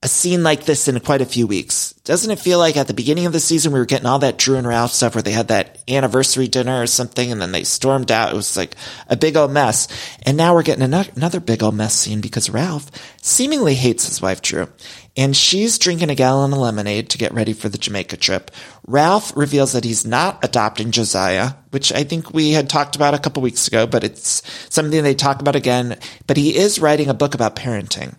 a 0.00 0.06
scene 0.08 0.44
like 0.44 0.64
this 0.66 0.86
in 0.86 1.00
quite 1.00 1.20
a 1.20 1.26
few 1.26 1.48
weeks. 1.48 1.94
Doesn't 2.04 2.30
it 2.30 2.38
feel 2.38 2.58
like 2.58 2.76
at 2.76 2.86
the 2.86 2.94
beginning 2.94 3.26
of 3.26 3.32
the 3.32 3.40
season 3.40 3.72
we 3.72 3.80
were 3.80 3.84
getting 3.86 4.06
all 4.06 4.20
that 4.20 4.38
Drew 4.38 4.56
and 4.56 4.68
Ralph 4.68 4.92
stuff 4.92 5.16
where 5.16 5.22
they 5.22 5.32
had 5.32 5.48
that 5.48 5.82
anniversary 5.88 6.46
dinner 6.46 6.80
or 6.80 6.86
something 6.86 7.32
and 7.32 7.40
then 7.40 7.50
they 7.50 7.64
stormed 7.64 8.12
out. 8.12 8.32
It 8.32 8.36
was 8.36 8.56
like 8.56 8.76
a 9.08 9.16
big 9.16 9.36
old 9.36 9.50
mess. 9.50 9.88
And 10.22 10.36
now 10.36 10.54
we're 10.54 10.62
getting 10.62 10.84
another 10.84 11.40
big 11.40 11.62
old 11.62 11.74
mess 11.74 11.94
scene 11.94 12.20
because 12.20 12.50
Ralph 12.50 12.88
seemingly 13.20 13.74
hates 13.74 14.06
his 14.06 14.22
wife 14.22 14.42
Drew 14.42 14.68
and 15.16 15.36
she's 15.36 15.78
drinking 15.78 16.10
a 16.10 16.14
gallon 16.14 16.52
of 16.52 16.58
lemonade 16.58 17.10
to 17.10 17.18
get 17.18 17.34
ready 17.34 17.52
for 17.52 17.68
the 17.68 17.78
Jamaica 17.78 18.16
trip. 18.16 18.50
Ralph 18.86 19.36
reveals 19.36 19.72
that 19.72 19.84
he's 19.84 20.06
not 20.06 20.42
adopting 20.42 20.90
Josiah, 20.90 21.52
which 21.70 21.92
I 21.92 22.04
think 22.04 22.32
we 22.32 22.52
had 22.52 22.70
talked 22.70 22.96
about 22.96 23.14
a 23.14 23.18
couple 23.18 23.42
weeks 23.42 23.68
ago, 23.68 23.86
but 23.86 24.04
it's 24.04 24.42
something 24.72 25.02
they 25.02 25.14
talk 25.14 25.40
about 25.40 25.56
again. 25.56 25.98
But 26.26 26.38
he 26.38 26.56
is 26.56 26.80
writing 26.80 27.08
a 27.08 27.14
book 27.14 27.34
about 27.34 27.56
parenting. 27.56 28.14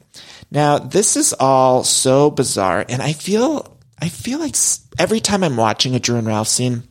Now, 0.51 0.77
this 0.77 1.17
is 1.17 1.34
all 1.39 1.84
so 1.84 2.29
bizarre, 2.29 2.86
and 2.88 3.01
I 3.01 3.13
feel, 3.13 3.75
I 3.99 4.10
feel 4.10 4.38
like 4.38 4.56
every 4.99 5.19
time 5.19 5.43
I'm 5.43 5.58
watching 5.58 5.95
a 5.95 5.99
Drew 5.99 6.17
and 6.17 6.27
Ralph 6.27 6.47
scene, 6.47 6.84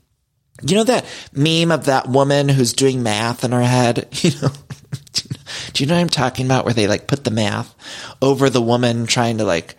you 0.63 0.77
know 0.77 0.85
that 0.85 1.07
meme 1.33 1.71
of 1.71 1.87
that 1.87 2.09
woman 2.09 2.49
who's 2.49 2.73
doing 2.73 3.03
math 3.03 3.45
in 3.45 3.53
her 3.53 3.63
head? 3.63 4.09
You 4.23 4.31
know, 4.43 4.53
do 5.73 5.83
you 5.83 5.89
know 5.89 5.95
what 5.95 6.01
I'm 6.01 6.09
talking 6.09 6.47
about? 6.47 6.65
Where 6.65 6.75
they 6.75 6.87
like 6.87 7.07
put 7.07 7.25
the 7.25 7.31
math 7.31 7.75
over 8.21 8.51
the 8.51 8.63
woman 8.63 9.07
trying 9.07 9.39
to 9.39 9.45
like 9.45 9.77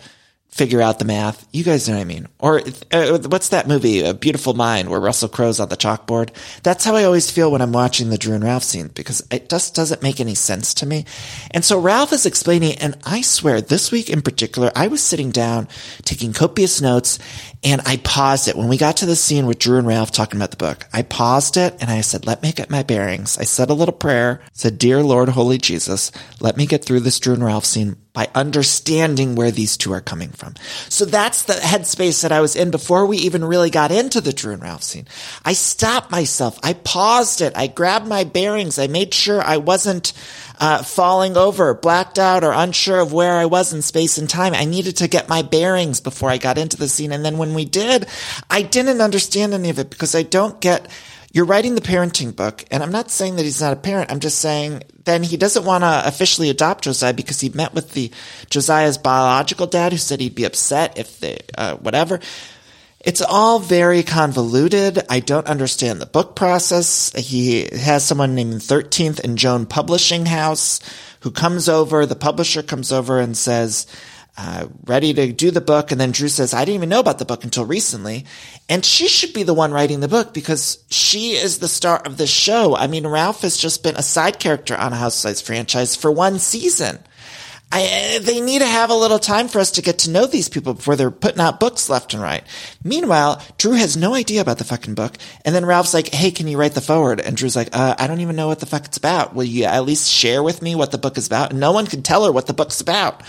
figure 0.54 0.82
out 0.82 1.00
the 1.00 1.06
math. 1.06 1.48
You 1.52 1.64
guys 1.64 1.90
know 1.90 1.96
what 1.96 2.02
I 2.02 2.06
mean. 2.06 2.28
Or 2.38 2.62
uh, 2.92 3.18
what's 3.28 3.50
that 3.50 3.68
movie, 3.68 4.02
A 4.02 4.14
Beautiful 4.14 4.54
Mind, 4.54 4.88
where 4.88 5.00
Russell 5.00 5.28
Crowe's 5.28 5.60
on 5.60 5.70
the 5.70 5.76
chalkboard? 5.76 6.30
That's 6.62 6.86
how 6.86 6.96
I 6.96 7.06
always 7.06 7.32
feel 7.32 7.52
when 7.52 7.62
I'm 7.62 7.72
watching 7.72 8.10
the 8.10 8.20
Drew 8.20 8.36
and 8.36 8.44
Ralph 8.44 8.64
scene 8.64 8.90
because 8.90 9.26
it 9.32 9.50
just 9.50 9.74
doesn't 9.74 10.04
make 10.04 10.20
any 10.20 10.36
sense 10.36 10.76
to 10.76 10.86
me. 10.86 11.06
And 11.50 11.66
so 11.66 11.80
Ralph 11.80 12.14
is 12.14 12.28
explaining, 12.28 12.78
and 12.78 12.96
I 13.04 13.22
swear 13.22 13.62
this 13.62 13.92
week 13.92 14.12
in 14.12 14.22
particular, 14.22 14.72
I 14.76 14.88
was 14.88 15.02
sitting 15.02 15.32
down 15.32 15.68
taking 16.04 16.34
copious 16.34 16.82
notes 16.82 17.18
and 17.64 17.82
I 17.86 17.98
paused 17.98 18.48
it 18.48 18.56
when 18.56 18.68
we 18.68 18.78
got 18.78 18.98
to 18.98 19.06
the 19.06 19.16
scene 19.16 19.46
with 19.46 19.60
Drew 19.60 19.78
and 19.78 19.88
Ralph 19.88 20.12
talking 20.12 20.40
about 20.40 20.52
the 20.52 20.58
book. 20.58 20.86
I 20.92 21.02
paused 21.04 21.58
it 21.58 21.76
and 21.80 21.90
I 21.90 22.02
said, 22.02 22.26
let 22.26 22.44
me 22.44 22.52
get 22.52 22.70
my 22.70 22.84
bearings. 22.84 23.38
I 23.38 23.44
said 23.44 23.70
a 23.70 23.74
little 23.74 23.94
prayer, 23.94 24.42
said, 24.52 24.78
dear 24.78 25.02
Lord, 25.02 25.30
holy 25.30 25.58
Jesus, 25.58 26.12
let 26.40 26.58
me 26.58 26.66
get 26.66 26.84
through 26.84 27.02
this 27.02 27.20
Drew 27.20 27.34
and 27.34 27.44
Ralph 27.44 27.66
scene 27.66 27.96
by 28.14 28.30
understanding 28.36 29.36
where 29.36 29.50
these 29.50 29.76
two 29.76 29.92
are 29.92 30.02
coming 30.02 30.30
from. 30.30 30.54
So 30.88 31.04
that's 31.06 31.44
the 31.44 31.54
headspace 31.54 32.22
that 32.22 32.32
I 32.32 32.42
was 32.42 32.56
in 32.56 32.70
before 32.70 33.08
we 33.08 33.18
even 33.18 33.44
really 33.44 33.72
got 33.72 33.92
into 33.92 34.22
the 34.22 34.34
Drew 34.34 34.54
and 34.54 34.62
Ralph 34.62 34.84
scene. 34.84 35.08
I 35.44 35.54
stopped 35.54 36.12
myself. 36.12 36.60
I 36.62 36.74
paused 36.74 37.42
it. 37.42 37.54
I 37.56 37.68
grabbed 37.68 38.08
my 38.08 38.24
bearings. 38.24 38.78
I 38.78 38.86
made 38.86 39.14
sure 39.14 39.42
I 39.42 39.58
wasn't 39.58 40.14
uh, 40.60 40.84
falling 40.84 41.38
over, 41.38 41.74
blacked 41.74 42.20
out, 42.20 42.44
or 42.44 42.52
unsure 42.52 43.00
of 43.00 43.14
where 43.14 43.34
I 43.34 43.46
was 43.46 43.74
in 43.74 43.82
space 43.82 44.18
and 44.18 44.30
time. 44.30 44.54
I 44.54 44.66
needed 44.66 44.98
to 44.98 45.08
get 45.08 45.30
my 45.30 45.42
bearings 45.42 46.00
before 46.00 46.30
I 46.30 46.38
got 46.38 46.58
into 46.58 46.78
the 46.78 46.88
scene. 46.88 47.12
And 47.12 47.24
then 47.24 47.38
when 47.38 47.54
we 47.54 47.66
did, 47.66 48.08
I 48.50 48.62
didn't 48.62 49.02
understand 49.02 49.54
any 49.54 49.70
of 49.70 49.80
it 49.80 49.90
because 49.90 50.16
I 50.16 50.24
don't 50.24 50.60
get 50.62 50.90
you're 51.34 51.46
writing 51.46 51.74
the 51.74 51.82
parenting 51.82 52.36
book, 52.36 52.64
and 52.70 52.84
I'm 52.84 52.92
not 52.92 53.10
saying 53.10 53.38
that 53.38 53.44
he's 53.44 53.60
not 53.60 53.74
a 53.74 53.76
parent. 53.76 54.12
I'm 54.12 54.20
just 54.20 54.38
saying 54.38 54.84
then 55.04 55.24
he 55.24 55.36
doesn't 55.36 55.66
want 55.66 55.84
to 55.84 56.08
officially 56.08 56.52
adopt 56.52 56.84
Josiah 56.84 57.14
because 57.14 57.40
he 57.40 57.50
met 57.50 57.74
with 57.74 57.94
the 57.94 58.12
Josiah's 58.52 59.00
biological 59.00 59.66
dad 59.66 59.92
who 59.92 59.98
said 59.98 60.22
he'd 60.22 60.36
be 60.36 60.44
upset 60.44 60.98
if 61.00 61.20
they, 61.20 61.40
uh, 61.58 61.76
whatever. 61.78 62.20
It's 63.04 63.22
all 63.22 63.60
very 63.60 64.02
convoluted. 64.02 65.04
I 65.10 65.20
don't 65.20 65.48
understand 65.48 66.00
the 66.00 66.06
book 66.06 66.38
process. 66.38 67.12
He 67.14 67.68
has 67.76 68.06
someone 68.06 68.34
named 68.34 68.62
13th 68.62 69.22
and 69.22 69.38
Joan 69.38 69.66
Publishing 69.66 70.26
House 70.26 70.80
who 71.20 71.30
comes 71.30 71.68
over. 71.68 72.06
The 72.06 72.16
publisher 72.16 72.64
comes 72.64 72.94
over 72.94 73.20
and 73.20 73.36
says, 73.36 73.88
uh, 74.38 74.68
ready 74.86 75.14
to 75.14 75.34
do 75.34 75.52
the 75.52 75.60
book. 75.60 75.92
And 75.92 76.00
then 76.00 76.12
Drew 76.12 76.30
says, 76.30 76.54
I 76.54 76.64
didn't 76.64 76.76
even 76.76 76.90
know 76.90 77.02
about 77.02 77.20
the 77.20 77.26
book 77.26 77.44
until 77.44 77.66
recently. 77.66 78.26
And 78.70 78.86
she 78.86 79.10
should 79.10 79.34
be 79.34 79.44
the 79.44 79.54
one 79.54 79.74
writing 79.74 80.00
the 80.00 80.08
book 80.08 80.34
because 80.34 80.82
she 80.90 81.32
is 81.32 81.60
the 81.60 81.68
star 81.68 82.02
of 82.06 82.16
the 82.16 82.26
show. 82.26 82.74
I 82.76 82.88
mean, 82.88 83.06
Ralph 83.06 83.42
has 83.42 83.58
just 83.58 83.84
been 83.84 83.98
a 83.98 84.02
side 84.02 84.40
character 84.40 84.78
on 84.78 84.94
a 84.94 84.98
Housewives 84.98 85.42
franchise 85.42 85.96
for 85.96 86.10
one 86.10 86.40
season. 86.40 87.00
I, 87.76 88.20
they 88.22 88.40
need 88.40 88.60
to 88.60 88.68
have 88.68 88.92
a 88.92 88.96
little 88.96 89.18
time 89.18 89.48
for 89.48 89.60
us 89.60 89.72
to 89.72 89.82
get 89.82 90.00
to 90.00 90.12
know 90.12 90.28
these 90.28 90.48
people 90.48 90.76
before 90.76 90.96
they're 90.96 91.10
putting 91.10 91.42
out 91.42 91.60
books 91.60 91.90
left 91.90 92.14
and 92.14 92.22
right. 92.22 92.44
Meanwhile, 92.84 93.42
Drew 93.58 93.72
has 93.72 93.98
no 93.98 94.14
idea 94.14 94.42
about 94.42 94.60
the 94.60 94.64
fucking 94.64 94.94
book. 94.94 95.18
And 95.44 95.56
then 95.56 95.66
Ralph's 95.66 95.94
like, 95.94 96.14
Hey, 96.14 96.30
can 96.30 96.48
you 96.48 96.58
write 96.58 96.74
the 96.74 96.82
foreword? 96.82 97.20
And 97.20 97.36
Drew's 97.36 97.56
like, 97.56 97.70
uh, 97.74 97.96
I 97.98 98.06
don't 98.06 98.20
even 98.20 98.36
know 98.36 98.48
what 98.48 98.60
the 98.60 98.68
fuck 98.68 98.86
it's 98.86 98.98
about. 98.98 99.34
Will 99.34 99.44
you 99.44 99.64
at 99.64 99.86
least 99.86 100.08
share 100.08 100.44
with 100.44 100.62
me 100.62 100.76
what 100.76 100.92
the 100.92 101.00
book 101.00 101.18
is 101.18 101.26
about? 101.26 101.50
And 101.50 101.60
no 101.60 101.72
one 101.72 101.88
can 101.88 102.04
tell 102.04 102.26
her 102.26 102.32
what 102.32 102.46
the 102.46 102.54
book's 102.54 102.80
about. 102.80 103.24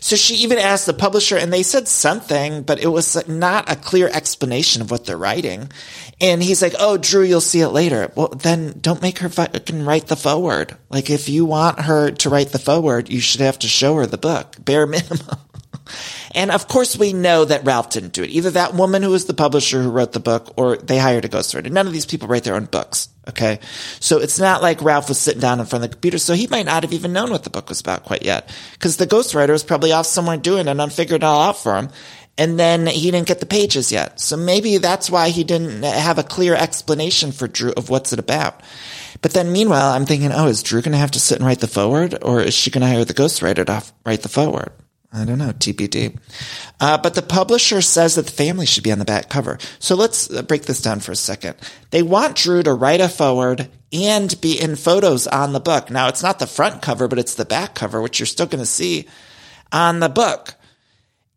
So 0.00 0.16
she 0.16 0.34
even 0.36 0.58
asked 0.58 0.86
the 0.86 0.92
publisher 0.92 1.36
and 1.36 1.52
they 1.52 1.62
said 1.62 1.88
something, 1.88 2.62
but 2.62 2.80
it 2.80 2.88
was 2.88 3.26
not 3.28 3.70
a 3.70 3.76
clear 3.76 4.08
explanation 4.12 4.82
of 4.82 4.90
what 4.90 5.04
they're 5.04 5.16
writing. 5.16 5.70
And 6.20 6.42
he's 6.42 6.62
like, 6.62 6.74
Oh, 6.78 6.96
Drew, 6.96 7.22
you'll 7.22 7.40
see 7.40 7.60
it 7.60 7.68
later. 7.68 8.10
Well, 8.14 8.28
then 8.28 8.78
don't 8.80 9.02
make 9.02 9.18
her 9.18 9.28
fucking 9.28 9.84
write 9.84 10.06
the 10.06 10.16
foreword. 10.16 10.76
Like 10.90 11.10
if 11.10 11.28
you 11.28 11.44
want 11.44 11.80
her 11.80 12.10
to 12.10 12.30
write 12.30 12.48
the 12.48 12.58
foreword, 12.58 13.08
you 13.08 13.20
should 13.20 13.40
have 13.40 13.58
to 13.60 13.68
show 13.68 13.94
her 13.96 14.06
the 14.06 14.18
book, 14.18 14.56
bare 14.64 14.86
minimum. 14.86 15.20
And 16.34 16.50
of 16.50 16.68
course, 16.68 16.98
we 16.98 17.12
know 17.12 17.44
that 17.44 17.64
Ralph 17.64 17.90
didn't 17.90 18.12
do 18.12 18.22
it. 18.22 18.30
Either 18.30 18.50
that 18.50 18.74
woman 18.74 19.02
who 19.02 19.10
was 19.10 19.24
the 19.24 19.34
publisher 19.34 19.82
who 19.82 19.90
wrote 19.90 20.12
the 20.12 20.20
book 20.20 20.52
or 20.56 20.76
they 20.76 20.98
hired 20.98 21.24
a 21.24 21.28
ghostwriter. 21.28 21.70
None 21.70 21.86
of 21.86 21.92
these 21.92 22.06
people 22.06 22.28
write 22.28 22.44
their 22.44 22.56
own 22.56 22.66
books. 22.66 23.08
Okay. 23.28 23.58
So 23.98 24.20
it's 24.20 24.38
not 24.38 24.62
like 24.62 24.82
Ralph 24.82 25.08
was 25.08 25.18
sitting 25.18 25.40
down 25.40 25.58
in 25.58 25.66
front 25.66 25.84
of 25.84 25.90
the 25.90 25.94
computer. 25.94 26.18
So 26.18 26.34
he 26.34 26.46
might 26.46 26.66
not 26.66 26.84
have 26.84 26.92
even 26.92 27.12
known 27.12 27.30
what 27.30 27.42
the 27.42 27.50
book 27.50 27.68
was 27.68 27.80
about 27.80 28.04
quite 28.04 28.22
yet 28.22 28.54
because 28.72 28.96
the 28.96 29.06
ghostwriter 29.06 29.50
was 29.50 29.64
probably 29.64 29.92
off 29.92 30.06
somewhere 30.06 30.36
doing 30.36 30.68
it 30.68 30.78
and 30.78 30.92
figured 30.92 31.22
it 31.22 31.24
all 31.24 31.42
out 31.42 31.58
for 31.58 31.76
him. 31.76 31.88
And 32.38 32.60
then 32.60 32.86
he 32.86 33.10
didn't 33.10 33.28
get 33.28 33.40
the 33.40 33.46
pages 33.46 33.90
yet. 33.90 34.20
So 34.20 34.36
maybe 34.36 34.76
that's 34.76 35.10
why 35.10 35.30
he 35.30 35.42
didn't 35.42 35.82
have 35.82 36.18
a 36.18 36.22
clear 36.22 36.54
explanation 36.54 37.32
for 37.32 37.48
Drew 37.48 37.72
of 37.72 37.88
what's 37.88 38.12
it 38.12 38.18
about. 38.18 38.62
But 39.22 39.32
then 39.32 39.52
meanwhile, 39.52 39.92
I'm 39.92 40.04
thinking, 40.04 40.32
oh, 40.32 40.46
is 40.46 40.62
Drew 40.62 40.82
going 40.82 40.92
to 40.92 40.98
have 40.98 41.12
to 41.12 41.20
sit 41.20 41.38
and 41.38 41.46
write 41.46 41.60
the 41.60 41.66
foreword 41.66 42.18
or 42.22 42.42
is 42.42 42.54
she 42.54 42.70
going 42.70 42.82
to 42.82 42.88
hire 42.88 43.04
the 43.04 43.14
ghostwriter 43.14 43.64
to 43.64 43.82
write 44.04 44.22
the 44.22 44.28
foreword? 44.28 44.70
I 45.16 45.24
don't 45.24 45.38
know, 45.38 45.52
TBD. 45.52 46.18
Uh, 46.78 46.98
but 46.98 47.14
the 47.14 47.22
publisher 47.22 47.80
says 47.80 48.16
that 48.16 48.26
the 48.26 48.32
family 48.32 48.66
should 48.66 48.84
be 48.84 48.92
on 48.92 48.98
the 48.98 49.06
back 49.06 49.30
cover. 49.30 49.56
So 49.78 49.94
let's 49.94 50.30
uh, 50.30 50.42
break 50.42 50.62
this 50.64 50.82
down 50.82 51.00
for 51.00 51.12
a 51.12 51.16
second. 51.16 51.56
They 51.90 52.02
want 52.02 52.36
Drew 52.36 52.62
to 52.62 52.74
write 52.74 53.00
a 53.00 53.08
foreword 53.08 53.70
and 53.94 54.38
be 54.42 54.60
in 54.60 54.76
photos 54.76 55.26
on 55.26 55.54
the 55.54 55.60
book. 55.60 55.90
Now, 55.90 56.08
it's 56.08 56.22
not 56.22 56.38
the 56.38 56.46
front 56.46 56.82
cover, 56.82 57.08
but 57.08 57.18
it's 57.18 57.34
the 57.34 57.46
back 57.46 57.74
cover, 57.74 58.02
which 58.02 58.20
you're 58.20 58.26
still 58.26 58.46
going 58.46 58.60
to 58.60 58.66
see 58.66 59.06
on 59.72 60.00
the 60.00 60.10
book. 60.10 60.54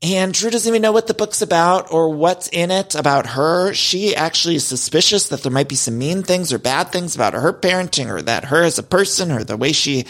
And 0.01 0.33
Drew 0.33 0.49
doesn't 0.49 0.69
even 0.69 0.81
know 0.81 0.91
what 0.91 1.07
the 1.07 1.13
book's 1.13 1.41
about 1.41 1.91
or 1.91 2.13
what's 2.13 2.49
in 2.49 2.71
it 2.71 2.95
about 2.95 3.27
her. 3.27 3.73
She 3.73 4.15
actually 4.15 4.55
is 4.55 4.65
suspicious 4.65 5.29
that 5.29 5.43
there 5.43 5.51
might 5.51 5.69
be 5.69 5.75
some 5.75 5.97
mean 5.97 6.23
things 6.23 6.51
or 6.51 6.59
bad 6.59 6.89
things 6.89 7.15
about 7.15 7.33
her 7.33 7.53
parenting 7.53 8.09
or 8.09 8.21
that 8.21 8.45
her 8.45 8.63
as 8.63 8.77
a 8.77 8.83
person 8.83 9.31
or 9.31 9.43
the 9.43 9.57
way 9.57 9.71
she 9.71 10.05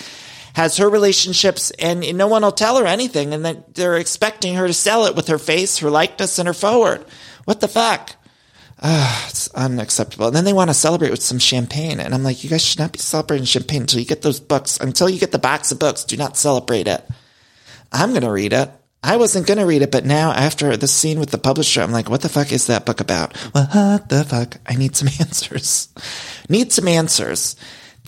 has 0.54 0.78
her 0.78 0.90
relationships 0.90 1.72
and 1.72 2.18
no 2.18 2.28
one 2.28 2.42
will 2.42 2.52
tell 2.52 2.78
her 2.78 2.86
anything 2.86 3.34
and 3.34 3.46
that 3.46 3.76
they're 3.76 3.98
expecting 3.98 4.56
her 4.56 4.68
to 4.68 4.74
sell 4.74 5.06
it 5.06 5.16
with 5.16 5.28
her 5.28 5.38
face, 5.38 5.80
her 5.80 5.90
likeness, 5.90 6.40
and 6.40 6.48
her 6.48 6.54
foreword. 6.54 7.06
What 7.46 7.62
the 7.62 7.68
fuck? 7.68 8.16
Uh, 8.82 9.26
it's 9.28 9.50
unacceptable. 9.50 10.28
And 10.28 10.36
then 10.36 10.46
they 10.46 10.54
want 10.54 10.70
to 10.70 10.74
celebrate 10.74 11.12
with 11.12 11.22
some 11.22 11.40
champagne. 11.40 12.00
And 12.00 12.14
I'm 12.14 12.24
like, 12.24 12.44
you 12.44 12.50
guys 12.50 12.64
should 12.64 12.80
not 12.80 12.94
be 12.94 13.00
celebrating 13.00 13.46
champagne 13.46 13.82
until 13.82 14.00
you 14.00 14.06
get 14.06 14.22
those 14.22 14.40
books. 14.40 14.80
Until 14.80 15.10
you 15.10 15.20
get 15.20 15.32
the 15.32 15.40
box 15.40 15.72
of 15.72 15.80
books, 15.80 16.06
do 16.06 16.16
not 16.16 16.38
celebrate 16.38 16.88
it. 16.88 17.06
I'm 17.92 18.12
going 18.12 18.24
to 18.24 18.32
read 18.32 18.54
it. 18.54 18.72
I 19.02 19.18
wasn't 19.18 19.48
going 19.48 19.60
to 19.60 19.66
read 19.66 19.82
it, 19.82 19.92
but 19.92 20.06
now 20.06 20.32
after 20.32 20.76
the 20.76 20.88
scene 20.88 21.20
with 21.20 21.32
the 21.32 21.38
publisher, 21.38 21.82
I'm 21.82 21.92
like, 21.92 22.10
what 22.10 22.22
the 22.22 22.28
fuck 22.28 22.52
is 22.52 22.68
that 22.68 22.86
book 22.86 23.00
about? 23.00 23.36
What 23.54 24.10
the 24.10 24.26
fuck? 24.28 24.58
I 24.66 24.76
need 24.76 24.96
some 24.96 25.08
answers. 25.20 25.90
need 26.50 26.72
some 26.72 26.88
answers. 26.88 27.56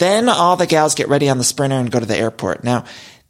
Then 0.02 0.30
all 0.30 0.56
the 0.56 0.66
gals 0.66 0.96
get 0.96 1.10
ready 1.10 1.30
on 1.30 1.38
the 1.38 1.44
sprinter 1.44 1.76
and 1.76 1.92
go 1.92 2.00
to 2.00 2.08
the 2.08 2.18
airport. 2.18 2.64
Now, 2.64 2.86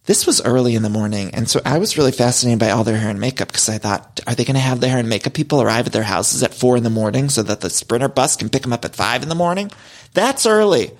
this 0.05 0.25
was 0.25 0.41
early 0.45 0.73
in 0.73 0.83
the 0.83 0.89
morning, 0.89 1.31
and 1.35 1.49
so 1.49 1.59
I 1.65 1.79
was 1.79 1.97
really 1.97 2.13
fascinated 2.13 2.59
by 2.59 2.69
all 2.69 2.85
their 2.85 2.97
hair 2.97 3.09
and 3.09 3.19
makeup 3.19 3.49
because 3.49 3.67
I 3.67 3.77
thought, 3.77 4.21
are 4.25 4.35
they 4.35 4.45
going 4.45 4.55
to 4.55 4.61
have 4.61 4.79
the 4.79 4.87
hair 4.87 4.99
and 4.99 5.09
makeup 5.09 5.33
people 5.33 5.61
arrive 5.61 5.87
at 5.87 5.91
their 5.91 6.01
houses 6.01 6.43
at 6.43 6.53
four 6.53 6.77
in 6.77 6.83
the 6.83 6.89
morning 6.89 7.27
so 7.27 7.43
that 7.43 7.59
the 7.59 7.69
sprinter 7.69 8.07
bus 8.07 8.37
can 8.37 8.47
pick 8.47 8.61
them 8.61 8.71
up 8.71 8.85
at 8.85 8.95
five 8.95 9.21
in 9.21 9.27
the 9.27 9.35
morning? 9.35 9.69
That's 10.13 10.45
early. 10.45 10.91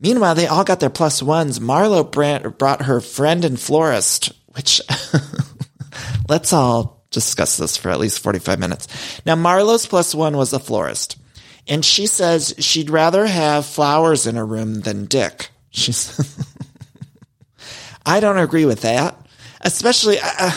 Meanwhile, 0.00 0.34
they 0.34 0.46
all 0.46 0.64
got 0.64 0.80
their 0.80 0.88
plus 0.88 1.22
ones. 1.22 1.58
Marlo 1.58 2.10
brought 2.56 2.80
her 2.80 3.02
friend 3.02 3.44
and 3.44 3.60
florist, 3.60 4.32
which 4.54 4.80
let's 6.30 6.54
all 6.54 7.04
discuss 7.10 7.58
this 7.58 7.76
for 7.76 7.90
at 7.90 8.00
least 8.00 8.20
45 8.20 8.58
minutes. 8.58 8.88
Now, 9.26 9.34
Marlo's 9.34 9.86
plus 9.86 10.14
one 10.14 10.38
was 10.38 10.54
a 10.54 10.58
florist. 10.58 11.18
And 11.68 11.84
she 11.84 12.06
says 12.06 12.54
she'd 12.58 12.90
rather 12.90 13.26
have 13.26 13.66
flowers 13.66 14.26
in 14.26 14.36
her 14.36 14.46
room 14.46 14.80
than 14.80 15.06
Dick. 15.06 15.50
She 15.70 15.92
says, 15.92 16.44
I 18.04 18.20
don't 18.20 18.38
agree 18.38 18.66
with 18.66 18.82
that. 18.82 19.16
Especially, 19.60 20.18
uh, 20.20 20.52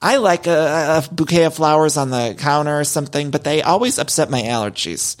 I 0.00 0.18
like 0.18 0.46
a, 0.46 1.04
a 1.04 1.14
bouquet 1.14 1.44
of 1.44 1.54
flowers 1.54 1.96
on 1.96 2.10
the 2.10 2.36
counter 2.38 2.78
or 2.78 2.84
something, 2.84 3.30
but 3.30 3.42
they 3.42 3.62
always 3.62 3.98
upset 3.98 4.30
my 4.30 4.42
allergies. 4.42 5.16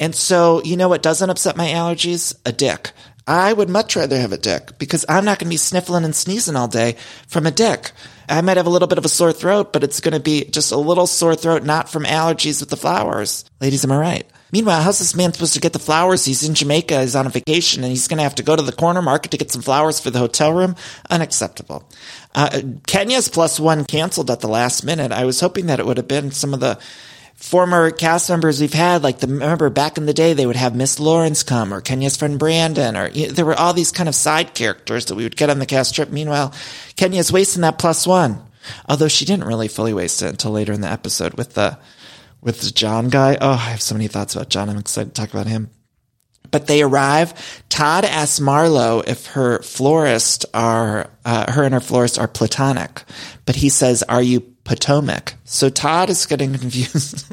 And 0.00 0.14
so, 0.14 0.62
you 0.64 0.76
know 0.76 0.88
what 0.88 1.02
doesn't 1.02 1.30
upset 1.30 1.56
my 1.56 1.68
allergies? 1.68 2.34
A 2.44 2.52
dick. 2.52 2.90
I 3.26 3.52
would 3.52 3.68
much 3.68 3.94
rather 3.94 4.18
have 4.18 4.32
a 4.32 4.38
dick 4.38 4.78
because 4.78 5.04
I'm 5.08 5.24
not 5.24 5.38
going 5.38 5.46
to 5.46 5.54
be 5.54 5.58
sniffling 5.58 6.04
and 6.04 6.16
sneezing 6.16 6.56
all 6.56 6.66
day 6.66 6.96
from 7.28 7.46
a 7.46 7.52
dick. 7.52 7.92
I 8.28 8.40
might 8.40 8.56
have 8.56 8.66
a 8.66 8.70
little 8.70 8.88
bit 8.88 8.98
of 8.98 9.04
a 9.04 9.08
sore 9.08 9.32
throat, 9.32 9.72
but 9.72 9.84
it's 9.84 10.00
going 10.00 10.14
to 10.14 10.20
be 10.20 10.44
just 10.46 10.72
a 10.72 10.76
little 10.76 11.06
sore 11.06 11.36
throat, 11.36 11.62
not 11.62 11.88
from 11.88 12.04
allergies 12.04 12.60
with 12.60 12.70
the 12.70 12.76
flowers. 12.76 13.44
Ladies, 13.60 13.84
am 13.84 13.92
I 13.92 13.98
right? 13.98 14.26
Meanwhile, 14.52 14.82
how's 14.82 14.98
this 14.98 15.16
man 15.16 15.32
supposed 15.32 15.54
to 15.54 15.60
get 15.60 15.72
the 15.72 15.78
flowers? 15.78 16.26
He's 16.26 16.46
in 16.46 16.54
Jamaica, 16.54 17.00
he's 17.00 17.16
on 17.16 17.26
a 17.26 17.30
vacation, 17.30 17.82
and 17.82 17.90
he's 17.90 18.06
going 18.06 18.18
to 18.18 18.22
have 18.22 18.34
to 18.34 18.42
go 18.42 18.54
to 18.54 18.62
the 18.62 18.70
corner 18.70 19.00
market 19.00 19.30
to 19.30 19.38
get 19.38 19.50
some 19.50 19.62
flowers 19.62 19.98
for 19.98 20.10
the 20.10 20.18
hotel 20.18 20.52
room? 20.52 20.76
Unacceptable. 21.08 21.88
Uh, 22.34 22.60
Kenya's 22.86 23.28
plus 23.28 23.58
one 23.58 23.86
canceled 23.86 24.30
at 24.30 24.40
the 24.40 24.48
last 24.48 24.84
minute. 24.84 25.10
I 25.10 25.24
was 25.24 25.40
hoping 25.40 25.66
that 25.66 25.80
it 25.80 25.86
would 25.86 25.96
have 25.96 26.08
been 26.08 26.30
some 26.32 26.52
of 26.52 26.60
the 26.60 26.78
former 27.34 27.90
cast 27.90 28.28
members 28.28 28.60
we've 28.60 28.72
had, 28.72 29.02
like 29.02 29.18
the, 29.18 29.26
remember 29.26 29.68
back 29.70 29.96
in 29.96 30.06
the 30.06 30.14
day, 30.14 30.32
they 30.32 30.46
would 30.46 30.54
have 30.56 30.76
Miss 30.76 31.00
Lawrence 31.00 31.42
come 31.42 31.72
or 31.72 31.80
Kenya's 31.80 32.16
friend 32.16 32.38
Brandon, 32.38 32.96
or 32.96 33.08
you 33.08 33.28
know, 33.28 33.32
there 33.32 33.46
were 33.46 33.58
all 33.58 33.72
these 33.72 33.90
kind 33.90 34.08
of 34.08 34.14
side 34.14 34.54
characters 34.54 35.06
that 35.06 35.16
we 35.16 35.24
would 35.24 35.36
get 35.36 35.50
on 35.50 35.58
the 35.58 35.66
cast 35.66 35.94
trip. 35.94 36.10
Meanwhile, 36.10 36.54
Kenya's 36.96 37.32
wasting 37.32 37.62
that 37.62 37.78
plus 37.78 38.06
one. 38.06 38.40
Although 38.88 39.08
she 39.08 39.24
didn't 39.24 39.46
really 39.48 39.66
fully 39.66 39.92
waste 39.92 40.22
it 40.22 40.28
until 40.28 40.52
later 40.52 40.72
in 40.72 40.82
the 40.82 40.88
episode 40.88 41.34
with 41.34 41.54
the, 41.54 41.78
with 42.42 42.60
the 42.60 42.70
John 42.70 43.08
guy. 43.08 43.38
Oh, 43.40 43.52
I 43.52 43.56
have 43.70 43.80
so 43.80 43.94
many 43.94 44.08
thoughts 44.08 44.34
about 44.34 44.50
John. 44.50 44.68
I'm 44.68 44.78
excited 44.78 45.14
to 45.14 45.20
talk 45.20 45.32
about 45.32 45.46
him. 45.46 45.70
But 46.50 46.66
they 46.66 46.82
arrive. 46.82 47.62
Todd 47.70 48.04
asks 48.04 48.38
Marlo 48.38 49.02
if 49.08 49.26
her 49.28 49.62
florist 49.62 50.44
are, 50.52 51.08
uh, 51.24 51.50
her 51.50 51.62
and 51.62 51.72
her 51.72 51.80
florist 51.80 52.18
are 52.18 52.28
platonic. 52.28 53.04
But 53.46 53.56
he 53.56 53.70
says, 53.70 54.02
are 54.02 54.20
you 54.20 54.40
Potomac? 54.64 55.34
So 55.44 55.70
Todd 55.70 56.10
is 56.10 56.26
getting 56.26 56.52
confused. 56.58 57.32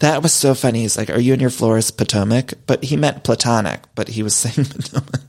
that 0.00 0.22
was 0.22 0.32
so 0.32 0.54
funny. 0.54 0.80
He's 0.80 0.98
like, 0.98 1.10
are 1.10 1.20
you 1.20 1.34
and 1.34 1.40
your 1.40 1.50
florist 1.50 1.98
Potomac? 1.98 2.54
But 2.66 2.82
he 2.82 2.96
meant 2.96 3.22
platonic, 3.22 3.82
but 3.94 4.08
he 4.08 4.24
was 4.24 4.34
saying 4.34 4.66
Potomac. 4.70 5.20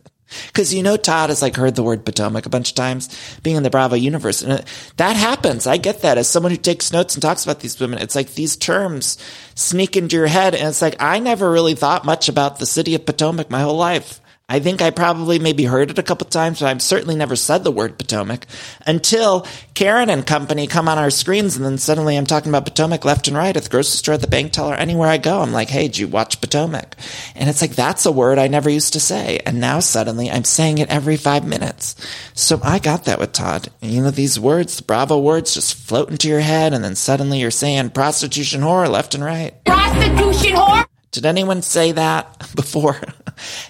Because 0.47 0.73
you 0.73 0.83
know, 0.83 0.97
Todd 0.97 1.29
has 1.29 1.41
like 1.41 1.55
heard 1.55 1.75
the 1.75 1.83
word 1.83 2.05
Potomac 2.05 2.45
a 2.45 2.49
bunch 2.49 2.69
of 2.69 2.75
times 2.75 3.09
being 3.41 3.57
in 3.57 3.63
the 3.63 3.69
Bravo 3.69 3.95
universe. 3.95 4.41
And 4.41 4.63
that 4.97 5.15
happens. 5.15 5.67
I 5.67 5.77
get 5.77 6.01
that 6.01 6.17
as 6.17 6.29
someone 6.29 6.51
who 6.51 6.57
takes 6.57 6.93
notes 6.93 7.15
and 7.15 7.21
talks 7.21 7.43
about 7.43 7.59
these 7.59 7.79
women. 7.79 7.99
It's 7.99 8.15
like 8.15 8.33
these 8.33 8.55
terms 8.55 9.17
sneak 9.55 9.97
into 9.97 10.15
your 10.15 10.27
head. 10.27 10.55
And 10.55 10.69
it's 10.69 10.81
like, 10.81 10.95
I 10.99 11.19
never 11.19 11.51
really 11.51 11.75
thought 11.75 12.05
much 12.05 12.29
about 12.29 12.59
the 12.59 12.65
city 12.65 12.95
of 12.95 13.05
Potomac 13.05 13.49
my 13.49 13.61
whole 13.61 13.77
life. 13.77 14.20
I 14.51 14.59
think 14.59 14.81
I 14.81 14.89
probably 14.89 15.39
maybe 15.39 15.63
heard 15.63 15.91
it 15.91 15.97
a 15.97 16.03
couple 16.03 16.27
times, 16.27 16.59
but 16.59 16.65
I've 16.65 16.81
certainly 16.81 17.15
never 17.15 17.37
said 17.37 17.63
the 17.63 17.71
word 17.71 17.97
Potomac 17.97 18.45
until 18.85 19.47
Karen 19.75 20.09
and 20.09 20.27
company 20.27 20.67
come 20.67 20.89
on 20.89 20.97
our 20.97 21.09
screens. 21.09 21.55
And 21.55 21.63
then 21.63 21.77
suddenly 21.77 22.17
I'm 22.17 22.25
talking 22.25 22.49
about 22.49 22.65
Potomac 22.65 23.05
left 23.05 23.29
and 23.29 23.37
right 23.37 23.55
at 23.55 23.63
the 23.63 23.69
grocery 23.69 23.95
store, 23.95 24.15
at 24.15 24.19
the 24.19 24.27
bank 24.27 24.51
teller, 24.51 24.75
anywhere 24.75 25.07
I 25.07 25.19
go. 25.19 25.39
I'm 25.39 25.53
like, 25.53 25.69
Hey, 25.69 25.83
did 25.83 25.99
you 25.99 26.09
watch 26.09 26.41
Potomac? 26.41 26.97
And 27.33 27.49
it's 27.49 27.61
like, 27.61 27.75
that's 27.75 28.05
a 28.05 28.11
word 28.11 28.39
I 28.39 28.49
never 28.49 28.69
used 28.69 28.91
to 28.91 28.99
say. 28.99 29.39
And 29.45 29.61
now 29.61 29.79
suddenly 29.79 30.29
I'm 30.29 30.43
saying 30.43 30.79
it 30.79 30.89
every 30.89 31.15
five 31.15 31.47
minutes. 31.47 31.95
So 32.33 32.59
I 32.61 32.79
got 32.79 33.05
that 33.05 33.19
with 33.19 33.31
Todd. 33.31 33.69
You 33.79 34.01
know, 34.01 34.11
these 34.11 34.37
words, 34.37 34.75
the 34.75 34.83
Bravo 34.83 35.17
words 35.17 35.53
just 35.53 35.75
float 35.75 36.09
into 36.09 36.27
your 36.27 36.41
head. 36.41 36.73
And 36.73 36.83
then 36.83 36.95
suddenly 36.95 37.39
you're 37.39 37.51
saying 37.51 37.91
prostitution 37.91 38.59
whore 38.59 38.89
left 38.89 39.15
and 39.15 39.23
right. 39.23 39.63
Prostitution 39.63 40.57
whore? 40.57 40.90
Did 41.11 41.25
anyone 41.25 41.61
say 41.61 41.91
that 41.91 42.51
before? 42.55 42.99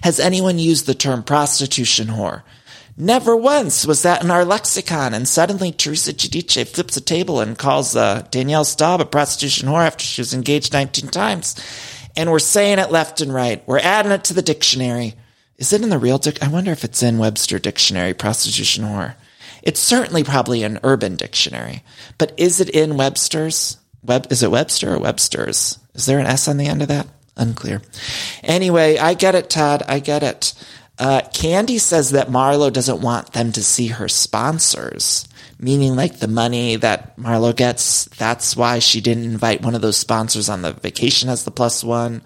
Has 0.04 0.20
anyone 0.20 0.60
used 0.60 0.86
the 0.86 0.94
term 0.94 1.24
prostitution 1.24 2.08
whore? 2.08 2.44
Never 2.98 3.36
once 3.36 3.86
was 3.86 4.04
that 4.04 4.24
in 4.24 4.30
our 4.30 4.46
lexicon. 4.46 5.14
And 5.14 5.28
suddenly 5.28 5.72
Teresa 5.72 6.14
Giudice 6.14 6.68
flips 6.68 6.98
a 6.98 7.02
table 7.02 7.40
and 7.40 7.58
calls 7.58 7.96
uh, 7.96 8.28
Danielle 8.30 8.66
Staub 8.66 9.02
a 9.02 9.06
prostitution 9.06 9.70
whore 9.70 9.86
after 9.86 10.06
she 10.06 10.22
was 10.22 10.34
engaged 10.34 10.74
19 10.74 11.10
times. 11.10 11.56
And 12.16 12.30
we're 12.30 12.40
saying 12.40 12.80
it 12.80 12.92
left 12.92 13.22
and 13.22 13.34
right. 13.34 13.64
We're 13.66 13.80
adding 13.80 14.12
it 14.12 14.24
to 14.26 14.34
the 14.34 14.42
dictionary. 14.42 15.16
Is 15.58 15.74
it 15.74 15.82
in 15.82 15.90
the 15.90 15.98
real 15.98 16.18
dic? 16.18 16.44
I 16.44 16.48
wonder 16.48 16.72
if 16.72 16.84
it's 16.84 17.02
in 17.02 17.18
Webster 17.18 17.60
Dictionary, 17.60 18.14
prostitution 18.14 18.84
whore. 18.84 19.16
It's 19.64 19.80
certainly 19.80 20.24
probably 20.24 20.64
in 20.64 20.80
Urban 20.84 21.16
Dictionary. 21.16 21.84
But 22.18 22.34
is 22.38 22.60
it 22.60 22.70
in 22.70 22.98
Webster's? 22.98 23.78
Web, 24.04 24.32
is 24.32 24.42
it 24.44 24.52
Webster 24.52 24.96
or 24.96 25.00
Webster's? 25.00 25.78
Is 25.94 26.08
there 26.08 26.20
an 26.20 26.26
S 26.26 26.48
on 26.48 26.58
the 26.58 26.68
end 26.68 26.82
of 26.82 26.88
that? 26.88 27.08
Unclear. 27.38 27.82
Anyway, 28.44 28.98
I 28.98 29.14
get 29.14 29.36
it, 29.36 29.50
Todd. 29.50 29.84
I 29.88 30.00
get 30.00 30.24
it. 30.24 30.54
Uh, 31.00 31.22
Kandi 31.34 31.80
says 31.80 32.12
that 32.12 32.28
Marlo 32.28 32.72
doesn't 32.72 33.02
want 33.02 33.34
them 33.34 33.52
to 33.54 33.64
see 33.64 33.88
her 33.88 34.08
sponsors, 34.08 35.28
meaning 35.58 35.96
like 35.96 36.20
the 36.20 36.28
money 36.28 36.76
that 36.76 37.18
Marlo 37.18 37.56
gets. 37.56 38.06
That's 38.18 38.56
why 38.56 38.80
she 38.80 39.02
didn't 39.02 39.24
invite 39.24 39.62
one 39.64 39.74
of 39.74 39.82
those 39.82 39.98
sponsors 39.98 40.50
on 40.50 40.62
the 40.62 40.74
vacation 40.74 41.30
as 41.30 41.44
the 41.44 41.52
plus 41.52 41.84
one. 41.84 42.22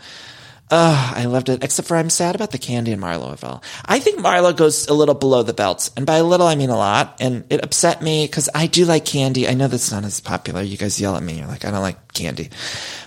Ugh, 0.71 1.13
I 1.15 1.25
loved 1.25 1.49
it, 1.49 1.63
except 1.63 1.88
for 1.88 1.95
I'm 1.95 2.10
sad 2.10 2.34
about 2.34 2.49
the 2.49 2.58
Kandi 2.58 2.91
and 2.91 3.01
Marlo. 3.01 3.62
I 3.86 3.99
think 3.99 4.19
Marlo 4.19 4.56
goes 4.56 4.88
a 4.88 4.95
little 4.95 5.13
below 5.13 5.43
the 5.43 5.54
belt, 5.54 5.91
and 5.95 6.08
by 6.08 6.15
a 6.15 6.23
little 6.23 6.47
I 6.47 6.56
mean 6.56 6.71
a 6.71 6.75
lot, 6.75 7.17
and 7.19 7.43
it 7.51 7.63
upset 7.63 8.01
me 8.01 8.25
because 8.25 8.49
I 8.56 8.65
do 8.65 8.86
like 8.86 9.06
Kandi. 9.06 9.47
I 9.47 9.54
know 9.54 9.67
that's 9.67 9.91
not 9.91 10.06
as 10.06 10.19
popular. 10.19 10.63
You 10.63 10.75
guys 10.75 10.99
yell 10.99 11.15
at 11.15 11.21
me. 11.21 11.38
You're 11.38 11.47
like, 11.47 11.65
I 11.65 11.71
don't 11.71 11.82
like 11.82 12.13
Kandi. 12.13 12.51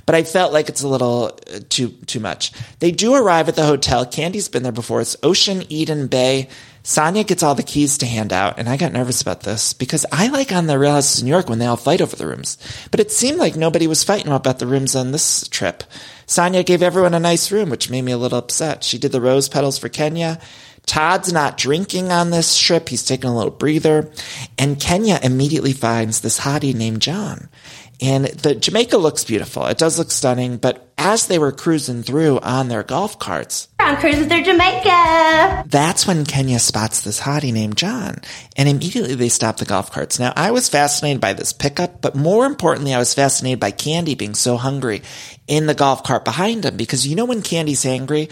But 0.06 0.14
I 0.14 0.22
felt 0.22 0.52
like 0.52 0.68
it's 0.68 0.82
a 0.82 0.88
little 0.88 1.36
uh, 1.52 1.58
too, 1.68 1.88
too 2.06 2.20
much. 2.20 2.52
They 2.78 2.92
do 2.92 3.14
arrive 3.14 3.48
at 3.48 3.56
the 3.56 3.66
hotel. 3.66 4.06
Kandi's 4.06 4.48
been 4.48 4.62
there 4.62 4.70
before. 4.70 5.00
It's 5.00 5.16
Ocean 5.24 5.64
Eden 5.68 6.06
Bay. 6.06 6.48
Sanya 6.88 7.26
gets 7.26 7.42
all 7.42 7.54
the 7.54 7.62
keys 7.62 7.98
to 7.98 8.06
hand 8.06 8.32
out, 8.32 8.58
and 8.58 8.66
I 8.66 8.78
got 8.78 8.94
nervous 8.94 9.20
about 9.20 9.42
this 9.42 9.74
because 9.74 10.06
I 10.10 10.28
like 10.28 10.52
on 10.52 10.68
the 10.68 10.78
Real 10.78 10.92
Houses 10.92 11.18
of 11.18 11.24
New 11.26 11.30
York 11.30 11.46
when 11.46 11.58
they 11.58 11.66
all 11.66 11.76
fight 11.76 12.00
over 12.00 12.16
the 12.16 12.26
rooms. 12.26 12.56
But 12.90 12.98
it 12.98 13.12
seemed 13.12 13.36
like 13.36 13.56
nobody 13.56 13.86
was 13.86 14.02
fighting 14.02 14.32
about 14.32 14.58
the 14.58 14.66
rooms 14.66 14.96
on 14.96 15.10
this 15.10 15.46
trip. 15.48 15.84
Sanya 16.26 16.64
gave 16.64 16.82
everyone 16.82 17.12
a 17.12 17.20
nice 17.20 17.52
room, 17.52 17.68
which 17.68 17.90
made 17.90 18.00
me 18.00 18.12
a 18.12 18.16
little 18.16 18.38
upset. 18.38 18.84
She 18.84 18.96
did 18.96 19.12
the 19.12 19.20
rose 19.20 19.50
petals 19.50 19.76
for 19.76 19.90
Kenya. 19.90 20.40
Todd's 20.86 21.30
not 21.30 21.58
drinking 21.58 22.10
on 22.10 22.30
this 22.30 22.58
trip. 22.58 22.88
He's 22.88 23.04
taking 23.04 23.28
a 23.28 23.36
little 23.36 23.50
breather. 23.50 24.10
And 24.56 24.80
Kenya 24.80 25.20
immediately 25.22 25.74
finds 25.74 26.22
this 26.22 26.40
hottie 26.40 26.74
named 26.74 27.02
John. 27.02 27.50
And 28.00 28.26
the 28.26 28.54
Jamaica 28.54 28.96
looks 28.96 29.24
beautiful. 29.24 29.66
It 29.66 29.78
does 29.78 29.98
look 29.98 30.12
stunning, 30.12 30.58
but 30.58 30.88
as 30.96 31.26
they 31.26 31.38
were 31.38 31.50
cruising 31.50 32.02
through 32.02 32.38
on 32.40 32.68
their 32.68 32.82
golf 32.84 33.18
carts, 33.18 33.68
on 33.80 33.96
cruises 33.96 34.26
through 34.26 34.44
Jamaica. 34.44 35.64
that's 35.66 36.06
when 36.06 36.24
Kenya 36.24 36.58
spots 36.58 37.00
this 37.00 37.20
hottie 37.20 37.52
named 37.52 37.76
John. 37.76 38.18
And 38.56 38.68
immediately 38.68 39.14
they 39.14 39.28
stop 39.28 39.56
the 39.56 39.64
golf 39.64 39.90
carts. 39.90 40.18
Now, 40.18 40.32
I 40.36 40.50
was 40.52 40.68
fascinated 40.68 41.20
by 41.20 41.32
this 41.32 41.52
pickup, 41.52 42.00
but 42.00 42.14
more 42.14 42.46
importantly, 42.46 42.94
I 42.94 42.98
was 42.98 43.14
fascinated 43.14 43.60
by 43.60 43.72
Kandi 43.72 44.16
being 44.16 44.34
so 44.34 44.56
hungry 44.56 45.02
in 45.46 45.66
the 45.66 45.74
golf 45.74 46.04
cart 46.04 46.24
behind 46.24 46.64
him. 46.64 46.76
Because 46.76 47.06
you 47.06 47.16
know 47.16 47.24
when 47.24 47.42
Kandi's 47.42 47.84
hangry, 47.84 48.30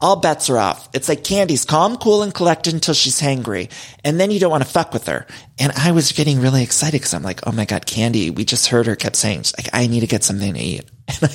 all 0.00 0.16
bets 0.16 0.48
are 0.48 0.58
off. 0.58 0.88
It's 0.92 1.08
like 1.08 1.24
Kandi's 1.24 1.64
calm, 1.64 1.96
cool, 1.96 2.22
and 2.22 2.32
collected 2.32 2.74
until 2.74 2.94
she's 2.94 3.20
hangry. 3.20 3.70
And 4.04 4.18
then 4.18 4.30
you 4.30 4.38
don't 4.38 4.50
want 4.50 4.62
to 4.62 4.68
fuck 4.68 4.92
with 4.92 5.06
her. 5.06 5.26
And 5.58 5.72
I 5.72 5.92
was 5.92 6.12
getting 6.12 6.40
really 6.40 6.62
excited 6.62 7.00
because 7.00 7.14
I'm 7.14 7.22
like, 7.22 7.46
oh 7.46 7.52
my 7.52 7.64
God, 7.64 7.86
Kandi, 7.86 8.34
we 8.34 8.44
just 8.44 8.68
heard 8.68 8.86
her 8.86 8.96
kept 8.96 9.16
saying, 9.16 9.44
like, 9.56 9.68
I 9.72 9.86
need 9.88 10.00
to 10.00 10.06
get 10.06 10.24
something 10.24 10.54
to 10.54 10.60
eat. 10.60 10.84
And 11.20 11.30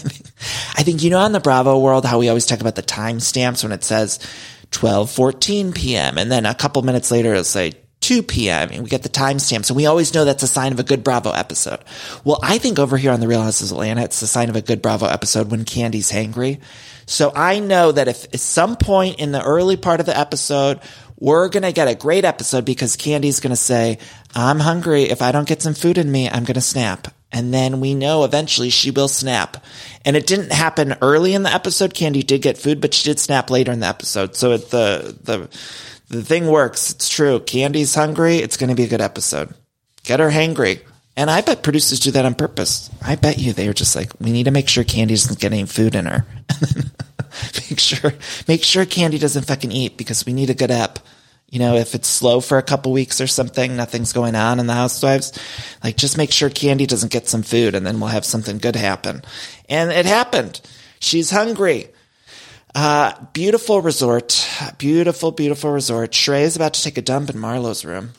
I 0.78 0.84
think, 0.84 1.02
you 1.02 1.10
know, 1.10 1.18
on 1.18 1.32
the 1.32 1.40
Bravo 1.40 1.80
world, 1.80 2.06
how 2.06 2.20
we 2.20 2.30
always 2.30 2.46
talk 2.46 2.62
about 2.62 2.76
the 2.76 2.84
timestamps 2.84 3.64
when 3.64 3.72
it 3.72 3.84
says 3.84 4.20
12:14 4.70 5.74
p.m. 5.74 6.18
and 6.18 6.32
then 6.32 6.46
a 6.46 6.54
couple 6.54 6.82
minutes 6.84 7.12
later 7.12 7.32
it'll 7.32 7.44
say 7.44 7.74
2 8.02 8.22
p.m. 8.22 8.70
and 8.72 8.84
we 8.84 8.90
get 8.90 9.02
the 9.02 9.10
timestamps 9.10 9.70
and 9.70 9.78
we 9.78 9.86
always 9.86 10.14
know 10.14 10.26
that's 10.26 10.44
a 10.44 10.48
sign 10.48 10.74
of 10.74 10.80
a 10.80 10.84
good 10.84 11.04
Bravo 11.04 11.32
episode. 11.32 11.80
Well, 12.26 12.40
I 12.44 12.58
think 12.58 12.78
over 12.78 12.98
here 12.98 13.12
on 13.12 13.22
the 13.22 13.28
Real 13.28 13.42
Houses 13.42 13.72
of 13.72 13.78
Atlanta, 13.78 14.04
it's 14.04 14.22
a 14.22 14.28
sign 14.28 14.50
of 14.50 14.56
a 14.56 14.62
good 14.62 14.82
Bravo 14.82 15.06
episode 15.06 15.50
when 15.50 15.64
Kandi's 15.64 16.12
hangry. 16.12 16.60
So 17.06 17.32
I 17.36 17.60
know 17.60 17.92
that 17.92 18.08
if 18.08 18.26
at 18.26 18.40
some 18.40 18.76
point 18.76 19.20
in 19.20 19.32
the 19.32 19.44
early 19.44 19.78
part 19.78 20.00
of 20.00 20.06
the 20.06 20.18
episode, 20.18 20.80
we're 21.20 21.50
going 21.50 21.64
to 21.64 21.72
get 21.72 21.88
a 21.88 21.96
great 21.96 22.26
episode 22.26 22.66
because 22.66 22.98
Kandi's 22.98 23.40
going 23.40 23.52
to 23.52 23.56
say, 23.56 24.00
I'm 24.36 24.60
hungry. 24.60 25.04
If 25.04 25.22
I 25.22 25.32
don't 25.32 25.48
get 25.48 25.62
some 25.62 25.74
food 25.74 25.98
in 25.98 26.12
me, 26.12 26.30
I'm 26.30 26.44
going 26.44 26.56
to 26.56 26.62
snap. 26.62 27.08
And 27.32 27.54
then 27.54 27.80
we 27.80 27.96
know 27.96 28.26
eventually 28.26 28.70
she 28.70 28.92
will 28.92 29.08
snap. 29.08 29.64
And 30.06 30.16
it 30.16 30.28
didn't 30.28 30.52
happen 30.52 30.96
early 31.02 31.34
in 31.34 31.44
the 31.44 31.54
episode. 31.54 31.94
Kandi 31.94 32.26
did 32.26 32.42
get 32.42 32.58
food, 32.58 32.80
but 32.80 32.94
she 32.94 33.10
did 33.10 33.20
snap 33.20 33.50
later 33.50 33.72
in 33.72 33.80
the 33.80 33.88
episode. 33.88 34.36
So 34.36 34.52
it, 34.52 34.70
the, 34.70 35.18
the, 35.24 35.50
the 36.10 36.24
thing 36.24 36.48
works. 36.48 36.92
It's 36.92 37.10
true. 37.10 37.40
Kandi's 37.40 37.96
hungry. 37.96 38.38
It's 38.38 38.58
going 38.58 38.70
to 38.70 38.76
be 38.76 38.84
a 38.84 38.90
good 38.90 39.02
episode. 39.02 39.54
Get 40.04 40.20
her 40.20 40.30
hangry. 40.30 40.82
And 41.16 41.30
I 41.30 41.42
bet 41.42 41.62
producers 41.62 42.00
do 42.00 42.12
that 42.12 42.26
on 42.26 42.34
purpose. 42.34 42.90
I 43.02 43.16
bet 43.16 43.38
you 43.38 43.54
they 43.54 43.68
are 43.68 43.74
just 43.74 43.96
like, 43.96 44.12
we 44.20 44.32
need 44.32 44.46
to 44.46 44.52
make 44.52 44.68
sure 44.68 44.84
Kandi 44.84 45.10
doesn't 45.10 45.40
get 45.40 45.54
any 45.54 45.66
food 45.66 45.94
in 45.94 46.06
her. 46.06 46.26
make 47.70 47.80
sure, 47.80 48.14
make 48.48 48.64
sure 48.64 48.86
Kandi 48.86 49.20
doesn't 49.20 49.46
fucking 49.46 49.72
eat 49.72 49.96
because 49.96 50.26
we 50.26 50.34
need 50.34 50.50
a 50.50 50.56
good 50.56 50.72
app. 50.72 51.00
You 51.50 51.60
know, 51.60 51.76
if 51.76 51.94
it's 51.94 52.08
slow 52.08 52.40
for 52.40 52.58
a 52.58 52.64
couple 52.64 52.92
weeks 52.92 53.22
or 53.22 53.28
something, 53.28 53.76
nothing's 53.76 54.12
going 54.12 54.34
on 54.34 54.60
in 54.60 54.66
the 54.66 54.74
housewives, 54.74 55.38
like 55.84 55.98
just 55.98 56.18
make 56.18 56.32
sure 56.32 56.50
Kandi 56.50 56.88
doesn't 56.88 57.12
get 57.12 57.30
some 57.30 57.44
food 57.44 57.76
and 57.76 57.86
then 57.86 58.00
we'll 58.00 58.10
have 58.10 58.26
something 58.26 58.58
good 58.58 58.76
happen. 58.76 59.22
And 59.70 59.92
it 59.92 60.08
happened. 60.08 60.62
She's 61.00 61.30
hungry. 61.30 61.90
Uh, 62.74 63.14
beautiful 63.34 63.82
resort. 63.82 64.50
Beautiful, 64.80 65.32
beautiful 65.32 65.70
resort. 65.72 66.12
Sheree 66.12 66.42
is 66.42 66.56
about 66.56 66.74
to 66.74 66.82
take 66.82 66.98
a 66.98 67.04
dump 67.04 67.30
in 67.30 67.38
Marlo's 67.38 67.86
room. 67.86 68.14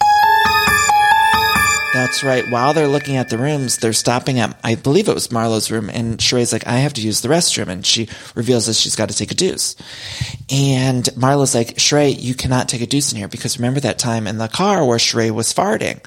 That's 1.95 2.25
right. 2.25 2.45
While 2.51 2.75
they're 2.75 2.89
looking 2.89 3.17
at 3.19 3.31
the 3.31 3.39
rooms, 3.39 3.79
they're 3.79 3.93
stopping 3.93 4.41
at, 4.41 4.59
I 4.65 4.75
believe 4.75 5.09
it 5.09 5.15
was 5.15 5.31
Marlo's 5.31 5.71
room, 5.71 5.89
and 5.89 6.19
Sheree's 6.19 6.53
like, 6.53 6.67
I 6.67 6.79
have 6.79 6.93
to 6.95 7.01
use 7.01 7.21
the 7.21 7.29
restroom. 7.29 7.69
And 7.69 7.87
she 7.87 8.09
reveals 8.35 8.67
that 8.67 8.75
she's 8.75 8.97
got 8.97 9.11
to 9.11 9.17
take 9.17 9.31
a 9.31 9.35
deuce. 9.37 9.77
And 10.51 11.09
Marlo's 11.17 11.55
like, 11.55 11.77
Sheree, 11.77 12.21
you 12.21 12.35
cannot 12.35 12.69
take 12.69 12.81
a 12.81 12.87
deuce 12.87 13.13
in 13.13 13.19
here 13.19 13.29
because 13.29 13.59
remember 13.59 13.79
that 13.79 14.01
time 14.01 14.27
in 14.27 14.39
the 14.39 14.49
car 14.49 14.85
where 14.85 14.99
Sheree 14.99 15.31
was 15.31 15.55
farting. 15.55 16.05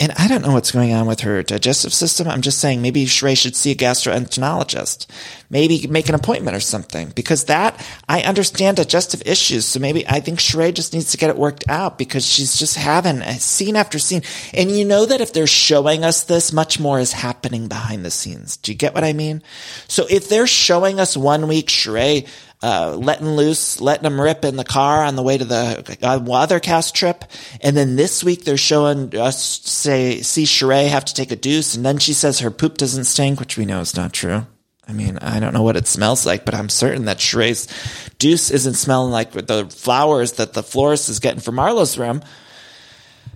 And 0.00 0.12
I 0.16 0.28
don't 0.28 0.42
know 0.42 0.52
what's 0.52 0.70
going 0.70 0.92
on 0.92 1.06
with 1.06 1.20
her 1.20 1.42
digestive 1.42 1.92
system. 1.92 2.28
I'm 2.28 2.40
just 2.40 2.60
saying 2.60 2.80
maybe 2.80 3.04
Sheree 3.04 3.36
should 3.36 3.56
see 3.56 3.72
a 3.72 3.74
gastroenterologist. 3.74 5.06
Maybe 5.50 5.88
make 5.88 6.08
an 6.08 6.14
appointment 6.14 6.56
or 6.56 6.60
something 6.60 7.10
because 7.16 7.46
that, 7.46 7.84
I 8.08 8.20
understand 8.22 8.76
digestive 8.76 9.22
issues. 9.26 9.66
So 9.66 9.80
maybe 9.80 10.06
I 10.06 10.20
think 10.20 10.38
Sheree 10.38 10.72
just 10.72 10.92
needs 10.92 11.10
to 11.10 11.16
get 11.16 11.30
it 11.30 11.36
worked 11.36 11.64
out 11.68 11.98
because 11.98 12.24
she's 12.24 12.56
just 12.56 12.76
having 12.76 13.22
a 13.22 13.40
scene 13.40 13.74
after 13.74 13.98
scene. 13.98 14.22
And 14.54 14.70
you 14.70 14.84
know 14.84 15.04
that 15.04 15.20
if 15.20 15.32
they're 15.32 15.48
showing 15.48 16.04
us 16.04 16.22
this, 16.22 16.52
much 16.52 16.78
more 16.78 17.00
is 17.00 17.10
happening 17.10 17.66
behind 17.66 18.04
the 18.04 18.12
scenes. 18.12 18.56
Do 18.56 18.70
you 18.70 18.78
get 18.78 18.94
what 18.94 19.04
I 19.04 19.12
mean? 19.12 19.42
So 19.88 20.06
if 20.08 20.28
they're 20.28 20.46
showing 20.46 21.00
us 21.00 21.16
one 21.16 21.48
week 21.48 21.66
Sheree 21.66 22.28
uh, 22.62 22.96
letting 22.96 23.28
loose, 23.28 23.80
letting 23.80 24.02
them 24.02 24.20
rip 24.20 24.44
in 24.44 24.56
the 24.56 24.64
car 24.64 25.04
on 25.04 25.16
the 25.16 25.22
way 25.22 25.38
to 25.38 25.44
the 25.44 25.98
uh, 26.02 26.32
other 26.32 26.60
cast 26.60 26.94
trip. 26.94 27.24
And 27.60 27.76
then 27.76 27.96
this 27.96 28.24
week 28.24 28.44
they're 28.44 28.56
showing 28.56 29.16
us 29.16 29.60
say, 29.68 30.22
see 30.22 30.44
Sheree 30.44 30.88
have 30.88 31.04
to 31.04 31.14
take 31.14 31.30
a 31.30 31.36
deuce. 31.36 31.74
And 31.74 31.84
then 31.84 31.98
she 31.98 32.12
says 32.12 32.40
her 32.40 32.50
poop 32.50 32.76
doesn't 32.76 33.04
stink, 33.04 33.38
which 33.38 33.56
we 33.56 33.64
know 33.64 33.80
is 33.80 33.96
not 33.96 34.12
true. 34.12 34.46
I 34.88 34.92
mean, 34.92 35.18
I 35.18 35.38
don't 35.38 35.52
know 35.52 35.62
what 35.62 35.76
it 35.76 35.86
smells 35.86 36.24
like, 36.24 36.46
but 36.46 36.54
I'm 36.54 36.70
certain 36.70 37.04
that 37.04 37.18
Sheree's 37.18 37.68
deuce 38.18 38.50
isn't 38.50 38.74
smelling 38.74 39.12
like 39.12 39.32
the 39.32 39.66
flowers 39.66 40.32
that 40.32 40.54
the 40.54 40.62
florist 40.62 41.10
is 41.10 41.20
getting 41.20 41.40
for 41.40 41.52
Marlo's 41.52 41.98
room. 41.98 42.22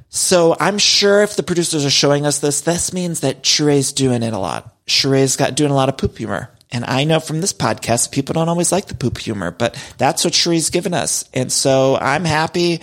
So 0.09 0.57
I'm 0.59 0.79
sure 0.79 1.23
if 1.23 1.37
the 1.37 1.43
producers 1.43 1.85
are 1.85 1.91
showing 1.91 2.27
us 2.27 2.39
this, 2.39 2.63
this 2.63 2.93
means 2.93 3.21
that 3.21 3.43
Sheree's 3.43 3.93
doing 3.93 4.23
it 4.23 4.33
a 4.33 4.39
lot. 4.39 4.75
Sheree's 4.87 5.37
got 5.37 5.55
doing 5.55 5.71
a 5.71 5.75
lot 5.75 5.91
of 5.91 5.99
poop 5.99 6.17
humor. 6.17 6.51
And 6.73 6.85
I 6.87 7.05
know 7.05 7.21
from 7.21 7.41
this 7.41 7.53
podcast, 7.53 8.11
people 8.11 8.33
don't 8.33 8.49
always 8.49 8.73
like 8.73 8.87
the 8.87 8.95
poop 8.95 9.19
humor, 9.19 9.51
but 9.51 9.77
that's 9.99 10.25
what 10.25 10.33
Sheree's 10.33 10.71
given 10.71 10.95
us. 10.95 11.29
And 11.35 11.53
so 11.53 11.97
I'm 12.01 12.25
happy 12.25 12.81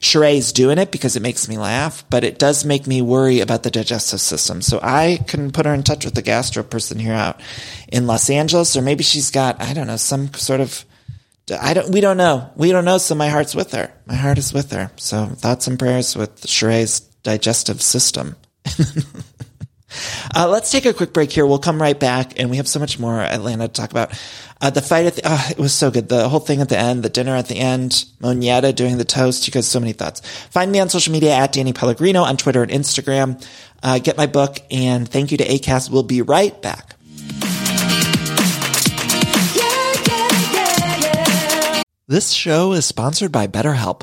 Sheree's 0.00 0.52
doing 0.52 0.78
it 0.78 0.90
because 0.90 1.16
it 1.16 1.22
makes 1.22 1.48
me 1.48 1.58
laugh, 1.58 2.04
but 2.10 2.22
it 2.22 2.38
does 2.38 2.64
make 2.64 2.86
me 2.86 3.02
worry 3.02 3.40
about 3.40 3.62
the 3.62 3.70
digestive 3.70 4.20
system. 4.20 4.62
So 4.62 4.78
I 4.82 5.20
can 5.26 5.52
put 5.52 5.66
her 5.66 5.74
in 5.74 5.82
touch 5.82 6.04
with 6.04 6.14
the 6.14 6.22
gastro 6.22 6.62
person 6.62 6.98
here 6.98 7.14
out 7.14 7.40
in 7.88 8.06
Los 8.06 8.30
Angeles, 8.30 8.76
or 8.76 8.82
maybe 8.82 9.04
she's 9.04 9.30
got, 9.30 9.60
I 9.60 9.74
don't 9.74 9.86
know, 9.86 9.96
some 9.96 10.32
sort 10.34 10.60
of, 10.60 10.84
I 11.60 11.74
don't, 11.74 11.90
we 11.90 12.00
don't 12.00 12.16
know. 12.16 12.50
We 12.56 12.72
don't 12.72 12.84
know. 12.84 12.98
So 12.98 13.14
my 13.14 13.28
heart's 13.28 13.54
with 13.54 13.72
her. 13.72 13.92
My 14.06 14.14
heart 14.14 14.38
is 14.38 14.52
with 14.52 14.70
her. 14.72 14.90
So 14.96 15.26
thoughts 15.26 15.66
and 15.66 15.78
prayers 15.78 16.14
with 16.14 16.42
Sheree's 16.42 17.00
digestive 17.00 17.82
system. 17.82 18.36
Uh, 20.34 20.48
let's 20.48 20.70
take 20.70 20.86
a 20.86 20.92
quick 20.92 21.12
break 21.12 21.30
here. 21.32 21.46
We'll 21.46 21.58
come 21.58 21.80
right 21.80 21.98
back, 21.98 22.38
and 22.38 22.50
we 22.50 22.56
have 22.58 22.68
so 22.68 22.78
much 22.78 22.98
more 22.98 23.20
Atlanta 23.20 23.68
to 23.68 23.72
talk 23.72 23.90
about. 23.90 24.12
Uh, 24.60 24.70
the 24.70 24.82
fight 24.82 25.06
at 25.06 25.16
the, 25.16 25.22
uh, 25.24 25.48
it 25.50 25.58
was 25.58 25.72
so 25.72 25.90
good. 25.90 26.08
The 26.08 26.28
whole 26.28 26.40
thing 26.40 26.60
at 26.60 26.68
the 26.68 26.78
end, 26.78 27.02
the 27.02 27.08
dinner 27.08 27.34
at 27.34 27.48
the 27.48 27.56
end, 27.56 27.92
Monyetta 28.20 28.74
doing 28.74 28.98
the 28.98 29.04
toast. 29.04 29.46
You 29.46 29.52
guys, 29.52 29.66
so 29.66 29.80
many 29.80 29.92
thoughts. 29.92 30.20
Find 30.50 30.70
me 30.70 30.80
on 30.80 30.88
social 30.88 31.12
media 31.12 31.34
at 31.34 31.52
Danny 31.52 31.72
Pellegrino 31.72 32.22
on 32.22 32.36
Twitter 32.36 32.62
and 32.62 32.70
Instagram. 32.70 33.44
Uh, 33.82 33.98
get 33.98 34.16
my 34.16 34.26
book, 34.26 34.58
and 34.70 35.08
thank 35.08 35.32
you 35.32 35.38
to 35.38 35.44
ACAST. 35.44 35.90
We'll 35.90 36.02
be 36.02 36.22
right 36.22 36.60
back. 36.60 36.96
This 42.06 42.30
show 42.30 42.72
is 42.72 42.84
sponsored 42.84 43.30
by 43.30 43.46
BetterHelp. 43.46 44.02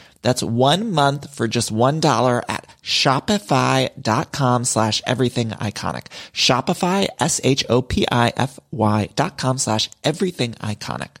That's 0.21 0.43
one 0.43 0.91
month 0.91 1.33
for 1.33 1.47
just 1.47 1.73
$1 1.73 2.41
at 2.47 2.67
shopify.com 2.83 4.65
slash 4.65 5.01
everything 5.05 5.49
iconic. 5.49 6.07
Shopify, 6.33 7.07
S-H-O-P-I-F-Y 7.19 9.09
dot 9.15 9.37
com 9.37 9.57
slash 9.57 9.89
everything 10.03 10.53
iconic. 10.53 11.17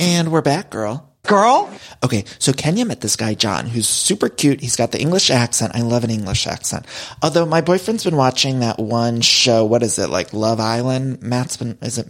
And 0.00 0.32
we're 0.32 0.42
back, 0.42 0.70
girl. 0.70 1.10
Girl? 1.26 1.72
Okay, 2.02 2.24
so 2.38 2.52
Kenya 2.52 2.84
met 2.84 3.00
this 3.00 3.16
guy, 3.16 3.32
John, 3.32 3.66
who's 3.66 3.88
super 3.88 4.28
cute. 4.28 4.60
He's 4.60 4.76
got 4.76 4.92
the 4.92 5.00
English 5.00 5.30
accent. 5.30 5.74
I 5.74 5.80
love 5.80 6.04
an 6.04 6.10
English 6.10 6.46
accent. 6.46 6.84
Although 7.22 7.46
my 7.46 7.62
boyfriend's 7.62 8.04
been 8.04 8.16
watching 8.16 8.60
that 8.60 8.78
one 8.78 9.22
show, 9.22 9.64
what 9.64 9.82
is 9.82 9.98
it, 9.98 10.10
like 10.10 10.34
Love 10.34 10.60
Island? 10.60 11.22
Matt's 11.22 11.56
been, 11.56 11.78
is 11.80 11.96
it 11.96 12.06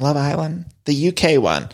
Love 0.00 0.16
Island? 0.16 0.66
The 0.84 1.08
UK 1.08 1.42
one. 1.42 1.68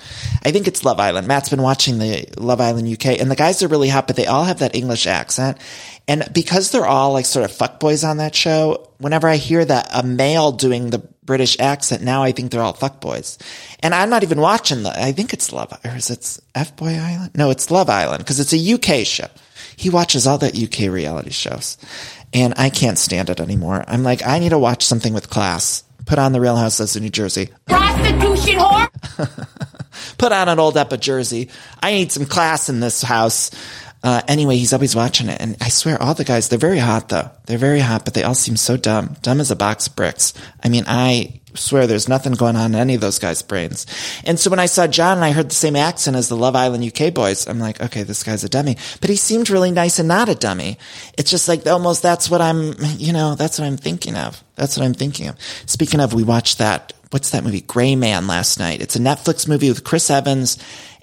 I 0.45 0.51
think 0.51 0.67
it's 0.67 0.85
Love 0.85 1.01
Island. 1.01 1.27
Matt's 1.27 1.49
been 1.49 1.63
watching 1.63 1.99
the 1.99 2.27
Love 2.37 2.61
Island 2.61 2.89
UK 2.89 3.19
and 3.21 3.31
the 3.31 3.37
guys 3.37 3.63
are 3.63 3.69
really 3.69 3.89
hot, 3.89 4.07
but 4.07 4.17
they 4.17 4.27
all 4.27 4.45
have 4.45 4.59
that 4.59 4.75
English 4.75 5.07
accent. 5.07 5.59
And 6.09 6.29
because 6.33 6.71
they're 6.71 6.87
all 6.87 7.13
like 7.13 7.25
sort 7.25 7.45
of 7.45 7.57
fuckboys 7.57 8.09
on 8.09 8.19
that 8.19 8.35
show, 8.35 8.91
whenever 8.99 9.29
I 9.29 9.37
hear 9.37 9.65
that 9.65 9.89
a 9.95 10.03
male 10.03 10.53
doing 10.53 10.91
the 10.91 10.99
British 11.25 11.59
accent, 11.59 12.03
now 12.03 12.23
I 12.23 12.33
think 12.33 12.51
they're 12.51 12.63
all 12.63 12.75
fuckboys. 12.75 13.39
And 13.81 13.95
I'm 13.95 14.11
not 14.11 14.23
even 14.23 14.41
watching 14.41 14.83
the, 14.83 14.91
I 14.91 15.13
think 15.13 15.33
it's 15.33 15.53
Love, 15.53 15.79
or 15.85 15.97
is 15.97 16.11
it 16.11 16.39
F 16.55 16.77
Boy 16.77 16.99
Island? 16.99 17.33
No, 17.37 17.51
it's 17.51 17.71
Love 17.71 17.89
Island 17.89 18.19
because 18.19 18.41
it's 18.41 18.53
a 18.53 18.75
UK 18.75 19.07
show. 19.07 19.29
He 19.77 19.91
watches 19.91 20.27
all 20.27 20.39
the 20.39 20.49
UK 20.49 20.93
reality 20.93 21.31
shows 21.31 21.77
and 22.33 22.55
I 22.57 22.71
can't 22.71 22.99
stand 22.99 23.31
it 23.31 23.41
anymore. 23.41 23.85
I'm 23.87 24.03
like, 24.03 24.27
I 24.27 24.39
need 24.39 24.51
to 24.51 24.59
watch 24.59 24.85
something 24.85 25.13
with 25.13 25.31
class 25.31 25.85
Put 26.07 26.19
on 26.21 26.33
the 26.33 26.41
Real 26.41 26.57
Housewives 26.57 26.97
of 26.97 27.03
New 27.03 27.11
Jersey. 27.11 27.51
Prostitution 27.67 28.59
whore. 28.61 29.49
Put 30.19 30.33
on 30.33 30.49
an 30.49 30.59
old 30.59 30.77
Epa 30.77 30.99
jersey. 31.01 31.51
I 31.83 31.93
need 31.93 32.13
some 32.13 32.27
class 32.27 32.69
in 32.69 32.81
this 32.81 33.03
house. 33.03 33.51
Uh, 34.03 34.23
anyway, 34.29 34.57
he's 34.57 34.73
always 34.73 34.95
watching 34.95 35.29
it. 35.29 35.41
And 35.41 35.57
I 35.61 35.69
swear 35.69 36.01
all 36.01 36.15
the 36.15 36.25
guys, 36.25 36.49
they're 36.49 36.59
very 36.59 36.79
hot 36.79 37.09
though. 37.09 37.31
They're 37.47 37.59
very 37.59 37.81
hot, 37.81 38.05
but 38.05 38.15
they 38.15 38.23
all 38.23 38.35
seem 38.35 38.57
so 38.57 38.77
dumb. 38.77 39.17
Dumb 39.23 39.41
as 39.41 39.51
a 39.51 39.57
box 39.57 39.87
of 39.87 39.97
bricks. 39.97 40.33
I 40.63 40.69
mean, 40.69 40.85
I 40.87 41.41
swear 41.59 41.87
there's 41.87 42.09
nothing 42.09 42.33
going 42.35 42.57
on 42.57 42.75
in 42.75 42.81
any 42.81 42.95
of 42.95 43.01
those 43.01 43.19
guys' 43.19 43.43
brains. 43.43 43.87
And 44.25 44.39
so 44.39 44.51
when 44.51 44.59
I 44.59 44.67
saw 44.67 44.87
John 44.87 45.19
and 45.19 45.25
I 45.25 45.33
heard 45.33 45.51
the 45.51 45.55
same 45.55 45.77
accent 45.77 46.17
as 46.17 46.29
the 46.29 46.37
Love 46.37 46.55
Island 46.55 46.85
UK 46.85 47.13
boys, 47.13 47.47
I'm 47.47 47.59
like, 47.59 47.81
okay, 47.81 48.03
this 48.03 48.23
guy's 48.23 48.45
a 48.45 48.49
dummy. 48.49 48.77
But 49.01 49.11
he 49.11 49.17
seemed 49.17 49.51
really 49.51 49.71
nice 49.71 49.99
and 49.99 50.09
not 50.09 50.29
a 50.29 50.35
dummy. 50.35 50.79
It's 51.17 51.31
just 51.31 51.49
like 51.49 51.67
almost 51.67 52.03
that's 52.03 52.31
what 52.31 52.41
I'm, 52.41 52.75
you 52.97 53.13
know, 53.13 53.35
that's 53.35 53.59
what 53.59 53.67
I'm 53.67 53.77
thinking 53.77 54.17
of. 54.17 54.43
That's 54.55 54.77
what 54.77 54.85
I'm 54.85 54.95
thinking 54.95 55.29
of. 55.29 55.37
Speaking 55.67 56.01
of, 56.01 56.15
we 56.15 56.23
watched 56.23 56.59
that, 56.59 56.93
what's 57.11 57.31
that 57.31 57.45
movie? 57.45 57.63
Gray 57.63 57.97
Man 57.97 58.27
last 58.27 58.59
night. 58.59 58.81
It's 58.81 58.97
a 58.97 59.01
Netflix 59.01 59.49
movie 59.49 59.69
with 59.69 59.85
Chris 59.85 60.11
Evans 60.11 60.59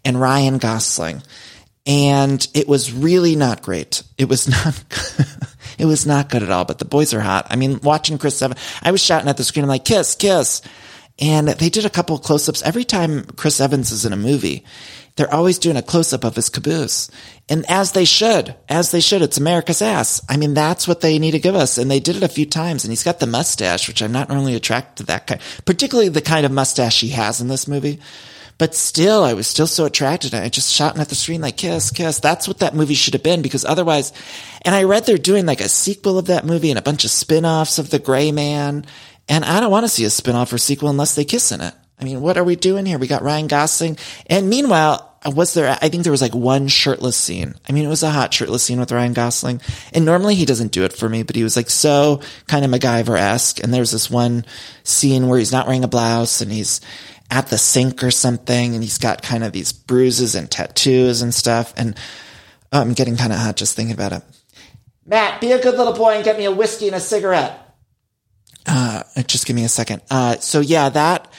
and 0.06 0.19
Ryan 0.19 0.58
Gosling 0.58 1.21
and 1.86 2.46
it 2.54 2.67
was 2.67 2.93
really 2.93 3.36
not 3.36 3.62
great. 3.62 4.04
It 4.17 4.30
was 4.30 4.48
not, 4.50 4.84
it 5.78 5.86
was 5.86 6.06
not 6.06 6.30
good 6.30 6.43
at 6.43 6.52
all, 6.52 6.65
but 6.65 6.80
the 6.80 6.86
boys 6.86 7.13
are 7.13 7.22
hot. 7.22 7.48
I 7.50 7.56
mean, 7.56 7.80
watching 7.82 8.17
Chris 8.17 8.41
Evans, 8.41 8.60
I 8.82 8.91
was 8.91 9.04
shouting 9.04 9.30
at 9.30 9.38
the 9.38 9.43
screen, 9.43 9.63
I'm 9.63 9.69
like, 9.69 9.86
kiss, 9.86 10.15
kiss. 10.15 10.62
And 11.19 11.48
they 11.48 11.69
did 11.69 11.86
a 11.86 11.91
couple 11.91 12.15
of 12.15 12.24
close-ups. 12.24 12.63
Every 12.63 12.84
time 12.84 13.24
Chris 13.24 13.62
Evans 13.62 13.91
is 13.91 14.04
in 14.04 14.13
a 14.13 14.17
movie, 14.17 14.65
they're 15.15 15.34
always 15.34 15.60
doing 15.60 15.78
a 15.78 15.84
close-up 15.84 16.24
of 16.24 16.36
his 16.36 16.50
caboose. 16.50 17.12
And 17.48 17.69
as 17.69 17.91
they 17.91 18.06
should, 18.06 18.56
as 18.67 18.89
they 18.89 19.00
should, 19.00 19.22
it's 19.22 19.38
America's 19.38 19.82
ass. 19.82 20.22
I 20.28 20.38
mean, 20.38 20.56
that's 20.56 20.88
what 20.88 21.02
they 21.02 21.19
need 21.19 21.32
to 21.32 21.39
give 21.39 21.56
us. 21.56 21.78
And 21.78 21.91
they 21.91 22.00
did 22.00 22.15
it 22.15 22.24
a 22.24 22.28
few 22.28 22.48
times. 22.48 22.84
And 22.84 22.91
he's 22.91 23.04
got 23.04 23.19
the 23.19 23.28
mustache, 23.28 23.88
which 23.88 24.02
I'm 24.02 24.12
not 24.12 24.30
normally 24.30 24.56
attracted 24.56 24.98
to 24.98 25.04
that 25.08 25.28
kind, 25.28 25.39
particularly 25.65 26.10
the 26.10 26.22
kind 26.22 26.48
of 26.48 26.52
mustache 26.52 27.02
he 27.02 27.10
has 27.10 27.41
in 27.41 27.48
this 27.48 27.67
movie. 27.67 28.00
But 28.57 28.75
still, 28.75 29.23
I 29.23 29.33
was 29.33 29.47
still 29.47 29.67
so 29.67 29.85
attracted. 29.85 30.33
I 30.33 30.47
just 30.49 30.71
shouting 30.71 31.01
at 31.01 31.09
the 31.09 31.15
screen 31.15 31.41
like, 31.41 31.57
kiss, 31.57 31.91
kiss. 31.91 32.19
That's 32.19 32.47
what 32.47 32.59
that 32.59 32.75
movie 32.75 32.93
should 32.93 33.13
have 33.13 33.23
been 33.23 33.41
because 33.41 33.65
otherwise, 33.65 34.13
and 34.63 34.75
I 34.75 34.83
read 34.83 35.05
they're 35.05 35.17
doing 35.17 35.45
like 35.45 35.61
a 35.61 35.69
sequel 35.69 36.17
of 36.17 36.27
that 36.27 36.45
movie 36.45 36.69
and 36.69 36.79
a 36.79 36.83
bunch 36.83 37.03
of 37.03 37.11
spin-offs 37.11 37.79
of 37.79 37.89
The 37.89 37.99
Gray 37.99 38.31
Man. 38.31 38.85
And 39.27 39.43
I 39.43 39.59
don't 39.59 39.71
want 39.71 39.85
to 39.85 39.89
see 39.89 40.05
a 40.05 40.09
spin-off 40.09 40.53
or 40.53 40.57
sequel 40.57 40.89
unless 40.89 41.15
they 41.15 41.25
kiss 41.25 41.51
in 41.51 41.61
it. 41.61 41.73
I 41.99 42.03
mean, 42.03 42.21
what 42.21 42.37
are 42.37 42.43
we 42.43 42.55
doing 42.55 42.85
here? 42.85 42.97
We 42.97 43.07
got 43.07 43.23
Ryan 43.23 43.47
Gosling. 43.47 43.97
And 44.27 44.49
meanwhile, 44.49 45.09
was 45.25 45.53
there, 45.53 45.69
I 45.81 45.87
think 45.87 46.03
there 46.03 46.11
was 46.11 46.21
like 46.21 46.35
one 46.35 46.67
shirtless 46.67 47.15
scene. 47.15 47.55
I 47.67 47.71
mean, 47.71 47.85
it 47.85 47.89
was 47.89 48.03
a 48.03 48.09
hot 48.09 48.33
shirtless 48.33 48.63
scene 48.63 48.79
with 48.79 48.91
Ryan 48.91 49.13
Gosling. 49.13 49.61
And 49.93 50.03
normally 50.03 50.35
he 50.35 50.45
doesn't 50.45 50.73
do 50.73 50.83
it 50.83 50.91
for 50.91 51.07
me, 51.07 51.23
but 51.23 51.35
he 51.35 51.43
was 51.43 51.55
like 51.55 51.69
so 51.69 52.21
kind 52.47 52.65
of 52.65 52.71
MacGyver-esque. 52.71 53.63
And 53.63 53.73
there's 53.73 53.91
this 53.91 54.09
one 54.09 54.45
scene 54.83 55.27
where 55.27 55.39
he's 55.39 55.53
not 55.53 55.65
wearing 55.65 55.85
a 55.85 55.87
blouse 55.87 56.41
and 56.41 56.51
he's, 56.51 56.81
at 57.29 57.47
the 57.47 57.57
sink 57.57 58.03
or 58.03 58.12
something 58.12 58.73
and 58.73 58.83
he's 58.83 58.97
got 58.97 59.21
kind 59.21 59.43
of 59.43 59.51
these 59.51 59.71
bruises 59.71 60.36
and 60.36 60.49
tattoos 60.49 61.21
and 61.21 61.33
stuff. 61.33 61.73
And 61.77 61.97
I'm 62.71 62.93
getting 62.93 63.17
kind 63.17 63.33
of 63.33 63.39
hot 63.39 63.57
just 63.57 63.75
thinking 63.75 63.93
about 63.93 64.13
it. 64.13 64.23
Matt, 65.05 65.41
be 65.41 65.51
a 65.51 65.62
good 65.62 65.77
little 65.77 65.93
boy 65.93 66.15
and 66.15 66.23
get 66.23 66.38
me 66.38 66.45
a 66.45 66.51
whiskey 66.51 66.88
and 66.88 66.95
a 66.95 66.99
cigarette. 66.99 67.59
Uh, 68.65 69.03
just 69.27 69.45
give 69.45 69.55
me 69.55 69.65
a 69.65 69.69
second. 69.69 70.01
Uh, 70.09 70.38
so 70.38 70.59
yeah, 70.59 70.89
that, 70.89 71.31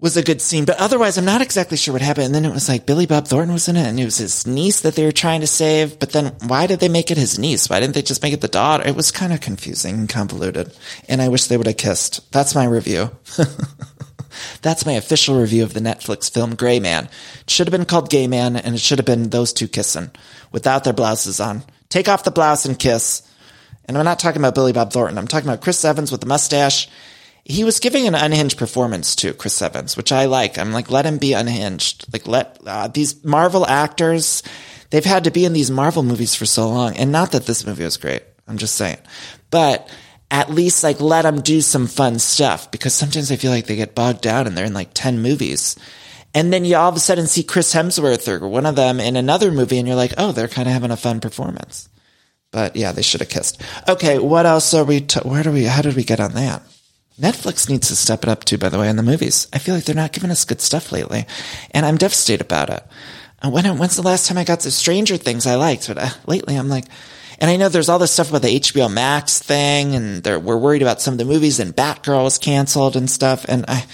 was 0.00 0.16
a 0.16 0.22
good 0.22 0.40
scene, 0.40 0.64
but 0.64 0.80
otherwise 0.80 1.18
I'm 1.18 1.24
not 1.26 1.42
exactly 1.42 1.76
sure 1.76 1.92
what 1.92 2.02
happened. 2.02 2.26
And 2.26 2.34
then 2.34 2.46
it 2.46 2.52
was 2.52 2.68
like 2.68 2.86
Billy 2.86 3.06
Bob 3.06 3.28
Thornton 3.28 3.52
was 3.52 3.68
in 3.68 3.76
it 3.76 3.86
and 3.86 4.00
it 4.00 4.04
was 4.04 4.16
his 4.16 4.46
niece 4.46 4.80
that 4.80 4.94
they 4.94 5.04
were 5.04 5.12
trying 5.12 5.42
to 5.42 5.46
save. 5.46 5.98
But 5.98 6.12
then 6.12 6.34
why 6.46 6.66
did 6.66 6.80
they 6.80 6.88
make 6.88 7.10
it 7.10 7.18
his 7.18 7.38
niece? 7.38 7.68
Why 7.68 7.80
didn't 7.80 7.94
they 7.94 8.02
just 8.02 8.22
make 8.22 8.32
it 8.32 8.40
the 8.40 8.48
daughter? 8.48 8.86
It 8.86 8.96
was 8.96 9.10
kind 9.10 9.32
of 9.32 9.40
confusing 9.40 9.94
and 9.96 10.08
convoluted. 10.08 10.74
And 11.08 11.20
I 11.20 11.28
wish 11.28 11.46
they 11.46 11.56
would 11.56 11.66
have 11.66 11.76
kissed. 11.76 12.32
That's 12.32 12.54
my 12.54 12.64
review. 12.64 13.10
That's 14.62 14.86
my 14.86 14.92
official 14.92 15.40
review 15.40 15.62
of 15.62 15.74
the 15.74 15.80
Netflix 15.80 16.32
film 16.32 16.54
Gray 16.54 16.80
Man. 16.80 17.08
It 17.40 17.50
should 17.50 17.66
have 17.66 17.72
been 17.72 17.86
called 17.86 18.10
Gay 18.10 18.26
Man 18.26 18.56
and 18.56 18.74
it 18.74 18.80
should 18.80 18.98
have 18.98 19.06
been 19.06 19.30
those 19.30 19.52
two 19.52 19.68
kissing 19.68 20.10
without 20.52 20.84
their 20.84 20.92
blouses 20.92 21.40
on. 21.40 21.62
Take 21.88 22.08
off 22.08 22.24
the 22.24 22.30
blouse 22.30 22.64
and 22.64 22.78
kiss. 22.78 23.22
And 23.86 23.98
I'm 23.98 24.04
not 24.04 24.18
talking 24.18 24.40
about 24.40 24.54
Billy 24.54 24.72
Bob 24.72 24.92
Thornton. 24.92 25.18
I'm 25.18 25.26
talking 25.26 25.48
about 25.48 25.62
Chris 25.62 25.84
Evans 25.84 26.12
with 26.12 26.20
the 26.20 26.26
mustache 26.26 26.88
he 27.44 27.64
was 27.64 27.80
giving 27.80 28.06
an 28.06 28.14
unhinged 28.14 28.58
performance 28.58 29.16
to 29.16 29.34
Chris 29.34 29.60
Evans, 29.60 29.96
which 29.96 30.12
I 30.12 30.26
like. 30.26 30.58
I'm 30.58 30.72
like, 30.72 30.90
let 30.90 31.06
him 31.06 31.18
be 31.18 31.32
unhinged. 31.32 32.12
Like, 32.12 32.26
let 32.26 32.58
uh, 32.66 32.88
these 32.88 33.24
Marvel 33.24 33.66
actors, 33.66 34.42
they've 34.90 35.04
had 35.04 35.24
to 35.24 35.30
be 35.30 35.44
in 35.44 35.52
these 35.52 35.70
Marvel 35.70 36.02
movies 36.02 36.34
for 36.34 36.46
so 36.46 36.68
long. 36.68 36.96
And 36.96 37.10
not 37.10 37.32
that 37.32 37.46
this 37.46 37.66
movie 37.66 37.84
was 37.84 37.96
great. 37.96 38.22
I'm 38.46 38.58
just 38.58 38.74
saying. 38.74 38.98
But 39.50 39.88
at 40.30 40.50
least 40.50 40.84
like 40.84 41.00
let 41.00 41.22
them 41.22 41.40
do 41.40 41.60
some 41.60 41.86
fun 41.86 42.18
stuff 42.18 42.70
because 42.70 42.94
sometimes 42.94 43.32
I 43.32 43.36
feel 43.36 43.50
like 43.50 43.66
they 43.66 43.76
get 43.76 43.94
bogged 43.94 44.20
down 44.20 44.46
and 44.46 44.56
they're 44.56 44.64
in 44.64 44.74
like 44.74 44.90
10 44.94 45.20
movies. 45.20 45.76
And 46.32 46.52
then 46.52 46.64
you 46.64 46.76
all 46.76 46.88
of 46.88 46.96
a 46.96 47.00
sudden 47.00 47.26
see 47.26 47.42
Chris 47.42 47.74
Hemsworth 47.74 48.28
or 48.28 48.46
one 48.46 48.66
of 48.66 48.76
them 48.76 49.00
in 49.00 49.16
another 49.16 49.50
movie 49.50 49.78
and 49.78 49.88
you're 49.88 49.96
like, 49.96 50.14
oh, 50.18 50.32
they're 50.32 50.48
kind 50.48 50.68
of 50.68 50.72
having 50.72 50.92
a 50.92 50.96
fun 50.96 51.20
performance. 51.20 51.88
But 52.52 52.76
yeah, 52.76 52.92
they 52.92 53.02
should 53.02 53.20
have 53.20 53.28
kissed. 53.28 53.60
Okay, 53.88 54.18
what 54.18 54.46
else 54.46 54.72
are 54.74 54.84
we, 54.84 55.00
t- 55.00 55.20
where 55.20 55.42
do 55.42 55.52
we, 55.52 55.64
how 55.64 55.82
did 55.82 55.96
we 55.96 56.04
get 56.04 56.20
on 56.20 56.32
that? 56.32 56.62
Netflix 57.20 57.68
needs 57.68 57.88
to 57.88 57.96
step 57.96 58.22
it 58.22 58.28
up 58.28 58.44
too, 58.44 58.56
by 58.56 58.70
the 58.70 58.78
way, 58.78 58.88
in 58.88 58.96
the 58.96 59.02
movies. 59.02 59.46
I 59.52 59.58
feel 59.58 59.74
like 59.74 59.84
they're 59.84 59.94
not 59.94 60.12
giving 60.12 60.30
us 60.30 60.44
good 60.44 60.60
stuff 60.60 60.90
lately, 60.90 61.26
and 61.72 61.84
I'm 61.84 61.98
devastated 61.98 62.40
about 62.40 62.70
it. 62.70 62.82
Uh, 63.42 63.50
when, 63.50 63.66
when's 63.76 63.96
the 63.96 64.02
last 64.02 64.26
time 64.26 64.38
I 64.38 64.44
got 64.44 64.60
the 64.60 64.70
Stranger 64.70 65.16
Things 65.18 65.46
I 65.46 65.56
liked? 65.56 65.86
But 65.86 65.98
uh, 65.98 66.10
lately 66.26 66.56
I'm 66.56 66.68
like, 66.68 66.86
and 67.40 67.50
I 67.50 67.56
know 67.56 67.68
there's 67.68 67.88
all 67.88 67.98
this 67.98 68.12
stuff 68.12 68.30
about 68.30 68.42
the 68.42 68.60
HBO 68.60 68.92
Max 68.92 69.38
thing, 69.38 69.94
and 69.94 70.24
we're 70.24 70.58
worried 70.58 70.82
about 70.82 71.00
some 71.00 71.14
of 71.14 71.18
the 71.18 71.24
movies, 71.24 71.58
and 71.58 71.74
Batgirl 71.74 72.24
was 72.24 72.38
canceled 72.38 72.96
and 72.96 73.10
stuff, 73.10 73.44
and 73.48 73.64
I, 73.66 73.84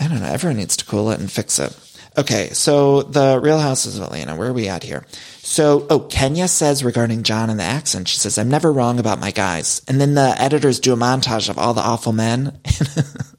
I 0.00 0.08
don't 0.08 0.20
know, 0.20 0.26
everyone 0.26 0.56
needs 0.56 0.76
to 0.76 0.84
cool 0.84 1.10
it 1.10 1.20
and 1.20 1.30
fix 1.30 1.58
it. 1.58 1.76
Okay, 2.16 2.50
so 2.50 3.02
the 3.02 3.38
Real 3.40 3.60
Houses 3.60 3.96
of 3.96 4.04
Atlanta, 4.04 4.34
where 4.34 4.48
are 4.48 4.52
we 4.52 4.68
at 4.68 4.82
here? 4.82 5.06
So, 5.38 5.86
oh, 5.88 6.00
Kenya 6.00 6.48
says 6.48 6.82
regarding 6.82 7.22
John 7.22 7.48
and 7.48 7.60
the 7.60 7.64
accent, 7.64 8.08
she 8.08 8.18
says, 8.18 8.38
I'm 8.38 8.48
never 8.48 8.72
wrong 8.72 8.98
about 8.98 9.20
my 9.20 9.30
guys. 9.30 9.82
And 9.86 10.00
then 10.00 10.14
the 10.14 10.34
editors 10.36 10.80
do 10.80 10.92
a 10.92 10.96
montage 10.96 11.48
of 11.48 11.58
all 11.58 11.74
the 11.74 11.80
awful 11.80 12.12
men. 12.12 12.58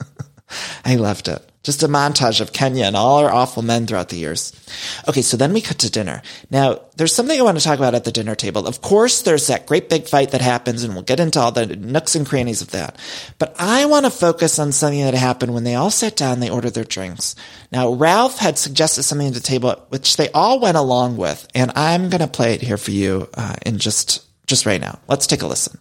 I 0.86 0.95
loved 0.95 1.28
it. 1.28 1.49
Just 1.70 1.84
a 1.84 1.88
montage 1.88 2.41
of 2.41 2.51
Kenya 2.51 2.86
and 2.86 2.95
all 2.95 3.20
our 3.20 3.32
awful 3.32 3.61
men 3.61 3.86
throughout 3.86 4.09
the 4.09 4.15
years. 4.15 4.53
Okay, 5.07 5.22
so 5.22 5.38
then 5.38 5.53
we 5.53 5.61
cut 5.61 5.78
to 5.78 5.91
dinner. 5.91 6.24
Now, 6.49 6.82
there's 6.95 7.13
something 7.13 7.39
I 7.39 7.43
want 7.43 7.59
to 7.59 7.63
talk 7.63 7.78
about 7.78 7.93
at 7.93 8.05
the 8.05 8.11
dinner 8.11 8.34
table. 8.34 8.65
Of 8.65 8.82
course, 8.82 9.22
there's 9.22 9.45
that 9.45 9.67
great 9.67 9.88
big 9.88 10.07
fight 10.07 10.32
that 10.32 10.41
happens, 10.41 10.84
and 10.84 10.95
we'll 10.95 11.03
get 11.03 11.20
into 11.20 11.39
all 11.39 11.51
the 11.51 11.67
nooks 11.67 12.15
and 12.15 12.26
crannies 12.26 12.63
of 12.63 12.72
that. 12.72 12.97
But 13.38 13.55
I 13.59 13.86
want 13.86 14.07
to 14.07 14.09
focus 14.09 14.57
on 14.57 14.72
something 14.72 14.99
that 15.01 15.13
happened 15.13 15.53
when 15.53 15.63
they 15.63 15.76
all 15.76 15.91
sat 15.91 16.15
down 16.15 16.39
they 16.39 16.49
ordered 16.49 16.74
their 16.74 16.84
drinks. 16.84 17.36
Now, 17.72 17.93
Ralph 17.93 18.39
had 18.39 18.57
suggested 18.57 19.03
something 19.03 19.28
at 19.28 19.36
the 19.36 19.39
table, 19.39 19.76
which 19.89 20.17
they 20.17 20.32
all 20.32 20.59
went 20.59 20.76
along 20.76 21.17
with, 21.17 21.47
and 21.53 21.72
I'm 21.76 22.09
going 22.09 22.22
to 22.22 22.28
play 22.28 22.55
it 22.55 22.63
here 22.63 22.78
for 22.78 22.89
you 22.89 23.30
uh, 23.36 23.57
in 23.63 23.78
just 23.78 24.26
just 24.47 24.65
right 24.65 24.82
now. 24.82 24.97
Let's 25.07 25.28
take 25.28 25.43
a 25.43 25.47
listen. 25.47 25.78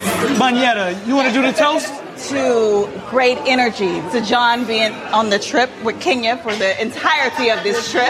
Monyetta, 0.00 1.06
you 1.06 1.16
want 1.16 1.28
to 1.28 1.32
do 1.32 1.40
the 1.40 1.52
toast? 1.52 1.90
To 2.28 2.88
great 3.08 3.38
energy, 3.38 4.00
to 4.10 4.20
John 4.20 4.66
being 4.66 4.92
on 4.92 5.30
the 5.30 5.38
trip 5.38 5.70
with 5.82 6.00
Kenya 6.00 6.36
for 6.36 6.54
the 6.54 6.80
entirety 6.80 7.50
of 7.50 7.62
this 7.64 7.90
trip. 7.90 8.04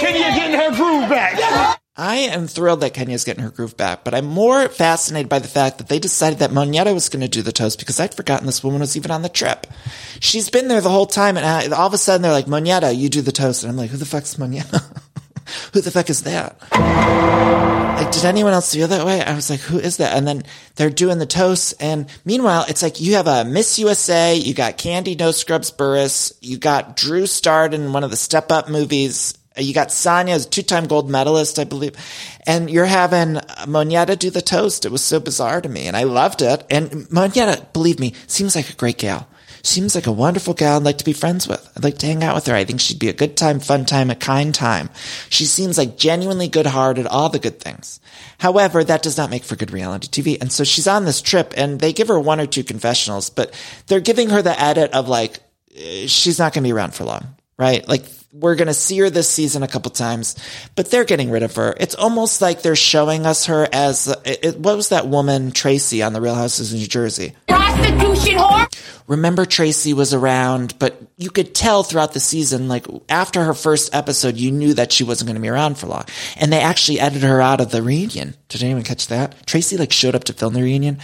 Kenya 0.00 0.34
getting 0.34 0.58
her 0.58 0.70
groove 0.76 1.08
back. 1.08 1.78
I 1.96 2.16
am 2.16 2.46
thrilled 2.46 2.80
that 2.80 2.94
Kenya's 2.94 3.24
getting 3.24 3.44
her 3.44 3.50
groove 3.50 3.76
back, 3.76 4.04
but 4.04 4.14
I'm 4.14 4.24
more 4.24 4.68
fascinated 4.68 5.28
by 5.28 5.38
the 5.38 5.48
fact 5.48 5.78
that 5.78 5.88
they 5.88 5.98
decided 5.98 6.38
that 6.38 6.50
Monyetta 6.50 6.94
was 6.94 7.10
going 7.10 7.20
to 7.20 7.28
do 7.28 7.42
the 7.42 7.52
toast 7.52 7.78
because 7.78 8.00
I'd 8.00 8.14
forgotten 8.14 8.46
this 8.46 8.64
woman 8.64 8.80
was 8.80 8.96
even 8.96 9.10
on 9.10 9.20
the 9.20 9.28
trip. 9.28 9.66
She's 10.18 10.48
been 10.48 10.68
there 10.68 10.80
the 10.80 10.88
whole 10.88 11.06
time, 11.06 11.36
and 11.36 11.44
I, 11.44 11.66
all 11.76 11.86
of 11.86 11.92
a 11.92 11.98
sudden 11.98 12.22
they're 12.22 12.32
like, 12.32 12.46
Monyetta, 12.46 12.96
you 12.96 13.10
do 13.10 13.20
the 13.20 13.32
toast. 13.32 13.62
And 13.62 13.70
I'm 13.70 13.76
like, 13.76 13.90
who 13.90 13.98
the 13.98 14.06
fuck's 14.06 14.36
Monyetta? 14.36 15.02
who 15.72 15.80
the 15.80 15.90
fuck 15.90 16.10
is 16.10 16.22
that? 16.22 16.56
Like, 18.00 18.12
did 18.12 18.24
anyone 18.24 18.54
else 18.54 18.72
feel 18.72 18.88
that 18.88 19.04
way? 19.04 19.22
I 19.22 19.34
was 19.34 19.50
like, 19.50 19.60
who 19.60 19.78
is 19.78 19.98
that? 19.98 20.16
And 20.16 20.26
then 20.26 20.42
they're 20.76 20.88
doing 20.88 21.18
the 21.18 21.26
toasts. 21.26 21.72
And 21.74 22.08
meanwhile, 22.24 22.64
it's 22.66 22.82
like 22.82 23.00
you 23.00 23.14
have 23.14 23.26
a 23.26 23.44
Miss 23.44 23.78
USA, 23.78 24.34
you 24.34 24.54
got 24.54 24.78
Kandi 24.78 25.18
No 25.18 25.32
Scrubs 25.32 25.70
Burruss, 25.70 26.32
you 26.40 26.56
got 26.56 26.96
Drew 26.96 27.26
starred 27.26 27.74
in 27.74 27.92
one 27.92 28.02
of 28.02 28.10
the 28.10 28.16
Step 28.16 28.50
Up 28.50 28.70
movies. 28.70 29.34
Uh, 29.58 29.60
you 29.62 29.74
got 29.74 29.88
Sanya 29.88 30.30
as 30.30 30.46
a 30.46 30.48
two-time 30.48 30.86
gold 30.86 31.10
medalist, 31.10 31.58
I 31.58 31.64
believe, 31.64 31.94
and 32.46 32.70
you're 32.70 32.86
having 32.86 33.34
Monyetta 33.66 34.18
do 34.18 34.30
the 34.30 34.40
toast. 34.40 34.84
It 34.84 34.92
was 34.92 35.04
so 35.04 35.20
bizarre 35.20 35.60
to 35.60 35.68
me, 35.68 35.86
and 35.86 35.96
I 35.96 36.04
loved 36.04 36.40
it. 36.40 36.64
And 36.70 36.90
Monyetta, 37.10 37.72
believe 37.72 37.98
me, 37.98 38.14
seems 38.28 38.56
like 38.56 38.70
a 38.70 38.74
great 38.74 38.98
gal 38.98 39.28
seems 39.62 39.94
like 39.94 40.06
a 40.06 40.12
wonderful 40.12 40.54
gal 40.54 40.76
I'd 40.76 40.84
like 40.84 40.98
to 40.98 41.04
be 41.04 41.12
friends 41.12 41.46
with. 41.48 41.70
I'd 41.76 41.84
like 41.84 41.98
to 41.98 42.06
hang 42.06 42.22
out 42.22 42.34
with 42.34 42.46
her. 42.46 42.54
I 42.54 42.64
think 42.64 42.80
she'd 42.80 42.98
be 42.98 43.08
a 43.08 43.14
good 43.14 43.36
time, 43.36 43.60
fun 43.60 43.84
time, 43.84 44.10
a 44.10 44.14
kind 44.14 44.54
time. 44.54 44.90
She 45.28 45.44
seems 45.44 45.78
like 45.78 45.96
genuinely 45.96 46.48
good 46.48 46.66
hearted, 46.66 47.06
all 47.06 47.28
the 47.28 47.38
good 47.38 47.60
things. 47.60 48.00
However, 48.38 48.82
that 48.84 49.02
does 49.02 49.16
not 49.16 49.30
make 49.30 49.44
for 49.44 49.56
good 49.56 49.70
reality 49.70 50.08
TV. 50.08 50.40
And 50.40 50.52
so 50.52 50.64
she's 50.64 50.88
on 50.88 51.04
this 51.04 51.20
trip 51.22 51.54
and 51.56 51.80
they 51.80 51.92
give 51.92 52.08
her 52.08 52.18
one 52.18 52.40
or 52.40 52.46
two 52.46 52.64
confessionals, 52.64 53.30
but 53.30 53.52
they're 53.86 54.00
giving 54.00 54.30
her 54.30 54.42
the 54.42 54.60
edit 54.60 54.92
of 54.92 55.08
like, 55.08 55.40
eh, 55.76 56.06
she's 56.06 56.38
not 56.38 56.52
going 56.52 56.64
to 56.64 56.68
be 56.68 56.72
around 56.72 56.94
for 56.94 57.04
long, 57.04 57.36
right? 57.58 57.86
Like 57.88 58.04
we're 58.32 58.54
going 58.54 58.68
to 58.68 58.74
see 58.74 58.98
her 58.98 59.10
this 59.10 59.28
season 59.28 59.62
a 59.62 59.68
couple 59.68 59.90
times, 59.90 60.36
but 60.76 60.90
they're 60.90 61.04
getting 61.04 61.30
rid 61.30 61.42
of 61.42 61.56
her. 61.56 61.74
It's 61.78 61.96
almost 61.96 62.40
like 62.40 62.62
they're 62.62 62.76
showing 62.76 63.26
us 63.26 63.46
her 63.46 63.68
as 63.72 64.14
it, 64.24 64.56
what 64.58 64.76
was 64.76 64.90
that 64.90 65.08
woman 65.08 65.50
Tracy 65.50 66.02
on 66.02 66.12
the 66.12 66.20
Real 66.20 66.36
Houses 66.36 66.72
of 66.72 66.78
New 66.78 66.86
Jersey? 66.86 67.34
Prostitution 67.48 68.38
whore. 68.38 68.66
Remember 69.08 69.44
Tracy 69.44 69.92
was 69.92 70.14
around, 70.14 70.78
but 70.78 71.02
you 71.16 71.30
could 71.30 71.52
tell 71.52 71.82
throughout 71.82 72.12
the 72.12 72.20
season, 72.20 72.68
like 72.68 72.86
after 73.08 73.42
her 73.42 73.54
first 73.54 73.92
episode, 73.92 74.36
you 74.36 74.52
knew 74.52 74.74
that 74.74 74.92
she 74.92 75.02
wasn't 75.02 75.26
going 75.26 75.34
to 75.34 75.42
be 75.42 75.48
around 75.48 75.78
for 75.78 75.88
long. 75.88 76.04
And 76.36 76.52
they 76.52 76.60
actually 76.60 77.00
edited 77.00 77.28
her 77.28 77.40
out 77.40 77.60
of 77.60 77.72
the 77.72 77.82
reunion. 77.82 78.36
Did 78.48 78.62
anyone 78.62 78.84
catch 78.84 79.08
that? 79.08 79.44
Tracy 79.46 79.76
like 79.76 79.90
showed 79.90 80.14
up 80.14 80.24
to 80.24 80.32
film 80.32 80.54
the 80.54 80.62
reunion 80.62 80.98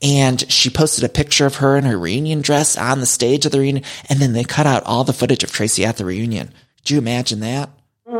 and 0.00 0.48
she 0.50 0.70
posted 0.70 1.02
a 1.02 1.08
picture 1.08 1.46
of 1.46 1.56
her 1.56 1.76
in 1.76 1.84
her 1.84 1.98
reunion 1.98 2.40
dress 2.40 2.78
on 2.78 3.00
the 3.00 3.06
stage 3.06 3.44
of 3.44 3.50
the 3.50 3.58
reunion. 3.58 3.84
And 4.08 4.20
then 4.20 4.32
they 4.32 4.44
cut 4.44 4.66
out 4.66 4.84
all 4.84 5.02
the 5.02 5.12
footage 5.12 5.42
of 5.42 5.50
Tracy 5.50 5.84
at 5.84 5.96
the 5.96 6.04
reunion. 6.04 6.52
Do 6.84 6.94
you 6.94 7.00
imagine 7.00 7.40
that? 7.40 7.70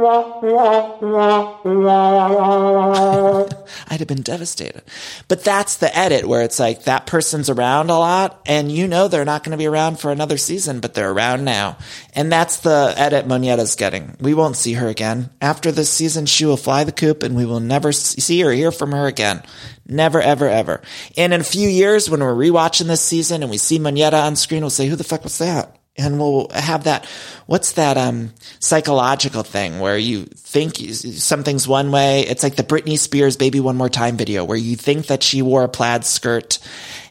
I'd 3.89 4.01
have 4.01 4.07
been 4.07 4.21
devastated. 4.21 4.83
But 5.29 5.45
that's 5.45 5.77
the 5.77 5.97
edit 5.97 6.27
where 6.27 6.43
it's 6.43 6.59
like 6.59 6.85
that 6.85 7.07
person's 7.07 7.49
around 7.49 7.89
a 7.89 7.99
lot 7.99 8.39
and 8.45 8.71
you 8.71 8.87
know 8.87 9.09
they're 9.09 9.25
not 9.25 9.45
going 9.45 9.53
to 9.53 9.57
be 9.57 9.67
around 9.67 9.99
for 9.99 10.13
another 10.13 10.37
season, 10.37 10.81
but 10.81 10.93
they're 10.93 11.11
around 11.11 11.45
now. 11.45 11.79
And 12.15 12.31
that's 12.31 12.59
the 12.59 12.93
edit 12.99 13.27
Monyetta's 13.27 13.77
getting. 13.77 14.15
We 14.21 14.35
won't 14.35 14.57
see 14.57 14.75
her 14.75 14.89
again. 14.89 15.31
After 15.41 15.73
this 15.73 15.91
season, 15.91 16.27
she 16.27 16.45
will 16.45 16.59
fly 16.59 16.85
the 16.85 16.93
coop 16.93 17.23
and 17.23 17.35
we 17.35 17.47
will 17.47 17.61
never 17.61 17.93
see 17.93 18.45
or 18.45 18.53
hear 18.53 18.71
from 18.71 18.93
her 18.93 19.07
again. 19.07 19.43
Never, 19.87 20.21
ever, 20.21 20.51
ever. 20.51 20.83
And 21.17 21.33
in 21.33 21.41
a 21.41 21.45
few 21.45 21.67
years, 21.67 22.11
when 22.11 22.21
we're 22.21 22.35
rewatching 22.35 22.89
this 22.89 23.01
season 23.01 23.43
and 23.43 23.51
we 23.51 23.57
see 23.57 23.79
Monyetta 23.79 24.23
on 24.23 24.37
screen, 24.37 24.61
we'll 24.61 24.69
say, 24.69 24.87
who 24.87 24.97
the 24.97 25.05
fuck 25.05 25.25
was 25.25 25.39
that? 25.39 25.78
And 25.99 26.19
we'll 26.19 26.49
have 26.55 26.85
that 26.85 27.07
what's 27.47 27.73
that 27.73 27.97
um 27.99 28.33
psychological 28.61 29.43
thing 29.43 29.81
where 29.81 29.99
you 29.99 30.25
think 30.25 30.77
something's 30.77 31.67
one 31.69 31.91
way? 31.91 32.23
It's 32.23 32.43
like 32.43 32.57
the 32.57 32.63
Britney 32.63 32.99
Spears 32.99 33.37
baby 33.37 33.61
one 33.61 33.77
more 33.77 33.89
time 33.89 34.17
video 34.17 34.45
where 34.45 34.57
you 34.57 34.77
think 34.77 35.07
that 35.07 35.23
she 35.23 35.43
wore 35.43 35.65
a 35.65 35.69
plaid 35.69 36.05
skirt 36.05 36.59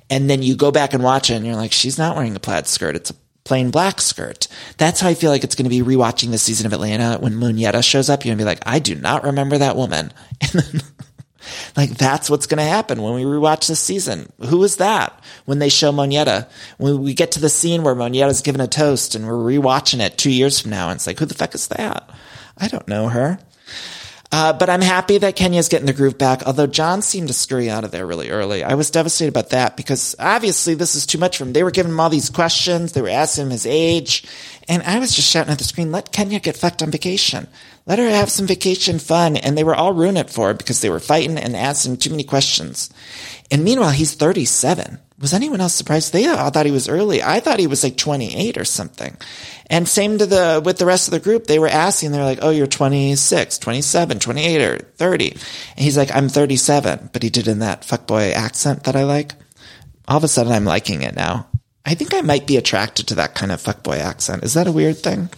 and 0.10 0.30
then 0.30 0.42
you 0.42 0.56
go 0.56 0.72
back 0.72 0.94
and 0.94 1.04
watch 1.04 1.30
it 1.30 1.36
and 1.36 1.46
you're 1.46 1.56
like 1.56 1.72
she's 1.72 1.98
not 1.98 2.16
wearing 2.16 2.36
a 2.36 2.40
plaid 2.40 2.68
skirt. 2.68 2.96
It's 2.96 3.12
a 3.12 3.16
plain 3.44 3.72
black 3.72 4.02
skirt. 4.02 4.48
That's 4.78 5.00
how 5.00 5.10
I 5.10 5.14
feel 5.14 5.32
like 5.32 5.44
it's 5.44 5.56
going 5.56 5.70
to 5.70 5.70
be 5.70 5.82
rewatching 5.82 6.32
the 6.32 6.38
season 6.38 6.66
of 6.66 6.74
Atlanta 6.74 7.18
when 7.18 7.34
Monyetta 7.34 7.84
shows 7.84 8.10
up. 8.10 8.26
You're 8.26 8.32
going 8.36 8.40
to 8.40 8.44
be 8.44 8.50
like 8.50 8.64
I 8.66 8.80
do 8.80 8.96
not 8.96 9.24
remember 9.24 9.58
that 9.58 9.76
woman. 9.76 10.12
And 10.40 10.52
then 10.62 10.82
like 11.76 11.92
that's 11.92 12.30
what's 12.30 12.48
going 12.48 12.58
to 12.58 12.64
happen 12.64 13.02
when 13.02 13.14
we 13.14 13.24
rewatch 13.24 13.68
this 13.68 13.80
season. 13.80 14.32
Who 14.40 14.64
is 14.64 14.78
that? 14.78 15.22
When 15.46 15.60
they 15.60 15.70
show 15.70 15.92
Monyetta, 15.92 16.50
when 16.78 17.02
we 17.02 17.14
get 17.14 17.32
to 17.34 17.40
the 17.40 17.50
scene 17.50 17.84
where 17.84 17.96
Monyetta's 17.96 18.42
given 18.42 18.62
a 18.62 18.68
toast 18.68 19.16
and 19.16 19.28
we're 19.28 19.34
rewatching 19.34 20.00
it 20.00 20.18
two 20.18 20.32
years 20.32 20.60
from 20.60 20.72
now, 20.72 20.90
and 20.90 20.98
it's 20.98 21.08
like, 21.08 21.20
who 21.20 21.26
the 21.26 21.34
fuck 21.34 21.56
is 21.56 21.68
that? 21.70 22.10
I 22.58 22.68
don't 22.68 22.88
know 22.88 23.10
her. 23.10 23.40
Uh, 24.30 24.52
but 24.52 24.70
I'm 24.70 24.82
happy 24.82 25.18
that 25.20 25.38
Kenya's 25.38 25.70
getting 25.70 25.86
the 25.86 25.94
groove 25.94 26.18
back, 26.18 26.44
although 26.46 26.68
John 26.68 27.02
seemed 27.02 27.30
to 27.30 27.34
scurry 27.34 27.70
out 27.70 27.86
of 27.86 27.92
there 27.92 28.06
really 28.06 28.30
early. 28.30 28.62
I 28.64 28.74
was 28.74 28.92
devastated 28.92 29.30
about 29.30 29.52
that 29.52 29.78
because 29.78 30.16
obviously 30.20 30.74
this 30.74 30.96
is 30.96 31.06
too 31.06 31.18
much 31.18 31.38
for 31.38 31.46
him. 31.46 31.54
They 31.54 31.64
were 31.64 31.72
giving 31.72 31.94
him 31.94 32.00
all 32.00 32.10
these 32.10 32.30
questions. 32.30 32.92
They 32.92 33.02
were 33.02 33.10
asking 33.10 33.46
him 33.46 33.52
his 33.52 33.66
age. 33.66 34.26
And 34.68 34.84
I 34.84 35.00
was 35.00 35.16
just 35.16 35.30
shouting 35.30 35.52
at 35.54 35.60
the 35.60 35.64
screen, 35.64 35.94
let 35.94 36.12
Kenya 36.12 36.40
get 36.40 36.58
fucked 36.58 36.84
on 36.84 36.92
vacation. 36.92 37.48
Let 37.88 38.00
her 38.00 38.10
have 38.10 38.30
some 38.30 38.46
vacation 38.46 39.00
fun. 39.00 39.38
And 39.38 39.58
they 39.58 39.64
were 39.64 39.74
all 39.74 39.94
ruining 39.94 40.18
it 40.18 40.30
for 40.30 40.50
her 40.50 40.54
because 40.54 40.82
they 40.82 40.90
were 40.90 41.00
fighting 41.00 41.38
and 41.38 41.56
asking 41.56 41.98
too 41.98 42.12
many 42.12 42.24
questions. 42.24 42.92
And 43.50 43.64
meanwhile, 43.64 43.92
he's 43.92 44.14
37. 44.14 45.00
Was 45.20 45.34
anyone 45.34 45.62
else 45.62 45.74
surprised? 45.74 46.14
They 46.14 46.28
all 46.28 46.52
thought 46.52 46.68
he 46.68 46.72
was 46.72 46.90
early. 46.90 47.24
I 47.24 47.40
thought 47.40 47.60
he 47.60 47.66
was 47.66 47.84
like 47.84 47.98
28 47.98 48.58
or 48.58 48.66
something. 48.66 49.18
And 49.70 49.88
same 49.88 50.18
to 50.20 50.26
the, 50.26 50.62
with 50.64 50.78
the 50.78 50.86
rest 50.86 51.08
of 51.08 51.14
the 51.14 51.20
group. 51.20 51.48
They 51.48 51.58
were 51.58 51.68
asking, 51.68 52.12
they 52.12 52.20
were 52.20 52.26
like, 52.26 52.40
oh, 52.42 52.52
you're 52.52 52.68
26, 52.68 53.58
27, 53.58 54.20
28 54.20 54.62
or 54.62 54.78
30. 54.78 55.32
And 55.32 55.40
he's 55.78 55.98
like, 55.98 56.14
I'm 56.14 56.30
37. 56.30 57.10
But 57.14 57.24
he 57.24 57.30
did 57.30 57.48
in 57.48 57.60
that 57.60 57.82
fuckboy 57.82 58.34
accent 58.34 58.84
that 58.84 58.96
I 58.96 59.06
like. 59.06 59.34
All 60.08 60.18
of 60.18 60.24
a 60.24 60.28
sudden 60.28 60.54
I'm 60.54 60.66
liking 60.66 61.02
it 61.02 61.16
now. 61.16 61.48
I 61.86 61.96
think 61.96 62.14
I 62.14 62.22
might 62.22 62.46
be 62.46 62.58
attracted 62.58 63.08
to 63.08 63.16
that 63.16 63.34
kind 63.34 63.52
of 63.52 63.64
fuckboy 63.64 63.98
accent. 63.98 64.44
Is 64.44 64.54
that 64.56 64.68
a 64.68 64.74
weird 64.74 64.98
thing? 64.98 65.30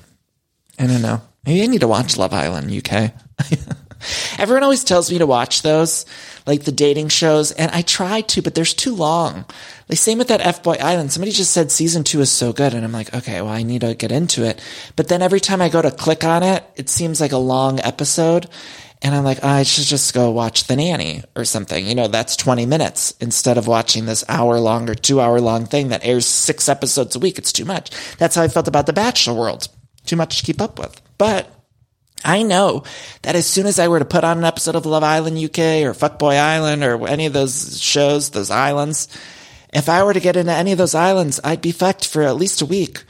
I 0.80 0.88
don't 0.88 1.04
know. 1.04 1.22
Maybe 1.50 1.64
I 1.64 1.66
need 1.66 1.82
to 1.82 1.88
watch 1.88 2.16
Love 2.16 2.32
Island 2.32 2.70
UK. 2.72 3.12
Everyone 4.38 4.62
always 4.62 4.84
tells 4.84 5.12
me 5.12 5.18
to 5.18 5.26
watch 5.26 5.64
those, 5.64 6.06
like 6.46 6.64
the 6.64 6.72
dating 6.72 7.08
shows, 7.08 7.52
and 7.52 7.72
I 7.72 7.82
try 7.82 8.22
to, 8.22 8.44
but 8.44 8.54
there's 8.54 8.76
too 8.76 8.94
long. 8.94 9.46
Like 9.90 9.98
same 9.98 10.20
with 10.20 10.28
that 10.28 10.42
F 10.42 10.62
Boy 10.62 10.76
Island. 10.80 11.12
Somebody 11.12 11.32
just 11.32 11.52
said 11.52 11.72
season 11.72 12.04
two 12.04 12.22
is 12.22 12.32
so 12.32 12.54
good, 12.54 12.76
and 12.76 12.86
I'm 12.86 12.92
like, 12.92 13.16
okay, 13.16 13.42
well, 13.42 13.52
I 13.52 13.64
need 13.64 13.82
to 13.82 13.96
get 13.96 14.12
into 14.12 14.46
it. 14.46 14.62
But 14.96 15.08
then 15.08 15.24
every 15.24 15.40
time 15.40 15.60
I 15.60 15.70
go 15.70 15.82
to 15.82 15.90
click 15.90 16.24
on 16.24 16.44
it, 16.44 16.64
it 16.76 16.88
seems 16.88 17.20
like 17.20 17.32
a 17.32 17.38
long 17.38 17.80
episode. 17.80 18.48
And 19.02 19.16
I'm 19.16 19.24
like, 19.24 19.40
oh, 19.42 19.48
I 19.48 19.64
should 19.64 19.86
just 19.86 20.14
go 20.14 20.30
watch 20.30 20.66
The 20.66 20.76
Nanny 20.76 21.24
or 21.36 21.46
something. 21.46 21.84
You 21.84 21.96
know, 21.96 22.08
that's 22.08 22.36
20 22.36 22.68
minutes 22.68 23.16
instead 23.20 23.58
of 23.58 23.66
watching 23.66 24.06
this 24.06 24.24
hour 24.30 24.60
long 24.60 24.88
or 24.88 24.94
two 24.94 25.20
hour 25.20 25.42
long 25.42 25.66
thing 25.66 25.88
that 25.88 26.06
airs 26.06 26.28
six 26.28 26.70
episodes 26.70 27.16
a 27.16 27.20
week. 27.20 27.40
It's 27.40 27.52
too 27.52 27.66
much. 27.66 27.90
That's 28.18 28.36
how 28.36 28.44
I 28.44 28.50
felt 28.50 28.68
about 28.68 28.86
The 28.86 28.94
Bachelor 28.94 29.34
World. 29.34 29.68
Too 30.06 30.16
much 30.16 30.38
to 30.38 30.46
keep 30.46 30.62
up 30.62 30.78
with. 30.78 31.02
But 31.20 31.54
I 32.26 32.42
know 32.42 32.84
that 33.22 33.36
as 33.36 33.46
soon 33.46 33.68
as 33.68 33.78
I 33.78 33.88
were 33.88 34.00
to 34.00 34.06
put 34.06 34.24
on 34.24 34.40
an 34.40 34.44
episode 34.44 34.76
of 34.76 34.88
Love 34.88 35.04
Island 35.04 35.38
UK 35.38 35.84
or 35.84 35.94
Fuckboy 35.94 36.40
Island 36.40 36.84
or 36.84 37.08
any 37.08 37.28
of 37.28 37.34
those 37.34 37.80
shows, 37.80 38.32
those 38.32 38.50
islands, 38.50 39.08
if 39.72 39.88
I 39.88 40.04
were 40.04 40.14
to 40.14 40.20
get 40.20 40.36
into 40.36 40.52
any 40.52 40.72
of 40.72 40.78
those 40.78 40.96
islands, 40.96 41.40
I'd 41.44 41.62
be 41.62 41.72
fucked 41.72 42.08
for 42.08 42.24
at 42.24 42.36
least 42.36 42.62
a 42.62 42.66
week. 42.66 43.04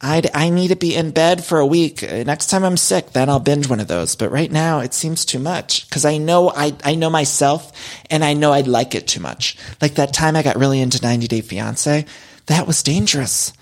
I'd, 0.00 0.30
I 0.34 0.50
need 0.50 0.68
to 0.68 0.76
be 0.76 0.94
in 0.94 1.10
bed 1.10 1.42
for 1.42 1.58
a 1.58 1.66
week. 1.66 2.02
Next 2.02 2.48
time 2.48 2.64
I'm 2.64 2.76
sick, 2.76 3.12
then 3.12 3.30
I'll 3.30 3.40
binge 3.40 3.68
one 3.68 3.80
of 3.80 3.88
those. 3.88 4.14
But 4.14 4.30
right 4.30 4.52
now 4.52 4.80
it 4.80 4.92
seems 4.92 5.24
too 5.24 5.38
much 5.38 5.88
because 5.88 6.04
I 6.04 6.18
know 6.18 6.50
I, 6.50 6.74
I 6.84 6.94
know 6.94 7.08
myself 7.08 7.72
and 8.10 8.22
I 8.22 8.34
know 8.34 8.52
I'd 8.52 8.68
like 8.68 8.94
it 8.94 9.08
too 9.08 9.20
much. 9.20 9.56
Like 9.80 9.94
that 9.94 10.12
time 10.12 10.36
I 10.36 10.42
got 10.42 10.56
really 10.56 10.80
into 10.80 11.02
90 11.02 11.26
Day 11.26 11.40
Fiance. 11.40 12.04
That 12.46 12.66
was 12.66 12.82
dangerous. 12.82 13.54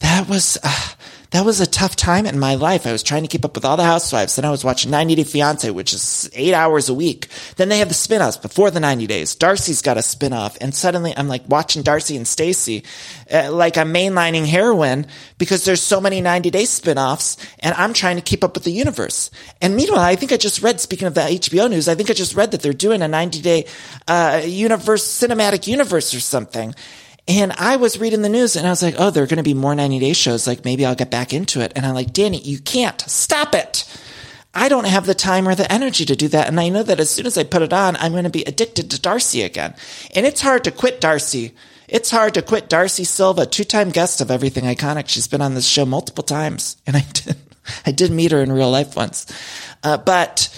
That 0.00 0.28
was, 0.28 0.58
uh, 0.62 0.88
that 1.30 1.44
was 1.44 1.60
a 1.60 1.66
tough 1.66 1.94
time 1.94 2.24
in 2.24 2.38
my 2.38 2.54
life. 2.54 2.86
I 2.86 2.92
was 2.92 3.02
trying 3.02 3.22
to 3.22 3.28
keep 3.28 3.44
up 3.44 3.54
with 3.54 3.64
all 3.64 3.76
the 3.76 3.84
housewives. 3.84 4.36
Then 4.36 4.46
I 4.46 4.50
was 4.50 4.64
watching 4.64 4.90
90 4.90 5.14
Day 5.14 5.24
Fiance, 5.24 5.70
which 5.70 5.92
is 5.92 6.30
eight 6.32 6.54
hours 6.54 6.88
a 6.88 6.94
week. 6.94 7.28
Then 7.56 7.68
they 7.68 7.78
have 7.78 7.88
the 7.88 7.94
spin-offs 7.94 8.38
before 8.38 8.70
the 8.70 8.80
90 8.80 9.06
days. 9.06 9.34
Darcy's 9.34 9.82
got 9.82 9.98
a 9.98 10.02
spin-off. 10.02 10.56
And 10.60 10.74
suddenly 10.74 11.12
I'm 11.14 11.28
like 11.28 11.42
watching 11.46 11.82
Darcy 11.82 12.16
and 12.16 12.26
Stacey, 12.26 12.82
uh, 13.30 13.52
like 13.52 13.76
I'm 13.76 13.92
mainlining 13.92 14.46
heroin 14.46 15.06
because 15.36 15.66
there's 15.66 15.82
so 15.82 16.00
many 16.00 16.22
90 16.22 16.48
day 16.48 16.64
spin-offs 16.64 17.36
and 17.60 17.74
I'm 17.74 17.92
trying 17.92 18.16
to 18.16 18.22
keep 18.22 18.42
up 18.42 18.54
with 18.54 18.64
the 18.64 18.72
universe. 18.72 19.30
And 19.60 19.76
meanwhile, 19.76 20.00
I 20.00 20.16
think 20.16 20.32
I 20.32 20.38
just 20.38 20.62
read, 20.62 20.80
speaking 20.80 21.08
of 21.08 21.14
the 21.14 21.20
HBO 21.20 21.68
news, 21.68 21.88
I 21.88 21.94
think 21.94 22.08
I 22.08 22.14
just 22.14 22.36
read 22.36 22.52
that 22.52 22.62
they're 22.62 22.72
doing 22.72 23.02
a 23.02 23.08
90 23.08 23.42
day, 23.42 23.66
uh, 24.06 24.40
universe, 24.46 25.06
cinematic 25.06 25.66
universe 25.66 26.14
or 26.14 26.20
something. 26.20 26.74
And 27.28 27.52
I 27.52 27.76
was 27.76 28.00
reading 28.00 28.22
the 28.22 28.30
news 28.30 28.56
and 28.56 28.66
I 28.66 28.70
was 28.70 28.82
like, 28.82 28.94
oh, 28.98 29.10
there 29.10 29.22
are 29.22 29.26
going 29.26 29.36
to 29.36 29.42
be 29.42 29.54
more 29.54 29.74
90 29.74 29.98
day 29.98 30.14
shows. 30.14 30.46
Like 30.46 30.64
maybe 30.64 30.86
I'll 30.86 30.94
get 30.94 31.10
back 31.10 31.34
into 31.34 31.60
it. 31.60 31.72
And 31.76 31.84
I'm 31.84 31.94
like, 31.94 32.14
Danny, 32.14 32.40
you 32.40 32.58
can't 32.58 32.98
stop 33.02 33.54
it. 33.54 33.84
I 34.54 34.70
don't 34.70 34.86
have 34.86 35.04
the 35.04 35.14
time 35.14 35.46
or 35.46 35.54
the 35.54 35.70
energy 35.70 36.06
to 36.06 36.16
do 36.16 36.26
that. 36.28 36.48
And 36.48 36.58
I 36.58 36.70
know 36.70 36.82
that 36.82 37.00
as 37.00 37.10
soon 37.10 37.26
as 37.26 37.36
I 37.36 37.44
put 37.44 37.62
it 37.62 37.72
on, 37.72 37.96
I'm 37.96 38.12
going 38.12 38.24
to 38.24 38.30
be 38.30 38.44
addicted 38.44 38.90
to 38.90 39.00
Darcy 39.00 39.42
again. 39.42 39.74
And 40.14 40.24
it's 40.24 40.40
hard 40.40 40.64
to 40.64 40.70
quit 40.70 41.02
Darcy. 41.02 41.54
It's 41.86 42.10
hard 42.10 42.34
to 42.34 42.42
quit 42.42 42.68
Darcy 42.68 43.04
Silva, 43.04 43.44
two 43.44 43.64
time 43.64 43.90
guest 43.90 44.22
of 44.22 44.30
Everything 44.30 44.64
Iconic. 44.64 45.08
She's 45.08 45.28
been 45.28 45.42
on 45.42 45.54
this 45.54 45.68
show 45.68 45.84
multiple 45.84 46.24
times. 46.24 46.78
And 46.86 46.96
I 46.96 47.00
did, 47.12 47.36
I 47.84 47.92
did 47.92 48.10
meet 48.10 48.32
her 48.32 48.42
in 48.42 48.50
real 48.50 48.70
life 48.70 48.96
once. 48.96 49.26
Uh, 49.82 49.98
but 49.98 50.48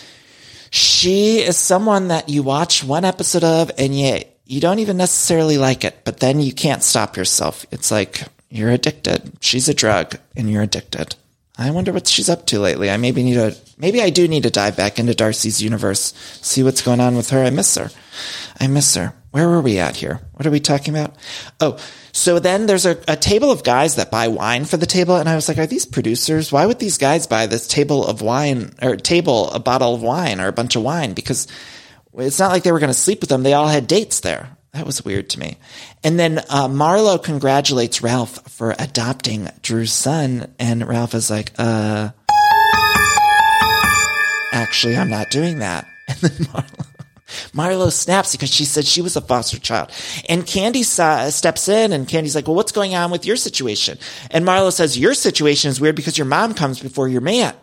she 0.70 1.38
is 1.38 1.56
someone 1.56 2.08
that 2.08 2.28
you 2.28 2.44
watch 2.44 2.84
one 2.84 3.04
episode 3.04 3.42
of 3.44 3.72
and 3.76 3.98
you, 3.98 4.20
you 4.50 4.60
don't 4.60 4.80
even 4.80 4.96
necessarily 4.96 5.58
like 5.58 5.84
it, 5.84 6.00
but 6.02 6.18
then 6.18 6.40
you 6.40 6.52
can't 6.52 6.82
stop 6.82 7.16
yourself. 7.16 7.64
It's 7.70 7.92
like 7.92 8.24
you're 8.48 8.70
addicted. 8.70 9.32
She's 9.38 9.68
a 9.68 9.74
drug 9.74 10.16
and 10.36 10.50
you're 10.50 10.64
addicted. 10.64 11.14
I 11.56 11.70
wonder 11.70 11.92
what 11.92 12.08
she's 12.08 12.28
up 12.28 12.46
to 12.46 12.58
lately. 12.58 12.90
I 12.90 12.96
maybe 12.96 13.22
need 13.22 13.34
to, 13.34 13.56
maybe 13.78 14.02
I 14.02 14.10
do 14.10 14.26
need 14.26 14.42
to 14.42 14.50
dive 14.50 14.76
back 14.76 14.98
into 14.98 15.14
Darcy's 15.14 15.62
universe, 15.62 16.12
see 16.42 16.64
what's 16.64 16.82
going 16.82 16.98
on 16.98 17.16
with 17.16 17.30
her. 17.30 17.44
I 17.44 17.50
miss 17.50 17.76
her. 17.76 17.90
I 18.58 18.66
miss 18.66 18.96
her. 18.96 19.14
Where 19.30 19.48
were 19.48 19.60
we 19.60 19.78
at 19.78 19.94
here? 19.94 20.20
What 20.32 20.48
are 20.48 20.50
we 20.50 20.58
talking 20.58 20.96
about? 20.96 21.14
Oh, 21.60 21.78
so 22.10 22.40
then 22.40 22.66
there's 22.66 22.86
a, 22.86 22.98
a, 23.06 23.14
table 23.14 23.52
of 23.52 23.62
guys 23.62 23.94
that 23.96 24.10
buy 24.10 24.26
wine 24.26 24.64
for 24.64 24.76
the 24.76 24.86
table. 24.86 25.14
And 25.14 25.28
I 25.28 25.36
was 25.36 25.46
like, 25.46 25.58
are 25.58 25.66
these 25.66 25.86
producers? 25.86 26.50
Why 26.50 26.66
would 26.66 26.80
these 26.80 26.98
guys 26.98 27.28
buy 27.28 27.46
this 27.46 27.68
table 27.68 28.04
of 28.04 28.20
wine 28.20 28.74
or 28.82 28.96
table, 28.96 29.48
a 29.52 29.60
bottle 29.60 29.94
of 29.94 30.02
wine 30.02 30.40
or 30.40 30.48
a 30.48 30.52
bunch 30.52 30.74
of 30.74 30.82
wine? 30.82 31.12
Because 31.12 31.46
it's 32.14 32.38
not 32.38 32.50
like 32.50 32.62
they 32.62 32.72
were 32.72 32.78
going 32.78 32.92
to 32.92 32.94
sleep 32.94 33.20
with 33.20 33.30
them. 33.30 33.42
They 33.42 33.54
all 33.54 33.68
had 33.68 33.86
dates 33.86 34.20
there. 34.20 34.56
That 34.72 34.86
was 34.86 35.04
weird 35.04 35.30
to 35.30 35.40
me. 35.40 35.56
And 36.04 36.18
then 36.18 36.38
uh, 36.38 36.68
Marlo 36.68 37.22
congratulates 37.22 38.02
Ralph 38.02 38.48
for 38.50 38.74
adopting 38.78 39.48
Drew's 39.62 39.92
son, 39.92 40.52
and 40.58 40.86
Ralph 40.86 41.14
is 41.14 41.28
like, 41.28 41.52
"Uh, 41.58 42.10
actually, 44.52 44.96
I'm 44.96 45.10
not 45.10 45.30
doing 45.30 45.58
that." 45.58 45.86
And 46.10 46.18
then 46.18 46.46
Marlo, 46.48 46.86
Marlo 47.52 47.92
snaps 47.92 48.32
because 48.32 48.52
she 48.52 48.64
said 48.64 48.84
she 48.84 49.00
was 49.00 49.14
a 49.14 49.20
foster 49.20 49.60
child, 49.60 49.90
and 50.28 50.44
Kandi 50.44 50.84
steps 50.84 51.68
in, 51.68 51.92
and 51.92 52.08
Kandi's 52.08 52.34
like, 52.34 52.48
"Well, 52.48 52.56
what's 52.56 52.72
going 52.72 52.96
on 52.96 53.12
with 53.12 53.24
your 53.24 53.36
situation?" 53.36 53.98
And 54.32 54.44
Marlo 54.44 54.72
says, 54.72 54.98
"Your 54.98 55.14
situation 55.14 55.70
is 55.70 55.80
weird 55.80 55.94
because 55.94 56.18
your 56.18 56.26
mom 56.26 56.54
comes 56.54 56.80
before 56.80 57.08
your 57.08 57.20
man." 57.20 57.54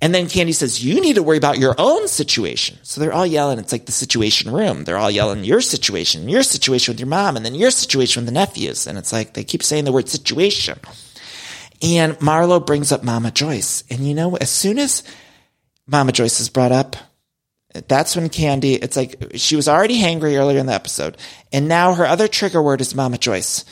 And 0.00 0.14
then 0.14 0.26
Kandi 0.26 0.54
says, 0.54 0.84
you 0.84 1.00
need 1.00 1.16
to 1.16 1.24
worry 1.24 1.38
about 1.38 1.58
your 1.58 1.74
own 1.76 2.06
situation. 2.06 2.78
So 2.82 3.00
they're 3.00 3.12
all 3.12 3.26
yelling. 3.26 3.58
It's 3.58 3.72
like 3.72 3.86
the 3.86 3.92
situation 3.92 4.52
room. 4.52 4.84
They're 4.84 4.96
all 4.96 5.10
yelling 5.10 5.42
your 5.42 5.60
situation, 5.60 6.28
your 6.28 6.44
situation 6.44 6.92
with 6.92 7.00
your 7.00 7.08
mom, 7.08 7.36
and 7.36 7.44
then 7.44 7.56
your 7.56 7.72
situation 7.72 8.20
with 8.20 8.26
the 8.26 8.40
nephews. 8.40 8.86
And 8.86 8.96
it's 8.96 9.12
like 9.12 9.34
they 9.34 9.42
keep 9.42 9.62
saying 9.62 9.84
the 9.84 9.92
word 9.92 10.08
situation. 10.08 10.78
And 11.82 12.14
Marlo 12.18 12.64
brings 12.64 12.92
up 12.92 13.02
Mama 13.02 13.32
Joyce. 13.32 13.82
And 13.90 14.06
you 14.06 14.14
know, 14.14 14.36
as 14.36 14.50
soon 14.50 14.78
as 14.78 15.02
Mama 15.86 16.12
Joyce 16.12 16.38
is 16.38 16.48
brought 16.48 16.72
up, 16.72 16.94
that's 17.88 18.14
when 18.14 18.28
Kandi, 18.28 18.82
it's 18.82 18.96
like 18.96 19.32
she 19.34 19.56
was 19.56 19.68
already 19.68 20.00
hangry 20.00 20.38
earlier 20.38 20.58
in 20.58 20.66
the 20.66 20.72
episode. 20.72 21.16
And 21.52 21.68
now 21.68 21.94
her 21.94 22.06
other 22.06 22.28
trigger 22.28 22.62
word 22.62 22.80
is 22.80 22.94
Mama 22.94 23.18
Joyce. 23.18 23.64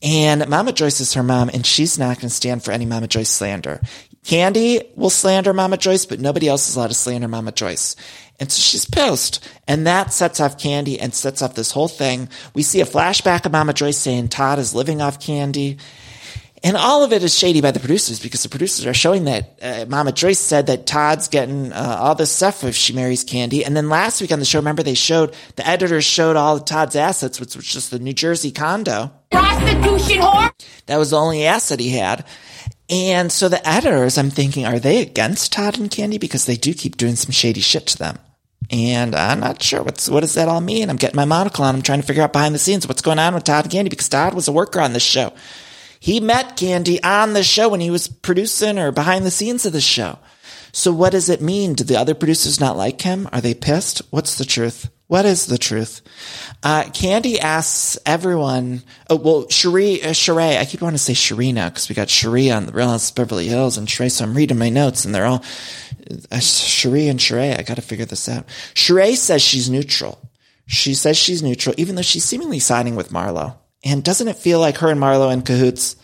And 0.00 0.48
Mama 0.48 0.72
Joyce 0.72 1.00
is 1.00 1.14
her 1.14 1.22
mom, 1.22 1.48
and 1.48 1.64
she's 1.64 1.98
not 1.98 2.16
going 2.16 2.28
to 2.28 2.34
stand 2.34 2.64
for 2.64 2.72
any 2.72 2.86
Mama 2.86 3.06
Joyce 3.06 3.28
slander. 3.28 3.80
Kandi 4.24 4.86
will 4.96 5.10
slander 5.10 5.52
Mama 5.52 5.76
Joyce, 5.76 6.06
but 6.06 6.20
nobody 6.20 6.48
else 6.48 6.68
is 6.68 6.76
allowed 6.76 6.88
to 6.88 6.94
slander 6.94 7.28
Mama 7.28 7.52
Joyce. 7.52 7.96
And 8.38 8.50
so 8.50 8.60
she's 8.60 8.84
pissed. 8.84 9.46
And 9.66 9.86
that 9.86 10.12
sets 10.12 10.40
off 10.40 10.58
Kandi 10.58 10.98
and 11.00 11.14
sets 11.14 11.42
off 11.42 11.54
this 11.54 11.72
whole 11.72 11.88
thing. 11.88 12.28
We 12.54 12.62
see 12.62 12.80
a 12.80 12.86
flashback 12.86 13.46
of 13.46 13.52
Mama 13.52 13.72
Joyce 13.72 13.98
saying 13.98 14.28
Todd 14.28 14.58
is 14.58 14.74
living 14.74 15.00
off 15.00 15.20
Kandi. 15.20 15.78
And 16.64 16.76
all 16.76 17.02
of 17.02 17.12
it 17.12 17.24
is 17.24 17.36
shady 17.36 17.60
by 17.60 17.72
the 17.72 17.80
producers 17.80 18.20
because 18.20 18.44
the 18.44 18.48
producers 18.48 18.86
are 18.86 18.94
showing 18.94 19.24
that 19.24 19.58
uh, 19.60 19.84
Mama 19.88 20.12
Joyce 20.12 20.38
said 20.38 20.68
that 20.68 20.86
Todd's 20.86 21.26
getting 21.26 21.72
uh, 21.72 21.96
all 21.98 22.14
this 22.14 22.30
stuff 22.30 22.62
if 22.62 22.76
she 22.76 22.92
marries 22.92 23.24
Kandi. 23.24 23.66
And 23.66 23.76
then 23.76 23.88
last 23.88 24.20
week 24.20 24.30
on 24.30 24.38
the 24.38 24.44
show, 24.44 24.60
remember 24.60 24.84
they 24.84 24.94
showed, 24.94 25.34
the 25.56 25.66
editors 25.66 26.04
showed 26.04 26.36
all 26.36 26.56
of 26.56 26.64
Todd's 26.64 26.94
assets, 26.94 27.40
which 27.40 27.56
was 27.56 27.66
just 27.66 27.90
the 27.90 27.98
New 27.98 28.12
Jersey 28.12 28.52
condo. 28.52 29.10
Prostitution 29.32 30.22
whore! 30.22 30.50
That 30.86 30.98
was 30.98 31.10
the 31.10 31.16
only 31.16 31.44
asset 31.46 31.80
he 31.80 31.90
had. 31.90 32.24
And 32.92 33.32
so 33.32 33.48
the 33.48 33.66
editors, 33.66 34.18
I'm 34.18 34.28
thinking, 34.28 34.66
are 34.66 34.78
they 34.78 35.00
against 35.00 35.54
Todd 35.54 35.78
and 35.78 35.90
Kandi? 35.90 36.20
Because 36.20 36.44
they 36.44 36.56
do 36.56 36.74
keep 36.74 36.98
doing 36.98 37.16
some 37.16 37.32
shady 37.32 37.62
shit 37.62 37.86
to 37.86 37.98
them. 37.98 38.18
And 38.70 39.14
I'm 39.14 39.40
not 39.40 39.62
sure 39.62 39.82
what's, 39.82 40.10
what 40.10 40.20
does 40.20 40.34
that 40.34 40.48
all 40.48 40.60
mean? 40.60 40.90
I'm 40.90 40.96
getting 40.96 41.16
my 41.16 41.24
monocle 41.24 41.64
on. 41.64 41.74
I'm 41.74 41.80
trying 41.80 42.02
to 42.02 42.06
figure 42.06 42.22
out 42.22 42.34
behind 42.34 42.54
the 42.54 42.58
scenes 42.58 42.86
what's 42.86 43.00
going 43.00 43.18
on 43.18 43.32
with 43.34 43.44
Todd 43.44 43.64
and 43.64 43.72
Kandi 43.72 43.88
because 43.88 44.10
Todd 44.10 44.34
was 44.34 44.46
a 44.46 44.52
worker 44.52 44.78
on 44.78 44.92
this 44.92 45.02
show. 45.02 45.32
He 46.00 46.20
met 46.20 46.58
Kandi 46.58 47.02
on 47.02 47.32
the 47.32 47.42
show 47.42 47.70
when 47.70 47.80
he 47.80 47.90
was 47.90 48.08
producing 48.08 48.78
or 48.78 48.92
behind 48.92 49.24
the 49.24 49.30
scenes 49.30 49.64
of 49.64 49.72
the 49.72 49.80
show. 49.80 50.18
So 50.72 50.92
what 50.92 51.12
does 51.12 51.30
it 51.30 51.40
mean? 51.40 51.72
Do 51.72 51.84
the 51.84 51.98
other 51.98 52.14
producers 52.14 52.60
not 52.60 52.76
like 52.76 53.00
him? 53.00 53.26
Are 53.32 53.40
they 53.40 53.54
pissed? 53.54 54.02
What's 54.10 54.36
the 54.36 54.44
truth? 54.44 54.90
What 55.12 55.26
is 55.26 55.44
the 55.44 55.58
truth? 55.58 56.00
Uh, 56.62 56.84
Kandi 56.84 57.38
asks 57.38 57.98
everyone, 58.06 58.82
oh, 59.10 59.16
well, 59.16 59.44
Sheree, 59.44 60.02
uh, 60.02 60.14
Sheree, 60.14 60.56
I 60.56 60.64
keep 60.64 60.80
wanting 60.80 60.96
to 60.96 61.02
say 61.02 61.12
Sheree 61.12 61.52
now 61.52 61.68
because 61.68 61.90
we 61.90 61.94
got 61.94 62.08
Sheree 62.08 62.50
on 62.56 62.64
the 62.64 62.72
Real 62.72 62.88
House 62.88 63.10
of 63.10 63.16
Beverly 63.16 63.46
Hills 63.46 63.76
and 63.76 63.86
Sheree, 63.86 64.10
so 64.10 64.24
I'm 64.24 64.32
reading 64.32 64.56
my 64.56 64.70
notes 64.70 65.04
and 65.04 65.14
they're 65.14 65.26
all 65.26 65.44
Uh, 66.30 66.36
Sheree 66.36 67.10
and 67.10 67.20
Sheree, 67.20 67.58
I 67.58 67.62
got 67.62 67.74
to 67.74 67.82
figure 67.82 68.06
this 68.06 68.26
out. 68.26 68.46
Sheree 68.72 69.14
says 69.14 69.42
she's 69.42 69.68
neutral. 69.68 70.18
She 70.66 70.94
says 70.94 71.18
she's 71.18 71.42
neutral, 71.42 71.74
even 71.76 71.94
though 71.94 72.00
she's 72.00 72.24
seemingly 72.24 72.58
siding 72.58 72.96
with 72.96 73.10
Marlo. 73.10 73.56
And 73.84 74.02
doesn't 74.02 74.28
it 74.28 74.36
feel 74.36 74.60
like 74.60 74.78
her 74.78 74.88
and 74.88 74.98
Marlo 74.98 75.30
in 75.30 75.42
cahoots? 75.42 75.94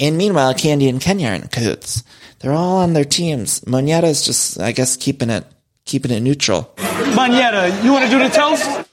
And 0.00 0.16
meanwhile, 0.16 0.54
Kandi 0.54 0.88
and 0.88 0.98
Kenya 0.98 1.28
are 1.28 1.34
in 1.34 1.48
cahoots. 1.48 2.04
They're 2.38 2.52
all 2.52 2.78
on 2.78 2.94
their 2.94 3.04
teams. 3.04 3.60
Monyetta 3.66 4.04
is 4.04 4.24
just, 4.24 4.58
I 4.58 4.72
guess, 4.72 4.96
keeping 4.96 5.28
it, 5.28 5.44
keeping 5.90 6.12
it 6.12 6.20
neutral. 6.20 6.72
Monyetta, 6.76 7.82
you 7.82 7.92
want 7.92 8.04
to 8.04 8.10
do 8.10 8.18
the 8.20 8.28
toast? 8.28 8.86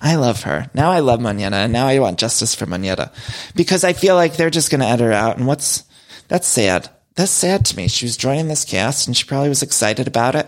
I 0.00 0.14
love 0.14 0.42
her. 0.44 0.70
Now 0.72 0.90
I 0.92 1.00
love 1.00 1.18
Monyetta, 1.18 1.52
and 1.52 1.72
now 1.72 1.88
I 1.88 1.98
want 1.98 2.18
justice 2.18 2.54
for 2.54 2.66
Monyetta 2.66 3.12
because 3.56 3.82
I 3.82 3.92
feel 3.92 4.14
like 4.14 4.36
they're 4.36 4.50
just 4.50 4.70
going 4.70 4.80
to 4.80 4.86
edit 4.86 5.06
her 5.06 5.12
out. 5.12 5.36
And 5.36 5.46
what's 5.46 5.82
that's 6.28 6.46
sad. 6.46 6.88
That's 7.16 7.32
sad 7.32 7.64
to 7.66 7.76
me. 7.76 7.88
She 7.88 8.04
was 8.04 8.16
joining 8.16 8.46
this 8.46 8.64
cast, 8.64 9.08
and 9.08 9.16
she 9.16 9.24
probably 9.24 9.48
was 9.48 9.64
excited 9.64 10.06
about 10.06 10.36
it. 10.36 10.46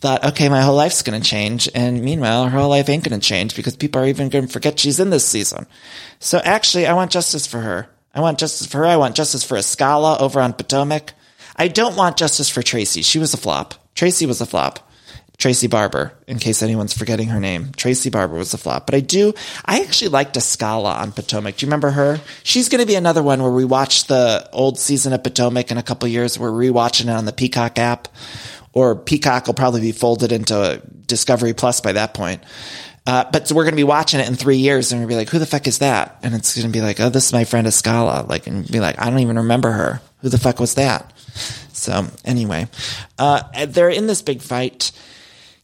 Thought, 0.00 0.24
okay, 0.24 0.48
my 0.48 0.62
whole 0.62 0.74
life's 0.74 1.02
going 1.02 1.20
to 1.20 1.28
change, 1.28 1.68
and 1.72 2.02
meanwhile, 2.02 2.48
her 2.48 2.58
whole 2.58 2.70
life 2.70 2.88
ain't 2.88 3.08
going 3.08 3.18
to 3.18 3.24
change 3.24 3.54
because 3.54 3.76
people 3.76 4.02
are 4.02 4.06
even 4.06 4.28
going 4.28 4.46
to 4.46 4.52
forget 4.52 4.80
she's 4.80 4.98
in 4.98 5.10
this 5.10 5.24
season. 5.24 5.66
So 6.18 6.38
actually, 6.38 6.86
I 6.88 6.94
want 6.94 7.12
justice 7.12 7.46
for 7.46 7.60
her. 7.60 7.88
I 8.12 8.20
want 8.20 8.40
justice 8.40 8.66
for 8.66 8.78
her. 8.78 8.86
I 8.86 8.96
want 8.96 9.14
justice 9.14 9.44
for 9.44 9.56
Askale 9.56 10.20
over 10.20 10.40
on 10.40 10.54
Potomac. 10.54 11.12
I 11.58 11.68
don't 11.68 11.96
want 11.96 12.16
justice 12.16 12.48
for 12.48 12.62
Tracy. 12.62 13.02
She 13.02 13.18
was 13.18 13.34
a 13.34 13.36
flop. 13.36 13.74
Tracy 13.94 14.26
was 14.26 14.40
a 14.40 14.46
flop. 14.46 14.88
Tracy 15.38 15.68
Barber, 15.68 16.12
in 16.26 16.40
case 16.40 16.62
anyone's 16.62 16.92
forgetting 16.92 17.28
her 17.28 17.38
name. 17.38 17.70
Tracy 17.76 18.10
Barber 18.10 18.36
was 18.36 18.54
a 18.54 18.58
flop. 18.58 18.86
But 18.86 18.96
I 18.96 19.00
do, 19.00 19.34
I 19.64 19.80
actually 19.82 20.08
liked 20.08 20.36
Askale 20.36 20.84
on 20.84 21.12
Potomac. 21.12 21.56
Do 21.56 21.64
you 21.64 21.68
remember 21.68 21.90
her? 21.90 22.20
She's 22.42 22.68
going 22.68 22.80
to 22.80 22.86
be 22.86 22.96
another 22.96 23.22
one 23.22 23.40
where 23.40 23.52
we 23.52 23.64
watch 23.64 24.06
the 24.06 24.48
old 24.52 24.80
season 24.80 25.12
of 25.12 25.22
Potomac 25.22 25.70
in 25.70 25.78
a 25.78 25.82
couple 25.82 26.08
years. 26.08 26.38
We're 26.40 26.50
rewatching 26.50 27.04
it 27.04 27.10
on 27.10 27.24
the 27.24 27.32
Peacock 27.32 27.78
app. 27.78 28.08
Or 28.72 28.96
Peacock 28.96 29.46
will 29.46 29.54
probably 29.54 29.80
be 29.80 29.92
folded 29.92 30.32
into 30.32 30.82
Discovery 31.06 31.54
Plus 31.54 31.80
by 31.80 31.92
that 31.92 32.14
point. 32.14 32.42
Uh, 33.06 33.24
but 33.30 33.50
we're 33.52 33.62
going 33.62 33.72
to 33.72 33.76
be 33.76 33.84
watching 33.84 34.20
it 34.20 34.28
in 34.28 34.34
three 34.34 34.58
years 34.58 34.90
and 34.92 35.00
we'll 35.00 35.08
be 35.08 35.14
like, 35.14 35.30
who 35.30 35.38
the 35.38 35.46
fuck 35.46 35.66
is 35.68 35.78
that? 35.78 36.18
And 36.22 36.34
it's 36.34 36.54
going 36.56 36.66
to 36.66 36.72
be 36.72 36.82
like, 36.82 37.00
oh, 37.00 37.10
this 37.10 37.26
is 37.26 37.32
my 37.32 37.44
friend 37.44 37.66
Askale. 37.66 38.28
Like, 38.28 38.48
and 38.48 38.70
be 38.70 38.80
like, 38.80 39.00
I 39.00 39.08
don't 39.08 39.20
even 39.20 39.38
remember 39.38 39.70
her. 39.70 40.02
Who 40.20 40.28
the 40.28 40.36
fuck 40.36 40.58
was 40.58 40.74
that? 40.74 41.12
So 41.72 42.06
anyway, 42.24 42.68
uh, 43.18 43.42
they're 43.66 43.90
in 43.90 44.06
this 44.06 44.22
big 44.22 44.42
fight. 44.42 44.92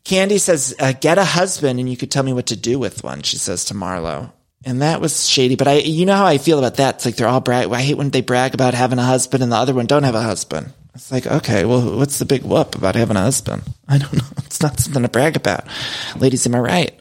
Kandi 0.04 0.38
says, 0.38 0.74
uh, 0.78 0.92
get 0.92 1.18
a 1.18 1.24
husband 1.24 1.80
and 1.80 1.88
you 1.88 1.96
could 1.96 2.10
tell 2.10 2.22
me 2.22 2.32
what 2.32 2.46
to 2.46 2.56
do 2.56 2.78
with 2.78 3.02
one, 3.02 3.22
she 3.22 3.36
says 3.36 3.64
to 3.66 3.74
Marlo. 3.74 4.32
And 4.66 4.80
that 4.80 5.00
was 5.00 5.28
shady, 5.28 5.56
but 5.56 5.68
I, 5.68 5.78
you 5.78 6.06
know 6.06 6.16
how 6.16 6.26
I 6.26 6.38
feel 6.38 6.58
about 6.58 6.76
that. 6.76 6.96
It's 6.96 7.04
like 7.04 7.16
they're 7.16 7.28
all 7.28 7.40
brag. 7.40 7.70
I 7.70 7.82
hate 7.82 7.98
when 7.98 8.10
they 8.10 8.22
brag 8.22 8.54
about 8.54 8.74
having 8.74 8.98
a 8.98 9.02
husband 9.02 9.42
and 9.42 9.52
the 9.52 9.56
other 9.56 9.74
one 9.74 9.86
don't 9.86 10.04
have 10.04 10.14
a 10.14 10.22
husband. 10.22 10.72
It's 10.94 11.10
like, 11.10 11.26
okay, 11.26 11.64
well, 11.64 11.96
what's 11.96 12.20
the 12.20 12.24
big 12.24 12.42
whoop 12.42 12.76
about 12.76 12.94
having 12.94 13.16
a 13.16 13.20
husband? 13.22 13.62
I 13.88 13.98
don't 13.98 14.12
know. 14.12 14.20
It's 14.54 14.62
not 14.62 14.78
something 14.78 15.02
to 15.02 15.08
brag 15.08 15.34
about. 15.34 15.66
Ladies, 16.14 16.46
am 16.46 16.54
I 16.54 16.60
right? 16.60 16.94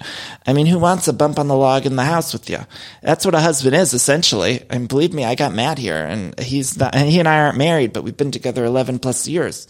I 0.48 0.54
mean, 0.54 0.66
who 0.66 0.80
wants 0.80 1.08
a 1.08 1.14
bump 1.14 1.38
on 1.38 1.48
the 1.48 1.56
log 1.56 1.86
in 1.86 1.96
the 1.96 2.04
house 2.04 2.34
with 2.34 2.50
you? 2.50 2.58
That's 3.04 3.26
what 3.26 3.36
a 3.36 3.40
husband 3.40 3.76
is, 3.76 3.94
essentially. 3.94 4.64
And 4.72 4.90
believe 4.90 5.14
me, 5.14 5.24
I 5.24 5.36
got 5.36 5.54
Matt 5.54 5.78
here 5.78 5.98
and 5.98 6.38
he's 6.40 6.76
not, 6.76 6.96
and 6.96 7.08
he 7.08 7.20
and 7.20 7.28
I 7.28 7.42
aren't 7.42 7.60
married, 7.60 7.94
but 7.94 8.04
we've 8.04 8.18
been 8.18 8.32
together 8.32 8.66
11 8.66 8.98
plus 8.98 9.28
years. 9.28 9.68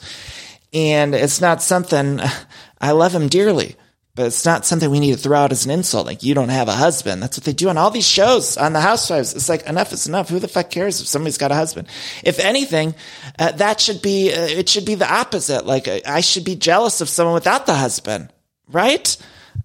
And 0.71 1.13
it's 1.13 1.41
not 1.41 1.61
something, 1.61 2.21
I 2.81 2.91
love 2.91 3.13
him 3.13 3.27
dearly, 3.27 3.75
but 4.15 4.27
it's 4.27 4.45
not 4.45 4.65
something 4.65 4.91
we 4.91 4.99
need 4.99 5.13
to 5.13 5.17
throw 5.17 5.37
out 5.37 5.51
as 5.51 5.65
an 5.65 5.71
insult. 5.71 6.05
Like, 6.05 6.21
you 6.21 6.35
don't 6.35 6.49
have 6.49 6.67
a 6.67 6.73
husband. 6.73 7.21
That's 7.21 7.37
what 7.37 7.45
they 7.45 7.53
do 7.53 7.69
on 7.69 7.77
all 7.77 7.89
these 7.89 8.07
shows 8.07 8.57
on 8.57 8.73
the 8.73 8.81
housewives. 8.81 9.33
It's 9.33 9.49
like, 9.49 9.65
enough 9.65 9.91
is 9.91 10.07
enough. 10.07 10.29
Who 10.29 10.39
the 10.39 10.47
fuck 10.47 10.69
cares 10.69 11.01
if 11.01 11.07
somebody's 11.07 11.39
got 11.39 11.51
a 11.51 11.55
husband? 11.55 11.87
If 12.23 12.39
anything, 12.39 12.93
uh, 13.39 13.53
that 13.53 13.81
should 13.81 14.03
be, 14.03 14.31
uh, 14.31 14.41
it 14.41 14.69
should 14.69 14.85
be 14.85 14.95
the 14.95 15.11
opposite. 15.11 15.65
Like, 15.65 15.87
I 15.87 16.21
should 16.21 16.45
be 16.45 16.55
jealous 16.55 17.01
of 17.01 17.09
someone 17.09 17.33
without 17.33 17.65
the 17.65 17.73
husband, 17.73 18.31
right? 18.67 19.17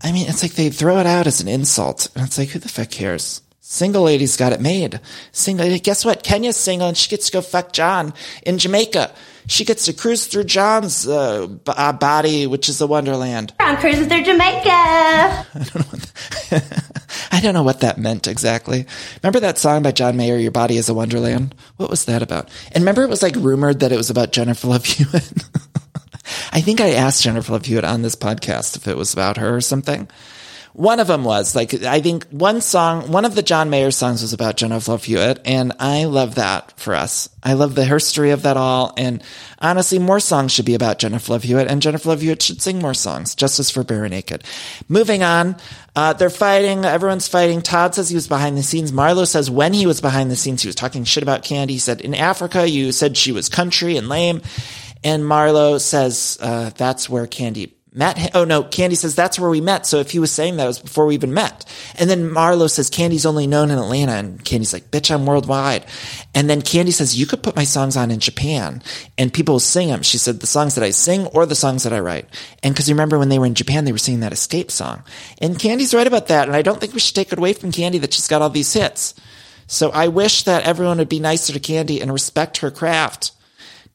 I 0.03 0.12
mean, 0.12 0.28
it's 0.28 0.42
like 0.42 0.53
they 0.53 0.70
throw 0.70 0.99
it 0.99 1.07
out 1.07 1.26
as 1.26 1.40
an 1.40 1.49
insult. 1.49 2.09
And 2.14 2.24
it's 2.24 2.38
like, 2.38 2.49
who 2.49 2.59
the 2.59 2.68
fuck 2.68 2.90
cares? 2.90 3.42
Single 3.71 4.05
lady's 4.05 4.39
got 4.39 4.55
it 4.55 4.62
made. 4.62 4.99
Single, 5.31 5.66
lady. 5.66 5.79
guess 5.79 6.03
what? 6.03 6.23
Kenya's 6.23 6.57
single 6.57 6.89
and 6.89 6.97
she 6.97 7.11
gets 7.11 7.27
to 7.27 7.33
go 7.33 7.43
fuck 7.43 7.71
John 7.75 8.14
in 8.47 8.57
Jamaica. 8.57 9.12
She 9.47 9.66
gets 9.66 9.85
to 9.85 9.93
cruise 9.93 10.27
through 10.27 10.45
John's 10.45 11.07
uh, 11.07 11.47
b- 11.49 11.61
uh, 11.77 11.93
body, 11.93 12.47
which 12.47 12.71
is 12.71 12.81
a 12.81 12.87
wonderland. 12.87 13.53
I'm 13.61 13.77
cruising 13.77 14.09
through 14.09 14.23
Jamaica. 14.25 14.71
I 14.71 15.47
don't 15.53 15.75
know. 15.75 15.83
What 15.91 16.12
that, 16.49 16.93
I 17.33 17.41
don't 17.43 17.53
know 17.53 17.62
what 17.62 17.81
that 17.81 17.99
meant 17.99 18.27
exactly. 18.27 18.87
Remember 19.23 19.41
that 19.41 19.59
song 19.59 19.83
by 19.83 19.93
John 19.93 20.16
Mayer, 20.16 20.39
"Your 20.39 20.51
Body 20.51 20.79
Is 20.79 20.89
a 20.89 20.95
Wonderland"? 20.95 21.55
What 21.77 21.91
was 21.91 22.07
that 22.07 22.23
about? 22.23 22.49
And 22.73 22.81
remember, 22.81 23.03
it 23.03 23.11
was 23.11 23.23
like 23.23 23.37
rumored 23.37 23.81
that 23.81 23.93
it 23.93 23.99
was 23.99 24.09
about 24.09 24.33
Jennifer 24.33 24.66
Love 24.69 24.87
Hewitt. 24.87 25.31
I 26.53 26.62
think 26.62 26.81
I 26.81 26.93
asked 26.93 27.23
Jennifer 27.23 27.53
Love 27.53 27.66
Hewitt 27.66 27.85
on 27.85 28.01
this 28.01 28.16
podcast 28.16 28.77
if 28.79 28.89
it 28.89 28.97
was 28.97 29.12
about 29.12 29.37
her 29.37 29.55
or 29.57 29.61
something. 29.61 30.09
One 30.73 31.01
of 31.01 31.07
them 31.07 31.25
was 31.25 31.57
like, 31.57 31.75
I 31.83 32.01
think 32.01 32.27
one 32.31 32.61
song, 32.61 33.11
one 33.11 33.25
of 33.25 33.35
the 33.35 33.43
John 33.43 33.71
Mayer 33.71 33.91
songs 33.91 34.23
was 34.23 34.33
about 34.33 34.57
Jennifer 34.57 34.93
Love 34.93 35.05
Hewitt. 35.05 35.41
And 35.45 35.73
I 35.81 36.05
love 36.05 36.37
that 36.37 36.79
for 36.79 36.95
us. 36.95 37.29
I 37.43 37.55
love 37.55 37.75
the 37.75 37.85
history 37.85 38.31
of 38.31 38.43
that 38.43 38.57
all. 38.57 38.93
And 38.97 39.23
honestly, 39.61 39.99
more 39.99 40.21
songs 40.21 40.53
should 40.53 40.66
be 40.66 40.75
about 40.75 40.99
Jennifer 40.99 41.33
Love 41.33 41.43
Hewitt 41.43 41.69
and 41.69 41.83
Jennifer 41.83 42.11
Love 42.11 42.21
Hewitt 42.21 42.43
should 42.43 42.62
sing 42.62 42.79
more 42.79 42.95
songs. 42.95 43.35
Justice 43.35 43.71
for 43.71 43.83
Barenaked. 43.83 44.43
Moving 44.89 45.23
on. 45.23 45.57
Uh, 45.97 46.12
they're 46.12 46.31
fighting. 46.31 46.85
Everyone's 46.85 47.29
fighting. 47.29 47.62
Todd 47.62 47.95
says 47.95 48.09
he 48.09 48.14
was 48.14 48.29
behind 48.29 48.57
the 48.57 48.62
scenes. 48.62 48.93
Marlo 48.93 49.27
says 49.27 49.51
when 49.51 49.73
he 49.73 49.87
was 49.87 50.01
behind 50.01 50.31
the 50.31 50.37
scenes, 50.37 50.62
he 50.62 50.69
was 50.69 50.77
talking 50.77 51.05
shit 51.05 51.23
about 51.23 51.43
Kandi. 51.43 51.71
He 51.71 51.79
said, 51.79 52.01
in 52.01 52.14
Africa, 52.14 52.69
you 52.69 52.93
said 52.93 53.16
she 53.16 53.33
was 53.33 53.49
country 53.49 53.97
and 53.97 54.09
lame. 54.09 54.43
And 55.03 55.23
Marlo 55.23 55.81
says, 55.81 56.39
uh, 56.41 56.71
that's 56.71 57.09
where 57.09 57.27
Kandi 57.27 57.73
Matt, 57.93 58.32
oh 58.34 58.45
no, 58.45 58.64
Kandi 58.64 58.97
says 58.97 59.14
that's 59.14 59.39
where 59.39 59.49
we 59.49 59.61
met. 59.61 59.86
So 59.86 59.99
if 59.99 60.11
he 60.11 60.18
was 60.18 60.30
saying 60.30 60.57
that 60.57 60.64
it 60.64 60.68
was 60.68 60.78
before 60.78 61.07
we 61.07 61.14
even 61.14 61.32
met. 61.32 61.64
And 61.99 62.09
then 62.09 62.28
Marlo 62.28 62.70
says 62.70 62.91
Kandi's 62.91 63.24
only 63.24 63.47
known 63.47 63.70
in 63.70 63.78
Atlanta. 63.78 64.12
And 64.12 64.45
Kandi's 64.45 64.72
like, 64.72 64.91
bitch, 64.91 65.12
I'm 65.12 65.24
worldwide. 65.24 65.86
And 66.34 66.51
then 66.51 66.61
Kandi 66.61 66.93
says, 66.93 67.18
you 67.18 67.26
could 67.26 67.43
put 67.43 67.57
my 67.57 67.64
songs 67.64 67.97
on 67.97 68.11
in 68.11 68.20
Japan 68.20 68.82
and 69.16 69.32
people 69.32 69.55
will 69.55 69.61
sing 69.61 69.89
them. 69.89 70.03
She 70.03 70.18
said 70.18 70.41
the 70.41 70.47
songs 70.47 70.74
that 70.74 70.84
I 70.84 70.91
sing 70.91 71.26
or 71.28 71.47
the 71.47 71.55
songs 71.55 71.84
that 71.84 71.93
I 71.93 72.01
write. 72.01 72.26
And 72.62 72.76
cause 72.76 72.89
you 72.89 72.95
remember 72.95 73.18
when 73.18 73.30
they 73.30 73.39
were 73.39 73.47
in 73.47 73.55
Japan, 73.55 73.84
they 73.84 73.93
were 73.93 73.99
singing 73.99 74.20
that 74.20 74.32
escape 74.32 74.70
song. 74.70 75.03
And 75.41 75.57
Kandi's 75.57 75.95
right 75.95 76.07
about 76.07 76.28
that. 76.28 76.47
And 76.47 76.57
I 76.57 76.62
don't 76.62 76.80
think 76.80 76.93
we 76.93 77.01
should 77.01 77.14
take 77.14 77.32
it 77.32 77.39
away 77.39 77.55
from 77.55 77.72
Kandi 77.72 78.01
that 78.03 78.12
she's 78.12 78.28
got 78.28 78.43
all 78.43 78.51
these 78.51 78.72
hits. 78.72 79.14
So 79.66 79.91
I 79.91 80.09
wish 80.09 80.45
that 80.45 80.64
everyone 80.64 80.99
would 80.99 81.09
be 81.09 81.20
nicer 81.20 81.53
to 81.53 81.61
Kandi 81.61 82.01
and 82.03 82.12
respect 82.12 82.59
her 82.59 82.70
craft. 82.70 83.32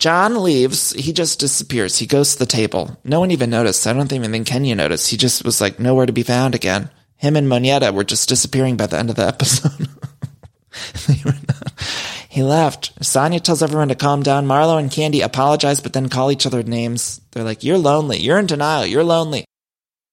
John 0.03 0.43
leaves. 0.43 0.91
He 0.91 1.13
just 1.13 1.39
disappears. 1.39 1.97
He 1.97 2.05
goes 2.05 2.33
to 2.33 2.39
the 2.39 2.45
table. 2.45 2.99
No 3.05 3.21
one 3.21 3.31
even 3.31 3.49
noticed. 3.49 3.87
I 3.87 3.93
don't 3.93 4.09
think 4.09 4.25
even 4.25 4.43
Kenya 4.43 4.75
noticed. 4.75 5.09
He 5.09 5.15
just 5.15 5.45
was 5.45 5.61
like 5.61 5.79
nowhere 5.79 6.05
to 6.05 6.11
be 6.11 6.23
found 6.23 6.55
again. 6.55 6.89
Him 7.15 7.37
and 7.37 7.47
Monyetta 7.47 7.93
were 7.93 8.03
just 8.03 8.27
disappearing 8.27 8.75
by 8.75 8.87
the 8.87 8.99
end 8.99 9.09
of 9.09 9.15
the 9.15 9.25
episode. 9.33 9.87
he 12.27 12.43
left. 12.43 12.93
Sanya 12.99 13.39
tells 13.41 13.63
everyone 13.63 13.87
to 13.87 13.95
calm 13.95 14.23
down. 14.23 14.45
Marlo 14.45 14.77
and 14.77 14.89
Kandi 14.89 15.23
apologize, 15.23 15.79
but 15.79 15.93
then 15.93 16.09
call 16.09 16.33
each 16.33 16.45
other 16.45 16.63
names. 16.63 17.21
They're 17.31 17.45
like, 17.45 17.63
you're 17.63 17.77
lonely. 17.77 18.17
You're 18.19 18.39
in 18.39 18.45
denial. 18.47 18.85
You're 18.85 19.05
lonely. 19.05 19.45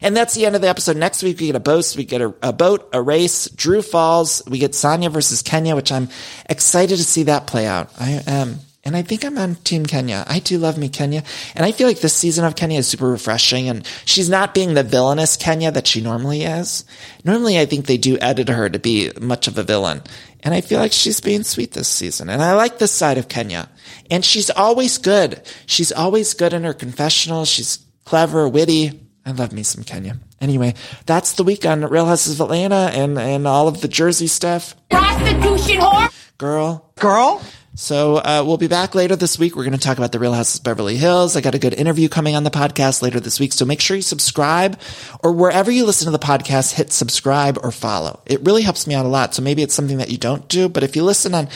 And 0.00 0.16
that's 0.16 0.34
the 0.34 0.46
end 0.46 0.54
of 0.54 0.62
the 0.62 0.68
episode. 0.68 0.96
Next 0.96 1.22
week, 1.22 1.40
we 1.40 1.46
get 1.46 1.56
a 1.56 1.60
boat. 1.60 1.94
We 1.96 2.04
get 2.04 2.20
a, 2.20 2.32
a, 2.42 2.52
boat, 2.52 2.88
a 2.92 3.02
race, 3.02 3.48
Drew 3.50 3.82
falls. 3.82 4.42
We 4.46 4.58
get 4.58 4.72
Sanya 4.72 5.10
versus 5.10 5.42
Kenya, 5.42 5.74
which 5.74 5.90
I'm 5.90 6.08
excited 6.48 6.96
to 6.96 7.04
see 7.04 7.24
that 7.24 7.46
play 7.46 7.66
out. 7.66 7.90
I 7.98 8.22
am. 8.26 8.48
Um, 8.48 8.58
and 8.84 8.96
I 8.96 9.02
think 9.02 9.22
I'm 9.22 9.36
on 9.36 9.56
Team 9.56 9.84
Kenya. 9.84 10.24
I 10.26 10.38
do 10.38 10.56
love 10.56 10.78
me 10.78 10.88
Kenya. 10.88 11.22
And 11.54 11.62
I 11.62 11.72
feel 11.72 11.86
like 11.86 12.00
this 12.00 12.14
season 12.14 12.46
of 12.46 12.56
Kenya 12.56 12.78
is 12.78 12.86
super 12.86 13.08
refreshing. 13.10 13.68
And 13.68 13.86
she's 14.06 14.30
not 14.30 14.54
being 14.54 14.72
the 14.72 14.82
villainous 14.82 15.36
Kenya 15.36 15.70
that 15.72 15.86
she 15.86 16.00
normally 16.00 16.44
is. 16.44 16.86
Normally, 17.22 17.58
I 17.58 17.66
think 17.66 17.84
they 17.84 17.98
do 17.98 18.16
edit 18.18 18.48
her 18.48 18.70
to 18.70 18.78
be 18.78 19.10
much 19.20 19.46
of 19.46 19.58
a 19.58 19.62
villain. 19.62 20.00
And 20.42 20.54
I 20.54 20.62
feel 20.62 20.78
like 20.78 20.92
she's 20.92 21.20
being 21.20 21.42
sweet 21.42 21.72
this 21.72 21.88
season. 21.88 22.30
And 22.30 22.40
I 22.40 22.54
like 22.54 22.78
this 22.78 22.92
side 22.92 23.18
of 23.18 23.28
Kenya. 23.28 23.68
And 24.10 24.24
she's 24.24 24.48
always 24.48 24.96
good. 24.96 25.42
She's 25.66 25.92
always 25.92 26.32
good 26.32 26.54
in 26.54 26.64
her 26.64 26.72
confessional. 26.72 27.44
She's 27.44 27.80
clever, 28.06 28.48
witty. 28.48 29.07
I 29.28 29.32
love 29.32 29.52
me 29.52 29.62
some 29.62 29.84
Kenya. 29.84 30.16
Anyway, 30.40 30.72
that's 31.04 31.34
the 31.34 31.44
week 31.44 31.66
on 31.66 31.82
Real 31.82 32.06
Houses 32.06 32.40
of 32.40 32.46
Atlanta 32.46 32.90
and, 32.94 33.18
and 33.18 33.46
all 33.46 33.68
of 33.68 33.82
the 33.82 33.88
Jersey 33.88 34.26
stuff. 34.26 34.74
Prostitution 34.88 35.82
whore. 35.82 36.10
Girl. 36.38 36.90
Girl? 36.98 37.42
So 37.74 38.16
uh, 38.16 38.42
we'll 38.46 38.56
be 38.56 38.68
back 38.68 38.94
later 38.94 39.16
this 39.16 39.38
week. 39.38 39.54
We're 39.54 39.64
going 39.64 39.76
to 39.76 39.78
talk 39.78 39.98
about 39.98 40.12
the 40.12 40.18
Real 40.18 40.32
Houses 40.32 40.60
of 40.60 40.64
Beverly 40.64 40.96
Hills. 40.96 41.36
I 41.36 41.42
got 41.42 41.54
a 41.54 41.58
good 41.58 41.74
interview 41.74 42.08
coming 42.08 42.36
on 42.36 42.44
the 42.44 42.50
podcast 42.50 43.02
later 43.02 43.20
this 43.20 43.38
week. 43.38 43.52
So 43.52 43.66
make 43.66 43.82
sure 43.82 43.96
you 43.96 44.02
subscribe 44.02 44.80
or 45.22 45.32
wherever 45.32 45.70
you 45.70 45.84
listen 45.84 46.06
to 46.06 46.10
the 46.10 46.18
podcast, 46.18 46.72
hit 46.72 46.90
subscribe 46.90 47.58
or 47.62 47.70
follow. 47.70 48.22
It 48.24 48.40
really 48.46 48.62
helps 48.62 48.86
me 48.86 48.94
out 48.94 49.04
a 49.04 49.10
lot. 49.10 49.34
So 49.34 49.42
maybe 49.42 49.62
it's 49.62 49.74
something 49.74 49.98
that 49.98 50.10
you 50.10 50.16
don't 50.16 50.48
do, 50.48 50.70
but 50.70 50.84
if 50.84 50.96
you 50.96 51.04
listen 51.04 51.34
on 51.34 51.48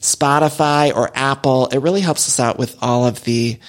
Spotify 0.00 0.92
or 0.92 1.12
Apple, 1.14 1.68
it 1.68 1.78
really 1.78 2.00
helps 2.00 2.26
us 2.26 2.40
out 2.40 2.58
with 2.58 2.76
all 2.82 3.06
of 3.06 3.22
the 3.22 3.60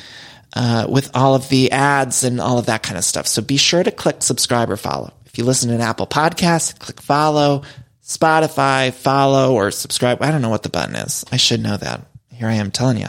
uh, 0.56 0.86
with 0.90 1.10
all 1.16 1.36
of 1.36 1.50
the 1.50 1.72
ads 1.72 2.24
and 2.24 2.42
all 2.42 2.58
of 2.58 2.66
that 2.66 2.84
kind 2.84 2.98
of 2.98 3.04
stuff. 3.04 3.28
So 3.28 3.42
be 3.42 3.58
sure 3.58 3.84
to 3.84 3.92
click 3.92 4.22
subscribe 4.22 4.70
or 4.70 4.78
follow. 4.78 5.14
If 5.26 5.38
you 5.38 5.46
listen 5.46 5.70
to 5.70 5.76
an 5.76 5.82
Apple 5.82 6.08
podcast, 6.08 6.80
click 6.80 7.02
follow, 7.02 7.64
Spotify, 8.04 8.94
follow 8.94 9.54
or 9.54 9.72
subscribe. 9.72 10.22
I 10.22 10.32
don't 10.32 10.42
know 10.42 10.50
what 10.50 10.64
the 10.64 10.70
button 10.70 10.96
is. 10.96 11.24
I 11.32 11.38
should 11.38 11.62
know 11.62 11.78
that. 11.78 12.02
Here 12.30 12.48
I 12.48 12.56
am 12.56 12.72
telling 12.72 12.98
you. 12.98 13.08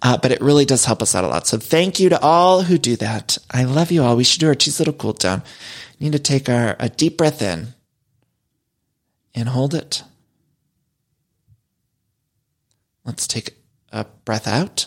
Uh, 0.00 0.18
but 0.18 0.32
it 0.32 0.40
really 0.40 0.64
does 0.64 0.84
help 0.84 1.02
us 1.02 1.14
out 1.14 1.24
a 1.24 1.28
lot. 1.28 1.46
So 1.46 1.58
thank 1.58 1.98
you 1.98 2.10
to 2.10 2.20
all 2.20 2.62
who 2.62 2.78
do 2.78 2.96
that. 2.96 3.38
I 3.50 3.64
love 3.64 3.90
you 3.90 4.02
all. 4.02 4.16
We 4.16 4.24
should 4.24 4.40
do 4.40 4.48
our 4.48 4.54
cheese 4.54 4.78
little 4.78 4.94
cool 4.94 5.14
down. 5.14 5.42
Need 5.98 6.12
to 6.12 6.18
take 6.18 6.48
our, 6.48 6.76
a 6.78 6.88
deep 6.88 7.16
breath 7.16 7.40
in 7.40 7.74
and 9.34 9.48
hold 9.48 9.74
it. 9.74 10.02
Let's 13.04 13.26
take 13.26 13.54
a 13.92 14.04
breath 14.24 14.46
out. 14.46 14.86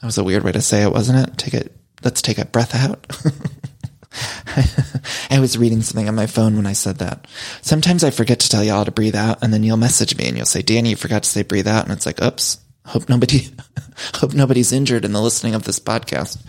That 0.00 0.06
was 0.06 0.18
a 0.18 0.24
weird 0.24 0.44
way 0.44 0.52
to 0.52 0.60
say 0.60 0.82
it, 0.82 0.92
wasn't 0.92 1.28
it? 1.28 1.38
Take 1.38 1.54
it. 1.54 1.74
Let's 2.02 2.22
take 2.22 2.38
a 2.38 2.44
breath 2.44 2.74
out. 2.74 3.06
I 5.30 5.40
was 5.40 5.58
reading 5.58 5.82
something 5.82 6.08
on 6.08 6.14
my 6.14 6.26
phone 6.26 6.56
when 6.56 6.66
I 6.66 6.72
said 6.72 6.98
that. 6.98 7.26
Sometimes 7.62 8.04
I 8.04 8.10
forget 8.10 8.40
to 8.40 8.48
tell 8.48 8.64
y'all 8.64 8.84
to 8.84 8.90
breathe 8.90 9.16
out, 9.16 9.42
and 9.42 9.52
then 9.52 9.62
you'll 9.62 9.76
message 9.76 10.16
me 10.16 10.26
and 10.26 10.36
you'll 10.36 10.46
say, 10.46 10.62
"Danny, 10.62 10.90
you 10.90 10.96
forgot 10.96 11.22
to 11.24 11.28
say 11.28 11.42
breathe 11.42 11.68
out," 11.68 11.84
and 11.84 11.92
it's 11.92 12.06
like, 12.06 12.22
"Oops." 12.22 12.58
Hope 12.86 13.08
nobody, 13.08 13.48
hope 14.14 14.32
nobody's 14.32 14.72
injured 14.72 15.04
in 15.04 15.12
the 15.12 15.20
listening 15.20 15.56
of 15.56 15.64
this 15.64 15.80
podcast. 15.80 16.40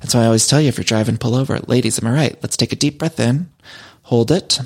That's 0.00 0.14
why 0.14 0.22
I 0.22 0.26
always 0.26 0.48
tell 0.48 0.60
you 0.60 0.68
if 0.68 0.78
you're 0.78 0.84
driving, 0.84 1.18
pull 1.18 1.34
over. 1.34 1.58
Ladies, 1.60 2.02
am 2.02 2.08
I 2.08 2.14
right? 2.14 2.38
Let's 2.42 2.56
take 2.56 2.72
a 2.72 2.76
deep 2.76 2.98
breath 2.98 3.20
in, 3.20 3.50
hold 4.04 4.30
it, 4.30 4.60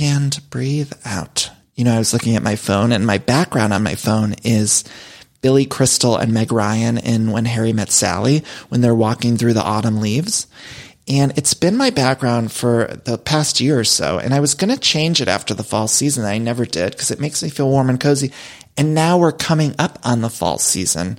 and 0.00 0.38
breathe 0.50 0.92
out 1.06 1.50
you 1.76 1.84
know, 1.84 1.94
I 1.94 1.98
was 1.98 2.12
looking 2.12 2.36
at 2.36 2.42
my 2.42 2.56
phone 2.56 2.90
and 2.90 3.06
my 3.06 3.18
background 3.18 3.72
on 3.72 3.82
my 3.82 3.94
phone 3.94 4.34
is 4.42 4.82
Billy 5.42 5.66
Crystal 5.66 6.16
and 6.16 6.32
Meg 6.32 6.50
Ryan 6.50 6.96
in 6.98 7.30
When 7.30 7.44
Harry 7.44 7.72
Met 7.72 7.90
Sally 7.90 8.42
when 8.68 8.80
they're 8.80 8.94
walking 8.94 9.36
through 9.36 9.52
the 9.52 9.62
autumn 9.62 10.00
leaves. 10.00 10.46
And 11.06 11.36
it's 11.38 11.54
been 11.54 11.76
my 11.76 11.90
background 11.90 12.50
for 12.50 13.00
the 13.04 13.16
past 13.16 13.60
year 13.60 13.78
or 13.78 13.84
so. 13.84 14.18
And 14.18 14.34
I 14.34 14.40
was 14.40 14.54
going 14.54 14.74
to 14.74 14.80
change 14.80 15.20
it 15.20 15.28
after 15.28 15.54
the 15.54 15.62
fall 15.62 15.86
season. 15.86 16.24
I 16.24 16.38
never 16.38 16.64
did 16.64 16.92
because 16.92 17.12
it 17.12 17.20
makes 17.20 17.42
me 17.42 17.50
feel 17.50 17.68
warm 17.68 17.90
and 17.90 18.00
cozy. 18.00 18.32
And 18.76 18.94
now 18.94 19.18
we're 19.18 19.30
coming 19.30 19.74
up 19.78 19.98
on 20.02 20.22
the 20.22 20.30
fall 20.30 20.58
season. 20.58 21.18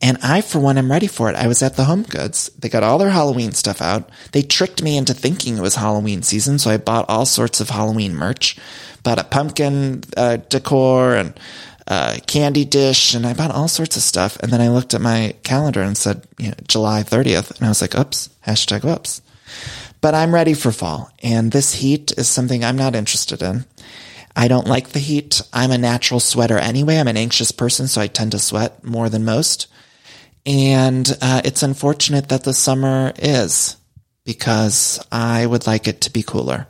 And 0.00 0.18
I, 0.22 0.42
for 0.42 0.60
one, 0.60 0.78
am 0.78 0.92
ready 0.92 1.08
for 1.08 1.28
it. 1.28 1.34
I 1.34 1.48
was 1.48 1.62
at 1.62 1.76
the 1.76 1.84
Home 1.84 2.04
Goods. 2.04 2.50
They 2.58 2.68
got 2.68 2.84
all 2.84 2.98
their 2.98 3.10
Halloween 3.10 3.50
stuff 3.50 3.82
out. 3.82 4.08
They 4.30 4.42
tricked 4.42 4.80
me 4.80 4.96
into 4.96 5.12
thinking 5.12 5.56
it 5.56 5.62
was 5.62 5.74
Halloween 5.74 6.22
season. 6.22 6.60
So 6.60 6.70
I 6.70 6.76
bought 6.76 7.08
all 7.08 7.26
sorts 7.26 7.60
of 7.60 7.70
Halloween 7.70 8.14
merch 8.14 8.56
bought 9.02 9.18
a 9.18 9.24
pumpkin 9.24 10.02
uh, 10.16 10.36
decor 10.36 11.14
and 11.14 11.38
uh, 11.86 12.18
candy 12.26 12.66
dish, 12.66 13.14
and 13.14 13.26
I 13.26 13.32
bought 13.32 13.50
all 13.50 13.68
sorts 13.68 13.96
of 13.96 14.02
stuff. 14.02 14.38
And 14.40 14.52
then 14.52 14.60
I 14.60 14.68
looked 14.68 14.92
at 14.92 15.00
my 15.00 15.34
calendar 15.42 15.80
and 15.80 15.96
said, 15.96 16.26
you 16.38 16.48
know, 16.48 16.54
July 16.66 17.02
30th. 17.02 17.56
And 17.56 17.64
I 17.64 17.70
was 17.70 17.80
like, 17.80 17.98
oops, 17.98 18.28
hashtag 18.46 18.84
oops. 18.84 19.22
But 20.00 20.14
I'm 20.14 20.34
ready 20.34 20.54
for 20.54 20.70
fall. 20.70 21.10
And 21.22 21.50
this 21.50 21.74
heat 21.76 22.12
is 22.18 22.28
something 22.28 22.62
I'm 22.62 22.76
not 22.76 22.94
interested 22.94 23.42
in. 23.42 23.64
I 24.36 24.46
don't 24.46 24.68
like 24.68 24.90
the 24.90 25.00
heat. 25.00 25.40
I'm 25.52 25.70
a 25.70 25.78
natural 25.78 26.20
sweater 26.20 26.58
anyway. 26.58 26.98
I'm 26.98 27.08
an 27.08 27.16
anxious 27.16 27.50
person, 27.50 27.88
so 27.88 28.00
I 28.00 28.06
tend 28.06 28.32
to 28.32 28.38
sweat 28.38 28.84
more 28.84 29.08
than 29.08 29.24
most. 29.24 29.66
And 30.48 31.06
uh, 31.20 31.42
it's 31.44 31.62
unfortunate 31.62 32.30
that 32.30 32.42
the 32.42 32.54
summer 32.54 33.12
is 33.18 33.76
because 34.24 34.98
I 35.12 35.44
would 35.44 35.66
like 35.66 35.86
it 35.86 36.00
to 36.02 36.10
be 36.10 36.22
cooler. 36.22 36.66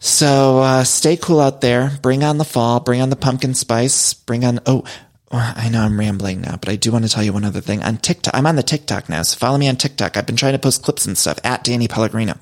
So 0.00 0.58
uh, 0.58 0.82
stay 0.82 1.16
cool 1.16 1.40
out 1.40 1.60
there. 1.60 1.92
Bring 2.02 2.24
on 2.24 2.38
the 2.38 2.44
fall. 2.44 2.80
Bring 2.80 3.00
on 3.00 3.10
the 3.10 3.16
pumpkin 3.16 3.54
spice. 3.54 4.12
Bring 4.12 4.44
on. 4.44 4.58
Oh, 4.66 4.82
I 5.30 5.68
know 5.68 5.82
I'm 5.82 6.00
rambling 6.00 6.40
now, 6.40 6.56
but 6.56 6.68
I 6.68 6.74
do 6.74 6.90
want 6.90 7.04
to 7.04 7.10
tell 7.10 7.22
you 7.22 7.32
one 7.32 7.44
other 7.44 7.60
thing. 7.60 7.84
On 7.84 7.96
TikTok, 7.96 8.34
I'm 8.34 8.46
on 8.46 8.56
the 8.56 8.62
TikTok 8.64 9.08
now, 9.08 9.22
so 9.22 9.38
follow 9.38 9.58
me 9.58 9.68
on 9.68 9.76
TikTok. 9.76 10.16
I've 10.16 10.26
been 10.26 10.36
trying 10.36 10.54
to 10.54 10.58
post 10.58 10.82
clips 10.82 11.06
and 11.06 11.16
stuff 11.16 11.38
at 11.44 11.62
Danny 11.62 11.86
Pellegrino. 11.86 12.38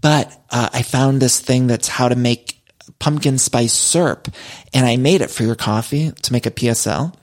But 0.00 0.32
uh, 0.48 0.70
I 0.72 0.82
found 0.82 1.20
this 1.20 1.38
thing 1.38 1.66
that's 1.66 1.88
how 1.88 2.08
to 2.08 2.16
make 2.16 2.62
pumpkin 2.98 3.36
spice 3.36 3.74
syrup, 3.74 4.28
and 4.72 4.86
I 4.86 4.96
made 4.96 5.20
it 5.20 5.30
for 5.30 5.42
your 5.42 5.56
coffee 5.56 6.12
to 6.12 6.32
make 6.32 6.46
a 6.46 6.50
PSL. 6.50 7.14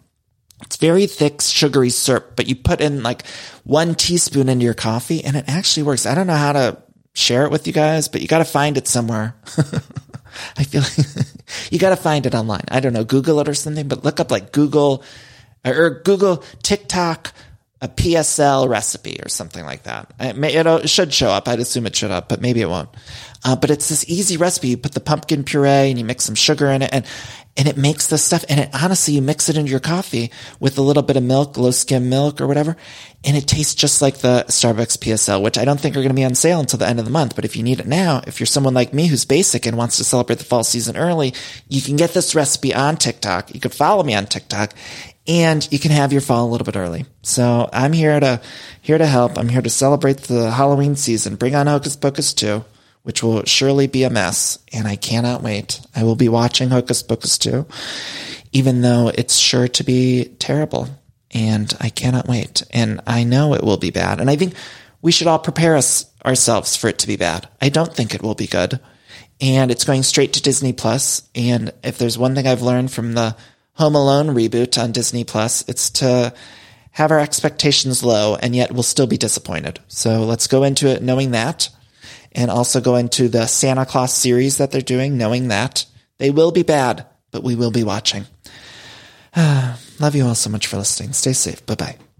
It's 0.64 0.78
very 0.78 1.08
thick, 1.08 1.42
sugary 1.42 1.90
syrup, 1.90 2.34
but 2.36 2.48
you 2.48 2.56
put 2.56 2.82
in 2.82 3.04
like 3.04 3.26
one 3.64 3.96
teaspoon 3.96 4.50
into 4.50 4.66
your 4.66 4.74
coffee, 4.74 5.24
and 5.24 5.36
it 5.36 5.46
actually 5.48 5.84
works. 5.84 6.06
I 6.06 6.16
don't 6.16 6.28
know 6.28 6.36
how 6.36 6.54
to 6.54 6.82
share 7.14 7.46
it 7.46 7.52
with 7.52 7.68
you 7.68 7.74
guys, 7.74 8.08
but 8.08 8.22
you 8.22 8.28
got 8.28 8.40
to 8.40 8.46
find 8.46 8.78
it 8.78 8.88
somewhere. 8.88 9.36
I 10.58 10.64
feel 10.64 10.82
like 10.82 11.26
you 11.72 11.80
got 11.80 11.90
to 11.90 11.96
find 11.96 12.26
it 12.26 12.36
online. 12.36 12.64
I 12.70 12.80
don't 12.80 12.94
know, 12.94 13.04
Google 13.04 13.40
it 13.40 13.50
or 13.50 13.54
something, 13.54 13.88
but 13.88 14.04
look 14.04 14.20
up 14.20 14.32
like 14.32 14.52
Google 14.52 15.04
or 15.66 16.02
Google 16.04 16.38
TikTok 16.64 17.34
a 17.82 17.88
PSL 17.88 18.70
recipe 18.70 19.18
or 19.24 19.28
something 19.28 19.66
like 19.66 19.84
that. 19.84 20.14
It, 20.20 20.38
may, 20.38 20.54
it 20.54 20.90
should 20.90 21.12
show 21.12 21.30
up. 21.30 21.48
I'd 21.48 21.60
assume 21.60 21.88
it 21.88 21.96
should 21.96 22.12
up, 22.12 22.30
but 22.30 22.40
maybe 22.40 22.62
it 22.62 22.70
won't. 22.70 22.90
Uh, 23.44 23.56
but 23.56 23.72
it's 23.72 23.90
this 23.90 24.08
easy 24.08 24.38
recipe. 24.38 24.68
You 24.68 24.78
put 24.78 24.94
the 24.94 25.00
pumpkin 25.00 25.44
puree 25.44 25.90
and 25.90 25.98
you 25.98 26.06
mix 26.06 26.26
some 26.26 26.36
sugar 26.36 26.68
in 26.68 26.84
it 26.84 26.94
and, 26.94 27.04
and 27.58 27.68
it 27.68 27.78
makes 27.78 28.06
this 28.06 28.24
stuff. 28.24 28.46
And 28.48 28.60
it 28.60 28.70
honestly, 28.72 29.16
you 29.16 29.22
mix 29.24 29.50
it 29.50 29.58
into 29.58 29.72
your 29.72 29.80
coffee 29.80 30.32
with 30.60 30.78
a 30.78 30.84
little 30.84 31.02
bit 31.02 31.18
of 31.18 31.24
milk, 31.24 31.58
low 31.58 31.72
skim 31.72 32.08
milk 32.08 32.40
or 32.40 32.46
whatever. 32.46 32.78
And 33.24 33.36
it 33.36 33.48
tastes 33.48 33.74
just 33.74 34.00
like 34.00 34.20
the 34.20 34.46
Starbucks 34.48 35.00
PSL, 35.00 35.42
which 35.42 35.58
I 35.58 35.66
don't 35.66 35.80
think 35.80 35.96
are 35.96 36.02
going 36.02 36.10
to 36.10 36.14
be 36.14 36.24
on 36.24 36.36
sale 36.36 36.60
until 36.60 36.78
the 36.78 36.88
end 36.88 37.00
of 37.00 37.06
the 37.06 37.12
month. 37.12 37.36
But 37.36 37.46
if 37.46 37.56
you 37.56 37.64
need 37.64 37.80
it 37.80 37.88
now, 37.88 38.22
if 38.28 38.40
you're 38.40 38.46
someone 38.46 38.76
like 38.76 38.94
me 38.94 39.08
who's 39.08 39.26
basic 39.26 39.66
and 39.66 39.76
wants 39.76 39.98
to 39.98 40.04
celebrate 40.04 40.38
the 40.38 40.46
fall 40.46 40.64
season 40.64 40.96
early, 40.96 41.34
you 41.68 41.82
can 41.82 41.96
get 41.96 42.14
this 42.14 42.36
recipe 42.36 42.76
on 42.76 42.96
TikTok. 42.96 43.56
You 43.56 43.60
could 43.60 43.74
follow 43.74 44.04
me 44.04 44.14
on 44.14 44.28
TikTok 44.28 44.76
and 45.32 45.66
you 45.72 45.80
can 45.80 45.92
have 45.92 46.12
your 46.12 46.20
fall 46.20 46.46
a 46.46 46.52
little 46.52 46.66
bit 46.66 46.76
early. 46.76 47.06
So 47.22 47.70
I'm 47.72 47.94
here 47.94 48.20
to, 48.20 48.42
here 48.82 48.98
to 48.98 49.06
help. 49.06 49.38
I'm 49.38 49.48
here 49.48 49.62
to 49.62 49.70
celebrate 49.70 50.18
the 50.18 50.52
Halloween 50.52 50.98
season. 50.98 51.38
Bring 51.38 51.56
on 51.56 51.68
Hocus 51.68 51.96
Pocus 51.96 52.34
2, 52.34 52.66
which 53.04 53.24
will 53.24 53.46
surely 53.46 53.88
be 53.88 54.04
a 54.04 54.10
mess. 54.10 54.60
And 54.74 54.90
I 54.90 54.98
cannot 54.98 55.42
wait. 55.42 55.80
I 55.96 56.04
will 56.04 56.18
be 56.18 56.28
watching 56.28 56.70
Hocus 56.70 57.02
Pocus 57.02 57.38
2, 57.38 57.66
even 58.52 58.82
though 58.82 59.10
it's 59.16 59.38
sure 59.38 59.70
to 59.70 59.86
be 59.86 60.26
terrible. 60.38 60.90
And 61.34 61.74
I 61.80 61.88
cannot 61.88 62.28
wait. 62.28 62.64
And 62.72 63.00
I 63.08 63.24
know 63.24 63.54
it 63.54 63.64
will 63.64 63.78
be 63.78 63.90
bad. 63.90 64.20
And 64.20 64.30
I 64.30 64.36
think 64.36 64.54
we 65.02 65.14
should 65.14 65.28
all 65.28 65.40
prepare 65.40 65.78
us 65.78 66.12
ourselves 66.26 66.76
for 66.76 66.90
it 66.90 67.00
to 67.00 67.08
be 67.08 67.16
bad. 67.16 67.48
I 67.62 67.70
don't 67.70 67.96
think 67.96 68.14
it 68.14 68.22
will 68.22 68.36
be 68.36 68.48
good. 68.48 68.82
And 69.40 69.72
it's 69.72 69.86
going 69.86 70.04
straight 70.04 70.34
to 70.34 70.42
Disney 70.42 70.74
Plus. 70.74 71.28
And 71.34 71.72
if 71.86 71.98
there's 71.98 72.18
one 72.18 72.36
thing 72.36 72.48
I've 72.48 72.62
learned 72.62 72.92
from 72.92 73.14
the 73.14 73.38
Home 73.74 73.96
Alone 73.96 74.28
reboot 74.28 74.82
on 74.82 74.92
Disney 74.92 75.24
Plus. 75.24 75.68
It's 75.68 75.90
to 75.92 76.34
have 76.92 77.12
our 77.12 77.20
expectations 77.20 78.04
low 78.04 78.36
and 78.36 78.56
yet 78.56 78.72
we'll 78.72 78.84
still 78.84 79.08
be 79.08 79.18
disappointed. 79.18 79.80
So 79.88 80.24
let's 80.24 80.48
go 80.48 80.64
into 80.64 80.88
it 80.88 81.02
knowing 81.02 81.32
that 81.32 81.70
and 82.34 82.52
also 82.52 82.82
go 82.82 82.96
into 82.96 83.28
the 83.28 83.48
Santa 83.48 83.86
Claus 83.86 84.14
series 84.14 84.58
that 84.58 84.72
they're 84.72 84.82
doing 84.82 85.18
knowing 85.18 85.48
that 85.50 85.86
they 86.18 86.30
will 86.30 86.52
be 86.52 86.64
bad, 86.64 87.06
but 87.32 87.44
we 87.44 87.56
will 87.56 87.72
be 87.72 87.84
watching. 87.84 88.26
Love 89.36 90.16
you 90.16 90.26
all 90.26 90.36
so 90.36 90.50
much 90.50 90.68
for 90.68 90.78
listening. 90.78 91.14
Stay 91.14 91.34
safe. 91.34 91.66
Bye 91.66 91.76
bye. 91.76 92.11